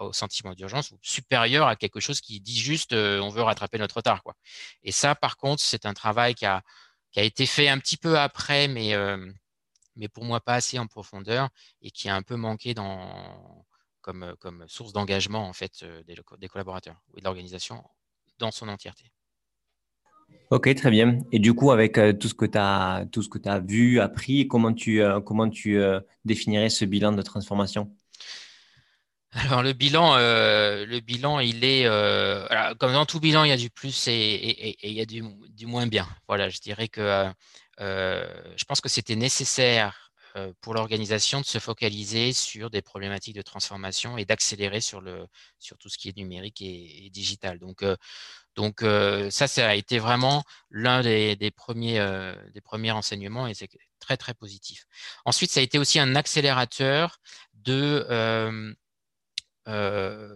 au 0.00 0.14
sentiment 0.14 0.54
d'urgence 0.54 0.90
ou 0.90 0.98
supérieur 1.02 1.66
à 1.68 1.76
quelque 1.76 2.00
chose 2.00 2.22
qui 2.22 2.40
dit 2.40 2.58
juste 2.58 2.94
euh, 2.94 3.20
on 3.20 3.28
veut 3.28 3.42
rattraper 3.42 3.76
notre 3.76 3.96
retard. 3.96 4.22
Quoi. 4.22 4.34
Et 4.82 4.90
ça, 4.90 5.14
par 5.14 5.36
contre, 5.36 5.62
c'est 5.62 5.84
un 5.84 5.92
travail 5.92 6.34
qui 6.34 6.46
a 6.46 6.62
qui 7.12 7.20
a 7.20 7.24
été 7.24 7.44
fait 7.44 7.68
un 7.68 7.78
petit 7.78 7.98
peu 7.98 8.18
après, 8.18 8.68
mais, 8.68 8.94
mais 9.96 10.08
pour 10.08 10.24
moi 10.24 10.40
pas 10.40 10.54
assez 10.54 10.78
en 10.78 10.86
profondeur 10.86 11.48
et 11.82 11.90
qui 11.90 12.08
a 12.08 12.14
un 12.14 12.22
peu 12.22 12.36
manqué 12.36 12.72
dans, 12.72 13.66
comme, 14.00 14.34
comme 14.40 14.64
source 14.68 14.92
d'engagement 14.92 15.48
en 15.48 15.52
fait 15.52 15.84
des, 16.06 16.16
des 16.38 16.48
collaborateurs 16.48 17.00
ou 17.12 17.20
de 17.20 17.24
l'organisation 17.24 17.82
dans 18.38 18.50
son 18.50 18.68
entièreté. 18.68 19.12
Ok, 20.50 20.74
très 20.74 20.90
bien. 20.90 21.18
Et 21.30 21.38
du 21.38 21.54
coup, 21.54 21.70
avec 21.70 21.98
tout 22.18 22.28
ce 22.28 22.34
que 22.34 22.44
tu 22.44 22.58
as, 22.58 23.06
tout 23.12 23.22
ce 23.22 23.28
que 23.28 23.38
as 23.48 23.60
vu, 23.60 24.00
appris, 24.00 24.48
comment 24.48 24.72
tu, 24.72 25.00
comment 25.24 25.48
tu 25.48 25.80
définirais 26.24 26.70
ce 26.70 26.84
bilan 26.84 27.12
de 27.12 27.22
transformation? 27.22 27.94
Alors 29.32 29.62
le 29.62 29.72
bilan, 29.72 30.16
le 30.16 31.00
bilan, 31.00 31.38
il 31.38 31.64
est 31.64 31.84
comme 32.80 32.92
dans 32.92 33.06
tout 33.06 33.20
bilan, 33.20 33.44
il 33.44 33.50
y 33.50 33.52
a 33.52 33.56
du 33.56 33.70
plus 33.70 34.08
et, 34.08 34.76
il 34.82 34.92
y 34.92 35.00
a 35.00 35.06
du, 35.06 35.22
moins 35.66 35.86
bien. 35.86 36.08
Voilà, 36.26 36.48
je 36.48 36.58
dirais 36.58 36.88
que 36.88 37.30
je 37.78 38.64
pense 38.66 38.80
que 38.80 38.88
c'était 38.88 39.16
nécessaire 39.16 40.09
pour 40.60 40.74
l'organisation 40.74 41.40
de 41.40 41.46
se 41.46 41.58
focaliser 41.58 42.32
sur 42.32 42.70
des 42.70 42.82
problématiques 42.82 43.36
de 43.36 43.42
transformation 43.42 44.18
et 44.18 44.24
d'accélérer 44.24 44.80
sur 44.80 45.02
sur 45.58 45.78
tout 45.78 45.88
ce 45.88 45.98
qui 45.98 46.08
est 46.08 46.16
numérique 46.16 46.62
et, 46.62 47.10
digital. 47.12 47.58
Donc 47.58 47.84
donc 48.56 48.80
ça, 49.30 49.48
ça 49.48 49.68
a 49.68 49.74
été 49.74 49.98
vraiment 49.98 50.44
l'un 50.70 51.02
des, 51.02 51.36
des, 51.36 51.50
premiers 51.50 51.98
des 52.52 52.60
premiers 52.60 52.92
enseignements 52.92 53.46
et 53.46 53.54
c'est 53.54 53.68
très 53.98 54.16
très 54.16 54.34
positif. 54.34 54.86
Ensuite, 55.24 55.50
ça 55.50 55.60
a 55.60 55.62
été 55.62 55.78
aussi 55.78 55.98
un 55.98 56.14
accélérateur 56.16 57.18
de 57.54 58.06
euh, 59.68 60.34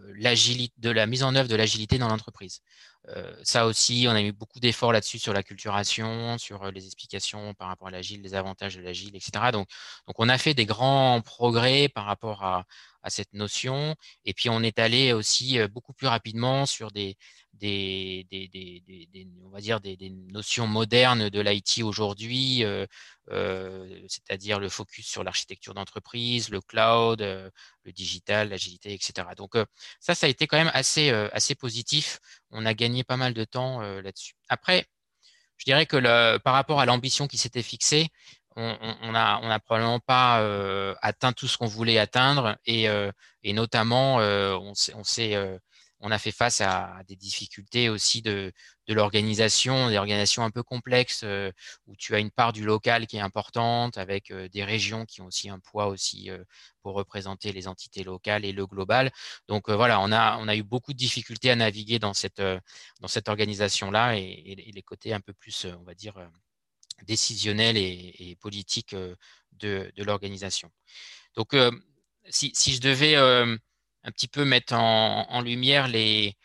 de 0.79 0.91
la 0.91 1.07
mise 1.07 1.23
en 1.23 1.35
œuvre 1.35 1.49
de 1.49 1.57
l'agilité 1.57 1.99
dans 1.99 2.09
l'entreprise. 2.09 2.61
Euh, 3.09 3.37
ça 3.43 3.67
aussi, 3.67 4.07
on 4.09 4.13
a 4.13 4.23
mis 4.23 4.33
beaucoup 4.33 4.61
d'efforts 4.61 4.93
là-dessus 4.93 5.19
sur 5.19 5.33
la 5.35 5.43
culturation, 5.43 6.39
sur 6.39 6.63
euh, 6.65 6.71
les 6.71 6.87
explications 6.87 7.53
par 7.55 7.69
rapport 7.69 7.89
à 7.89 7.91
l'agile, 7.91 8.23
les 8.23 8.35
avantages 8.35 8.77
de 8.77 8.83
l'agile, 8.83 9.15
etc. 9.15 9.53
Donc, 9.53 9.69
donc, 10.07 10.17
on 10.19 10.29
a 10.29 10.39
fait 10.39 10.55
des 10.55 10.65
grands 10.67 11.21
progrès 11.21 11.89
par 11.89 12.07
rapport 12.07 12.43
à, 12.45 12.65
à 13.03 13.11
cette 13.11 13.33
notion. 13.35 13.95
Et 14.25 14.33
puis, 14.33 14.49
on 14.49 14.63
est 14.63 14.79
allé 14.79 15.13
aussi 15.13 15.59
beaucoup 15.69 15.93
plus 15.93 16.07
rapidement 16.07 16.65
sur 16.67 16.91
des, 16.91 17.17
des, 17.61 18.27
des, 18.31 18.49
des, 18.49 19.29
on 19.45 19.51
va 19.51 19.61
dire 19.61 19.81
des, 19.81 19.97
notions 20.33 20.67
modernes 20.67 21.29
de 21.31 21.41
l'IT 21.41 21.83
aujourd'hui, 21.83 22.65
euh, 22.65 22.87
euh, 23.31 24.01
c'est-à-dire 24.09 24.59
le 24.59 24.69
focus 24.69 25.07
sur 25.07 25.25
l'architecture 25.25 25.75
d'entreprise, 25.75 26.51
le 26.51 26.61
cloud, 26.61 27.23
euh, 27.23 27.51
le 27.85 27.93
digital, 27.93 28.49
l'agilité, 28.49 28.93
etc. 28.93 29.29
Donc 29.37 29.57
ça, 30.01 30.15
ça 30.15 30.27
a 30.27 30.29
été 30.29 30.47
quand 30.47 30.57
même 30.57 30.71
assez, 30.75 31.11
assez 31.11 31.55
positif. 31.55 32.19
On 32.51 32.67
a 32.67 32.75
gagné 32.75 33.05
pas 33.05 33.17
mal 33.17 33.35
de 33.35 33.45
temps 33.45 33.81
là-dessus. 33.81 34.35
Après, 34.49 34.87
je 35.57 35.65
dirais 35.65 35.87
que 35.87 36.39
par 36.39 36.55
rapport 36.55 36.81
à 36.81 36.87
l'ambition 36.87 37.27
qui 37.27 37.39
s'était 37.39 37.63
fixée, 37.63 38.09
on 38.57 39.13
n'a 39.13 39.41
on 39.43 39.51
a 39.51 39.59
probablement 39.59 39.99
pas 40.01 40.39
atteint 41.03 41.33
tout 41.33 41.49
ce 41.49 41.59
qu'on 41.59 41.67
voulait 41.67 41.99
atteindre 41.99 42.57
et, 42.67 42.87
et 43.43 43.53
notamment 43.53 44.17
on 44.17 44.75
s'est 44.75 45.61
on 46.05 46.11
a 46.11 46.19
fait 46.19 46.33
face 46.33 46.61
à, 46.61 47.01
des 47.09 47.17
difficultés 47.17 47.89
aussi 47.89 48.21
de, 48.21 48.53
l'organisation, 48.89 49.89
des 49.89 49.97
organisations 49.97 50.45
un 50.45 50.51
peu 50.51 50.63
complexes 50.63 51.23
euh, 51.25 51.51
où 51.87 51.97
tu 51.97 52.15
as 52.15 52.19
une 52.19 52.31
part 52.31 52.53
du 52.53 52.63
local 52.63 53.07
qui 53.07 53.17
est 53.17 53.21
importante 53.21 53.97
avec 53.97 54.31
euh, 54.31 54.47
des 54.51 54.65
régions 54.65 55.07
qui 55.07 55.23
ont 55.23 55.27
aussi 55.27 55.49
un 55.49 55.59
poids 55.61 55.87
aussi 55.87 56.31
euh, 56.31 56.45
pour 56.83 56.95
représenter 56.95 57.53
les 57.53 57.69
entités 57.69 58.05
locales 58.05 58.45
et 58.45 58.53
le 58.53 58.67
global. 58.67 59.11
Donc 59.49 59.71
voilà, 59.71 59.99
on 59.99 60.13
a, 60.13 60.57
eu 60.57 60.63
beaucoup 60.63 60.93
de 60.93 60.99
difficultés 60.99 61.51
à 61.51 61.57
naviguer 61.57 61.99
dans 61.99 62.13
cette, 62.13 62.43
organisation-là 63.27 64.19
et, 64.19 64.73
les 64.75 64.83
côtés 64.83 65.15
un 65.15 65.21
peu 65.21 65.33
plus, 65.33 65.65
on 65.65 65.85
va 65.85 65.95
dire, 65.95 66.15
décisionnels 67.07 67.79
et, 67.79 68.37
politiques 68.41 68.95
de, 69.53 69.91
l'organisation. 69.97 70.71
Donc 71.35 71.57
si, 72.29 72.53
je 72.75 72.81
devais 72.83 73.17
un 74.05 74.11
petit 74.11 74.29
peu 74.29 74.45
mettre 74.45 74.75
en, 74.75 75.41
lumière 75.41 75.89
les, 75.89 76.37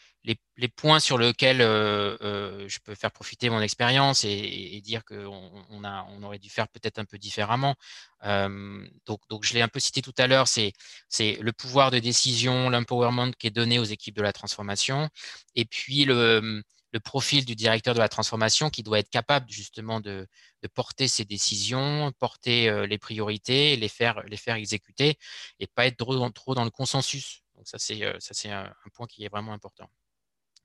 points 0.75 0.99
sur 0.99 1.17
lesquels 1.17 1.61
euh, 1.61 2.17
euh, 2.21 2.67
je 2.67 2.79
peux 2.79 2.95
faire 2.95 3.11
profiter 3.11 3.49
mon 3.49 3.61
expérience 3.61 4.23
et, 4.23 4.81
dire 4.83 5.03
qu'on 5.03 5.65
on 5.69 5.83
on 5.83 6.23
aurait 6.23 6.39
dû 6.39 6.49
faire 6.49 6.67
peut-être 6.69 6.99
un 6.99 7.05
peu 7.05 7.17
différemment. 7.17 7.75
Euh, 8.23 8.85
donc, 9.05 9.43
je 9.43 9.53
l'ai 9.53 9.61
un 9.61 9.67
peu 9.67 9.79
cité 9.79 10.01
tout 10.01 10.13
à 10.17 10.27
l'heure, 10.27 10.47
c'est 10.47 10.73
le 11.19 11.51
pouvoir 11.51 11.91
de 11.91 11.99
décision, 11.99 12.69
l'empowerment 12.69 13.31
qui 13.37 13.47
est 13.47 13.51
donné 13.51 13.77
aux 13.77 13.83
équipes 13.83 14.15
de 14.15 14.21
la 14.21 14.33
transformation, 14.33 15.09
et 15.55 15.65
puis 15.65 16.05
le, 16.05 16.63
profil 17.03 17.45
du 17.45 17.55
directeur 17.55 17.93
de 17.93 17.99
la 17.99 18.09
transformation 18.09 18.69
qui 18.71 18.81
doit 18.81 18.99
être 18.99 19.11
capable 19.11 19.49
justement 19.51 19.99
de, 19.99 20.27
porter 20.73 21.07
ses 21.07 21.25
décisions, 21.25 22.11
porter 22.19 22.87
les 22.87 22.97
priorités, 22.97 23.75
les 23.75 23.89
faire, 23.89 24.23
exécuter 24.55 25.17
et 25.59 25.67
pas 25.67 25.85
être 25.85 25.97
trop 25.97 26.55
dans 26.55 26.63
le 26.63 26.71
consensus 26.71 27.43
donc 27.59 27.67
ça, 27.67 27.77
c'est 27.77 28.01
euh, 28.03 28.63
un, 28.63 28.89
point 28.93 29.05
qui 29.05 29.25
est 29.25 29.29
vraiment 29.29 29.51
important. 29.51 29.89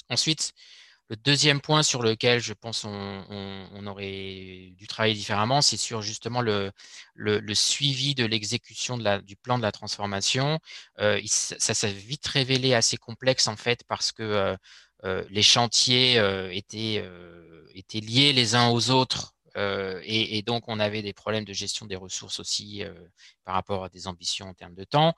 Ensuite, 0.09 0.53
le 1.09 1.17
deuxième 1.17 1.61
point 1.61 1.83
sur 1.83 2.03
lequel 2.03 2.41
je 2.41 2.55
pense 2.55 2.85
on, 2.85 3.87
aurait 3.87 4.73
dû 4.77 4.87
travailler 4.87 5.15
différemment, 5.15 5.61
c'est 5.61 5.77
sur 5.77 6.03
justement 6.03 6.41
le, 6.41 6.73
suivi 7.53 8.15
de 8.15 8.25
l'exécution 8.25 8.97
du 8.97 9.37
plan 9.37 9.59
de 9.59 9.63
la 9.63 9.73
transformation. 9.73 10.61
Euh, 11.01 11.21
ça 11.27 11.75
s'est 11.75 11.93
vite 11.93 12.27
révélé 12.29 12.75
assez 12.75 12.97
complexe 12.97 13.49
en 13.49 13.57
fait 13.57 13.83
parce 13.89 14.13
que 14.13 14.57
euh, 15.05 15.25
les 15.31 15.43
chantiers 15.43 16.15
étaient 16.53 17.03
liés 18.01 18.33
les 18.33 18.55
uns 18.55 18.69
aux 18.69 18.91
autres 18.91 19.34
euh, 19.57 20.01
et, 20.05 20.43
donc, 20.43 20.65
on 20.69 20.81
avait 20.81 21.03
des 21.03 21.13
problèmes 21.13 21.45
de 21.45 21.53
gestion 21.53 21.87
des 21.87 21.97
ressources 21.97 22.41
aussi 22.41 22.83
euh, 22.83 22.93
par 23.45 23.55
rapport 23.55 23.85
à 23.85 23.89
des 23.89 24.07
ambitions 24.07 24.49
en 24.49 24.55
termes 24.55 24.75
de 24.75 24.85
temps. 24.85 25.15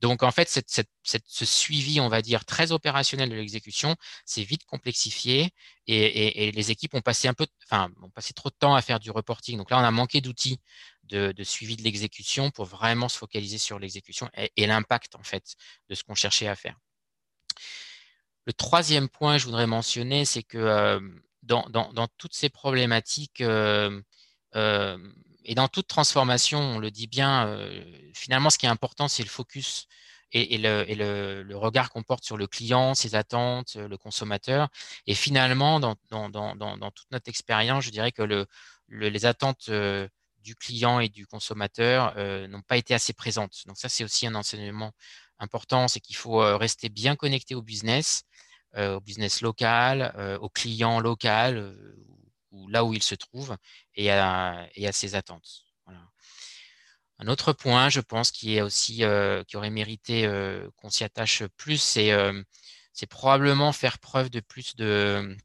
Donc, 0.00 0.22
en 0.22 0.30
fait, 0.30 0.48
ce 0.48 1.44
suivi, 1.44 2.00
on 2.00 2.08
va 2.08 2.22
dire, 2.22 2.44
très 2.44 2.72
opérationnel 2.72 3.28
de 3.30 3.34
l'exécution, 3.34 3.96
s'est 4.24 4.44
vite 4.44 4.64
complexifié 4.64 5.50
et, 5.86 6.52
les 6.52 6.70
équipes 6.70 6.94
ont 6.94 7.00
passé 7.00 7.26
un 7.28 7.34
peu, 7.34 7.46
enfin, 7.64 7.90
ont 8.02 8.10
passé 8.10 8.32
trop 8.32 8.48
de 8.50 8.54
temps 8.58 8.74
à 8.74 8.82
faire 8.82 9.00
du 9.00 9.10
reporting. 9.10 9.56
Donc 9.56 9.70
là, 9.70 9.78
on 9.78 9.84
a 9.84 9.90
manqué 9.90 10.20
d'outils 10.20 10.60
de, 11.04 11.42
suivi 11.42 11.76
de 11.76 11.82
l'exécution 11.82 12.50
pour 12.50 12.66
vraiment 12.66 13.08
se 13.08 13.18
focaliser 13.18 13.58
sur 13.58 13.78
l'exécution 13.78 14.30
et, 14.56 14.66
l'impact, 14.66 15.16
en 15.16 15.22
fait, 15.22 15.56
de 15.88 15.94
ce 15.94 16.04
qu'on 16.04 16.14
cherchait 16.14 16.48
à 16.48 16.54
faire. 16.54 16.76
Le 18.46 18.52
troisième 18.52 19.08
point 19.08 19.34
que 19.34 19.40
je 19.40 19.46
voudrais 19.46 19.66
mentionner, 19.66 20.24
c'est 20.24 20.42
que 20.42 20.58
euh, 20.58 21.00
dans, 21.50 22.08
toutes 22.16 22.34
ces 22.34 22.48
problématiques 22.48 23.40
euh, 23.40 24.00
euh, 24.56 24.98
et 25.44 25.54
dans 25.54 25.68
toute 25.68 25.88
transformation, 25.88 26.60
on 26.60 26.78
le 26.78 26.90
dit 26.90 27.06
bien, 27.06 27.46
euh, 27.48 27.82
finalement, 28.14 28.50
ce 28.50 28.58
qui 28.58 28.66
est 28.66 28.70
important, 28.70 29.08
c'est 29.08 29.22
le 29.22 29.28
focus 29.28 29.86
et, 30.32 30.58
le, 30.58 31.54
regard 31.54 31.90
qu'on 31.90 32.04
porte 32.04 32.24
sur 32.24 32.36
le 32.36 32.46
client, 32.46 32.94
ses 32.94 33.16
attentes, 33.16 33.74
le 33.74 33.96
consommateur. 33.96 34.68
Et 35.06 35.14
finalement, 35.14 35.80
dans, 35.80 35.96
toute 35.96 37.10
notre 37.10 37.28
expérience, 37.28 37.84
je 37.84 37.90
dirais 37.90 38.12
que 38.12 38.46
les 38.88 39.26
attentes 39.26 39.68
du 39.68 40.54
client 40.54 41.00
et 41.00 41.08
du 41.08 41.26
consommateur 41.26 42.14
n'ont 42.48 42.62
pas 42.62 42.76
été 42.76 42.94
assez 42.94 43.12
présentes. 43.12 43.66
Donc 43.66 43.76
ça, 43.76 43.88
c'est 43.88 44.04
aussi 44.04 44.26
un 44.28 44.36
enseignement 44.36 44.92
important, 45.40 45.88
c'est 45.88 46.00
qu'il 46.00 46.16
faut 46.16 46.38
rester 46.58 46.90
bien 46.90 47.16
connecté 47.16 47.56
au 47.56 47.62
business 47.62 48.24
au 48.76 49.00
business 49.00 49.40
local, 49.40 50.12
euh, 50.16 50.38
au 50.38 50.48
client 50.48 51.00
local, 51.00 51.56
euh, 51.56 51.96
ou 52.52 52.68
là 52.68 52.84
où 52.84 52.94
il 52.94 53.02
se 53.02 53.14
trouve, 53.14 53.56
et 53.94 54.10
à, 54.10 54.68
et 54.74 54.86
à 54.86 54.92
ses 54.92 55.14
attentes. 55.14 55.64
Un 57.22 57.28
autre 57.28 57.52
point, 57.52 57.90
je 57.90 58.00
pense, 58.00 58.30
qui 58.30 58.56
est 58.56 58.62
aussi 58.62 59.02
qui 59.46 59.56
aurait 59.58 59.68
mérité 59.68 60.26
qu'on 60.76 60.88
s'y 60.88 61.04
attache 61.04 61.42
plus, 61.58 61.76
c'est 61.76 62.12
c'est 62.94 63.06
probablement 63.06 63.72
faire 63.72 63.98
preuve 63.98 64.30
de 64.30 64.40
plus 64.40 64.74
de 64.74 65.36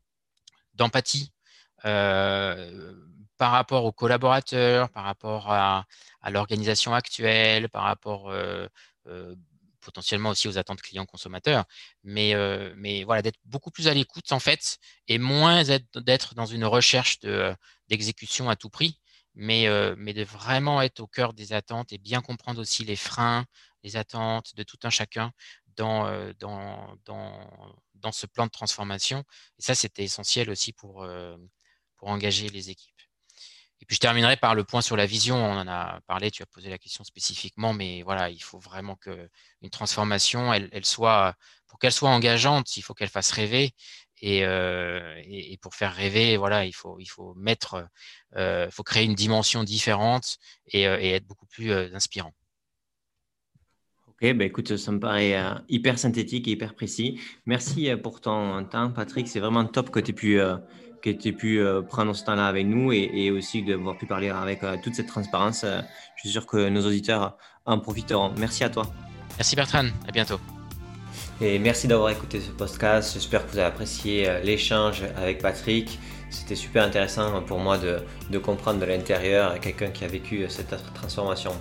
d'empathie 0.73 1.33
par 1.83 3.51
rapport 3.51 3.83
aux 3.83 3.91
collaborateurs, 3.91 4.89
par 4.89 5.03
rapport 5.03 5.51
à, 5.51 5.85
à 6.21 6.31
l'organisation 6.31 6.93
actuelle, 6.93 7.67
par 7.67 7.83
rapport 7.83 8.33
potentiellement 9.85 10.31
aussi 10.31 10.47
aux 10.47 10.57
attentes 10.57 10.81
clients-consommateurs, 10.81 11.65
mais, 12.03 12.33
euh, 12.35 12.73
mais 12.77 13.03
voilà, 13.03 13.21
d'être 13.21 13.39
beaucoup 13.45 13.71
plus 13.71 13.87
à 13.87 13.93
l'écoute 13.93 14.31
en 14.31 14.39
fait, 14.39 14.77
et 15.07 15.17
moins 15.19 15.63
d'être 15.63 16.35
dans 16.35 16.45
une 16.47 16.65
recherche 16.65 17.19
d'exécution 17.89 18.49
à 18.49 18.55
tout 18.55 18.69
prix, 18.69 18.99
mais, 19.35 19.67
euh, 19.67 19.95
mais 19.97 20.13
de 20.13 20.23
vraiment 20.23 20.81
être 20.81 20.99
au 21.01 21.07
cœur 21.07 21.33
des 21.33 21.53
attentes 21.53 21.93
et 21.93 21.97
bien 21.99 22.21
comprendre 22.21 22.61
aussi 22.61 22.83
les 22.83 22.95
freins, 22.97 23.45
les 23.83 23.95
attentes 23.95 24.55
de 24.55 24.63
tout 24.63 24.79
un 24.83 24.89
chacun 24.89 25.31
dans, 25.77 26.07
euh, 26.07 26.33
dans, 26.39 26.95
dans, 27.05 27.75
dans 27.95 28.11
ce 28.11 28.25
plan 28.27 28.45
de 28.45 28.51
transformation. 28.51 29.19
Et 29.59 29.61
ça, 29.61 29.75
c'était 29.75 30.03
essentiel 30.03 30.49
aussi 30.49 30.73
pour, 30.73 31.07
pour 31.97 32.07
engager 32.09 32.49
les 32.49 32.69
équipes. 32.69 32.94
Et 33.81 33.85
puis 33.85 33.95
je 33.95 33.99
terminerai 33.99 34.37
par 34.37 34.55
le 34.55 34.63
point 34.63 34.81
sur 34.81 34.95
la 34.95 35.05
vision. 35.05 35.35
On 35.35 35.57
en 35.57 35.67
a 35.67 35.99
parlé, 36.07 36.31
tu 36.31 36.41
as 36.41 36.45
posé 36.45 36.69
la 36.69 36.77
question 36.77 37.03
spécifiquement, 37.03 37.73
mais 37.73 38.03
voilà, 38.03 38.29
il 38.29 38.41
faut 38.41 38.59
vraiment 38.59 38.95
que 38.95 39.29
une 39.61 39.69
transformation, 39.69 40.53
elle, 40.53 40.85
soit, 40.85 41.35
pour 41.67 41.79
qu'elle 41.79 41.91
soit 41.91 42.09
engageante, 42.09 42.77
il 42.77 42.81
faut 42.81 42.93
qu'elle 42.93 43.09
fasse 43.09 43.31
rêver. 43.31 43.73
Et, 44.21 45.57
pour 45.61 45.75
faire 45.75 45.93
rêver, 45.93 46.37
voilà, 46.37 46.65
il 46.65 46.73
faut, 46.73 46.99
il 46.99 47.05
faut 47.05 47.33
mettre, 47.35 47.85
il 48.35 48.69
faut 48.71 48.83
créer 48.83 49.03
une 49.03 49.13
dimension 49.13 49.63
différente 49.63 50.37
et, 50.67 50.83
être 50.83 51.25
beaucoup 51.25 51.45
plus 51.47 51.71
inspirant. 51.93 52.33
Ok, 54.07 54.33
bah 54.33 54.45
écoute, 54.45 54.77
ça 54.77 54.93
me 54.93 54.99
paraît 54.99 55.35
hyper 55.67 55.99
synthétique 55.99 56.47
et 56.47 56.51
hyper 56.51 56.73
précis. 56.73 57.19
Merci 57.45 57.93
pour 58.01 58.21
ton 58.21 58.63
temps, 58.63 58.89
Patrick. 58.89 59.27
C'est 59.27 59.41
vraiment 59.41 59.65
top 59.65 59.89
que 59.89 59.99
tu 59.99 60.11
aies 60.11 60.13
pu, 60.13 60.39
que 61.13 61.17
tu 61.17 61.33
pu 61.33 61.61
prendre 61.87 62.13
ce 62.13 62.25
temps-là 62.25 62.47
avec 62.47 62.65
nous 62.65 62.91
et, 62.91 63.09
et 63.13 63.31
aussi 63.31 63.63
d'avoir 63.63 63.97
pu 63.97 64.05
parler 64.05 64.29
avec 64.29 64.61
toute 64.83 64.95
cette 64.95 65.07
transparence. 65.07 65.63
je 65.63 66.21
suis 66.21 66.29
sûr 66.29 66.45
que 66.45 66.69
nos 66.69 66.85
auditeurs 66.85 67.37
en 67.65 67.79
profiteront. 67.79 68.31
Merci 68.37 68.63
à 68.63 68.69
toi. 68.69 68.85
Merci 69.37 69.55
Bertrand, 69.55 69.87
à 70.07 70.11
bientôt. 70.11 70.39
Et 71.41 71.59
merci 71.59 71.87
d'avoir 71.87 72.09
écouté 72.11 72.39
ce 72.39 72.51
podcast. 72.51 73.13
J'espère 73.13 73.45
que 73.45 73.51
vous 73.51 73.57
avez 73.57 73.67
apprécié 73.67 74.29
euh, 74.29 74.39
l'échange 74.39 75.03
avec 75.17 75.39
Patrick. 75.39 75.99
C'était 76.29 76.55
super 76.55 76.85
intéressant 76.85 77.41
pour 77.41 77.59
moi 77.59 77.77
de, 77.77 78.37
comprendre 78.37 78.79
de 78.79 78.85
l'intérieur 78.85 79.59
quelqu'un 79.59 79.87
qui 79.87 80.05
a 80.05 80.07
vécu 80.07 80.43
euh, 80.43 80.49
cette 80.49 80.73
transformation. 80.93 81.51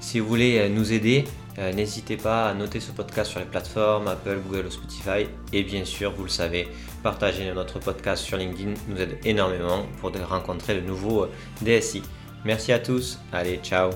Si 0.00 0.20
vous 0.20 0.28
voulez 0.28 0.58
euh, 0.58 0.68
nous 0.68 0.92
aider, 0.92 1.24
n'hésitez 1.56 2.16
pas 2.16 2.48
à 2.48 2.54
noter 2.54 2.80
ce 2.80 2.90
podcast 2.90 3.30
sur 3.30 3.38
les 3.38 3.46
plateformes 3.46 4.08
Apple, 4.08 4.40
Google 4.46 4.66
ou 4.66 4.70
Spotify. 4.70 5.26
Et 5.52 5.62
bien 5.62 5.84
sûr, 5.84 6.12
vous 6.12 6.24
le 6.24 6.28
savez, 6.28 6.68
partager 7.04 7.52
notre 7.52 7.78
podcast 7.78 8.24
sur 8.24 8.38
LinkedIn 8.38 8.72
nous 8.88 9.00
aide 9.00 9.18
énormément 9.24 9.86
pour 10.00 10.10
rencontrer 10.24 10.74
de 10.74 10.80
nouveaux 10.80 11.26
DSI. 11.60 12.02
Merci 12.44 12.72
à 12.72 12.78
tous. 12.78 13.20
Allez, 13.30 13.58
ciao 13.58 13.90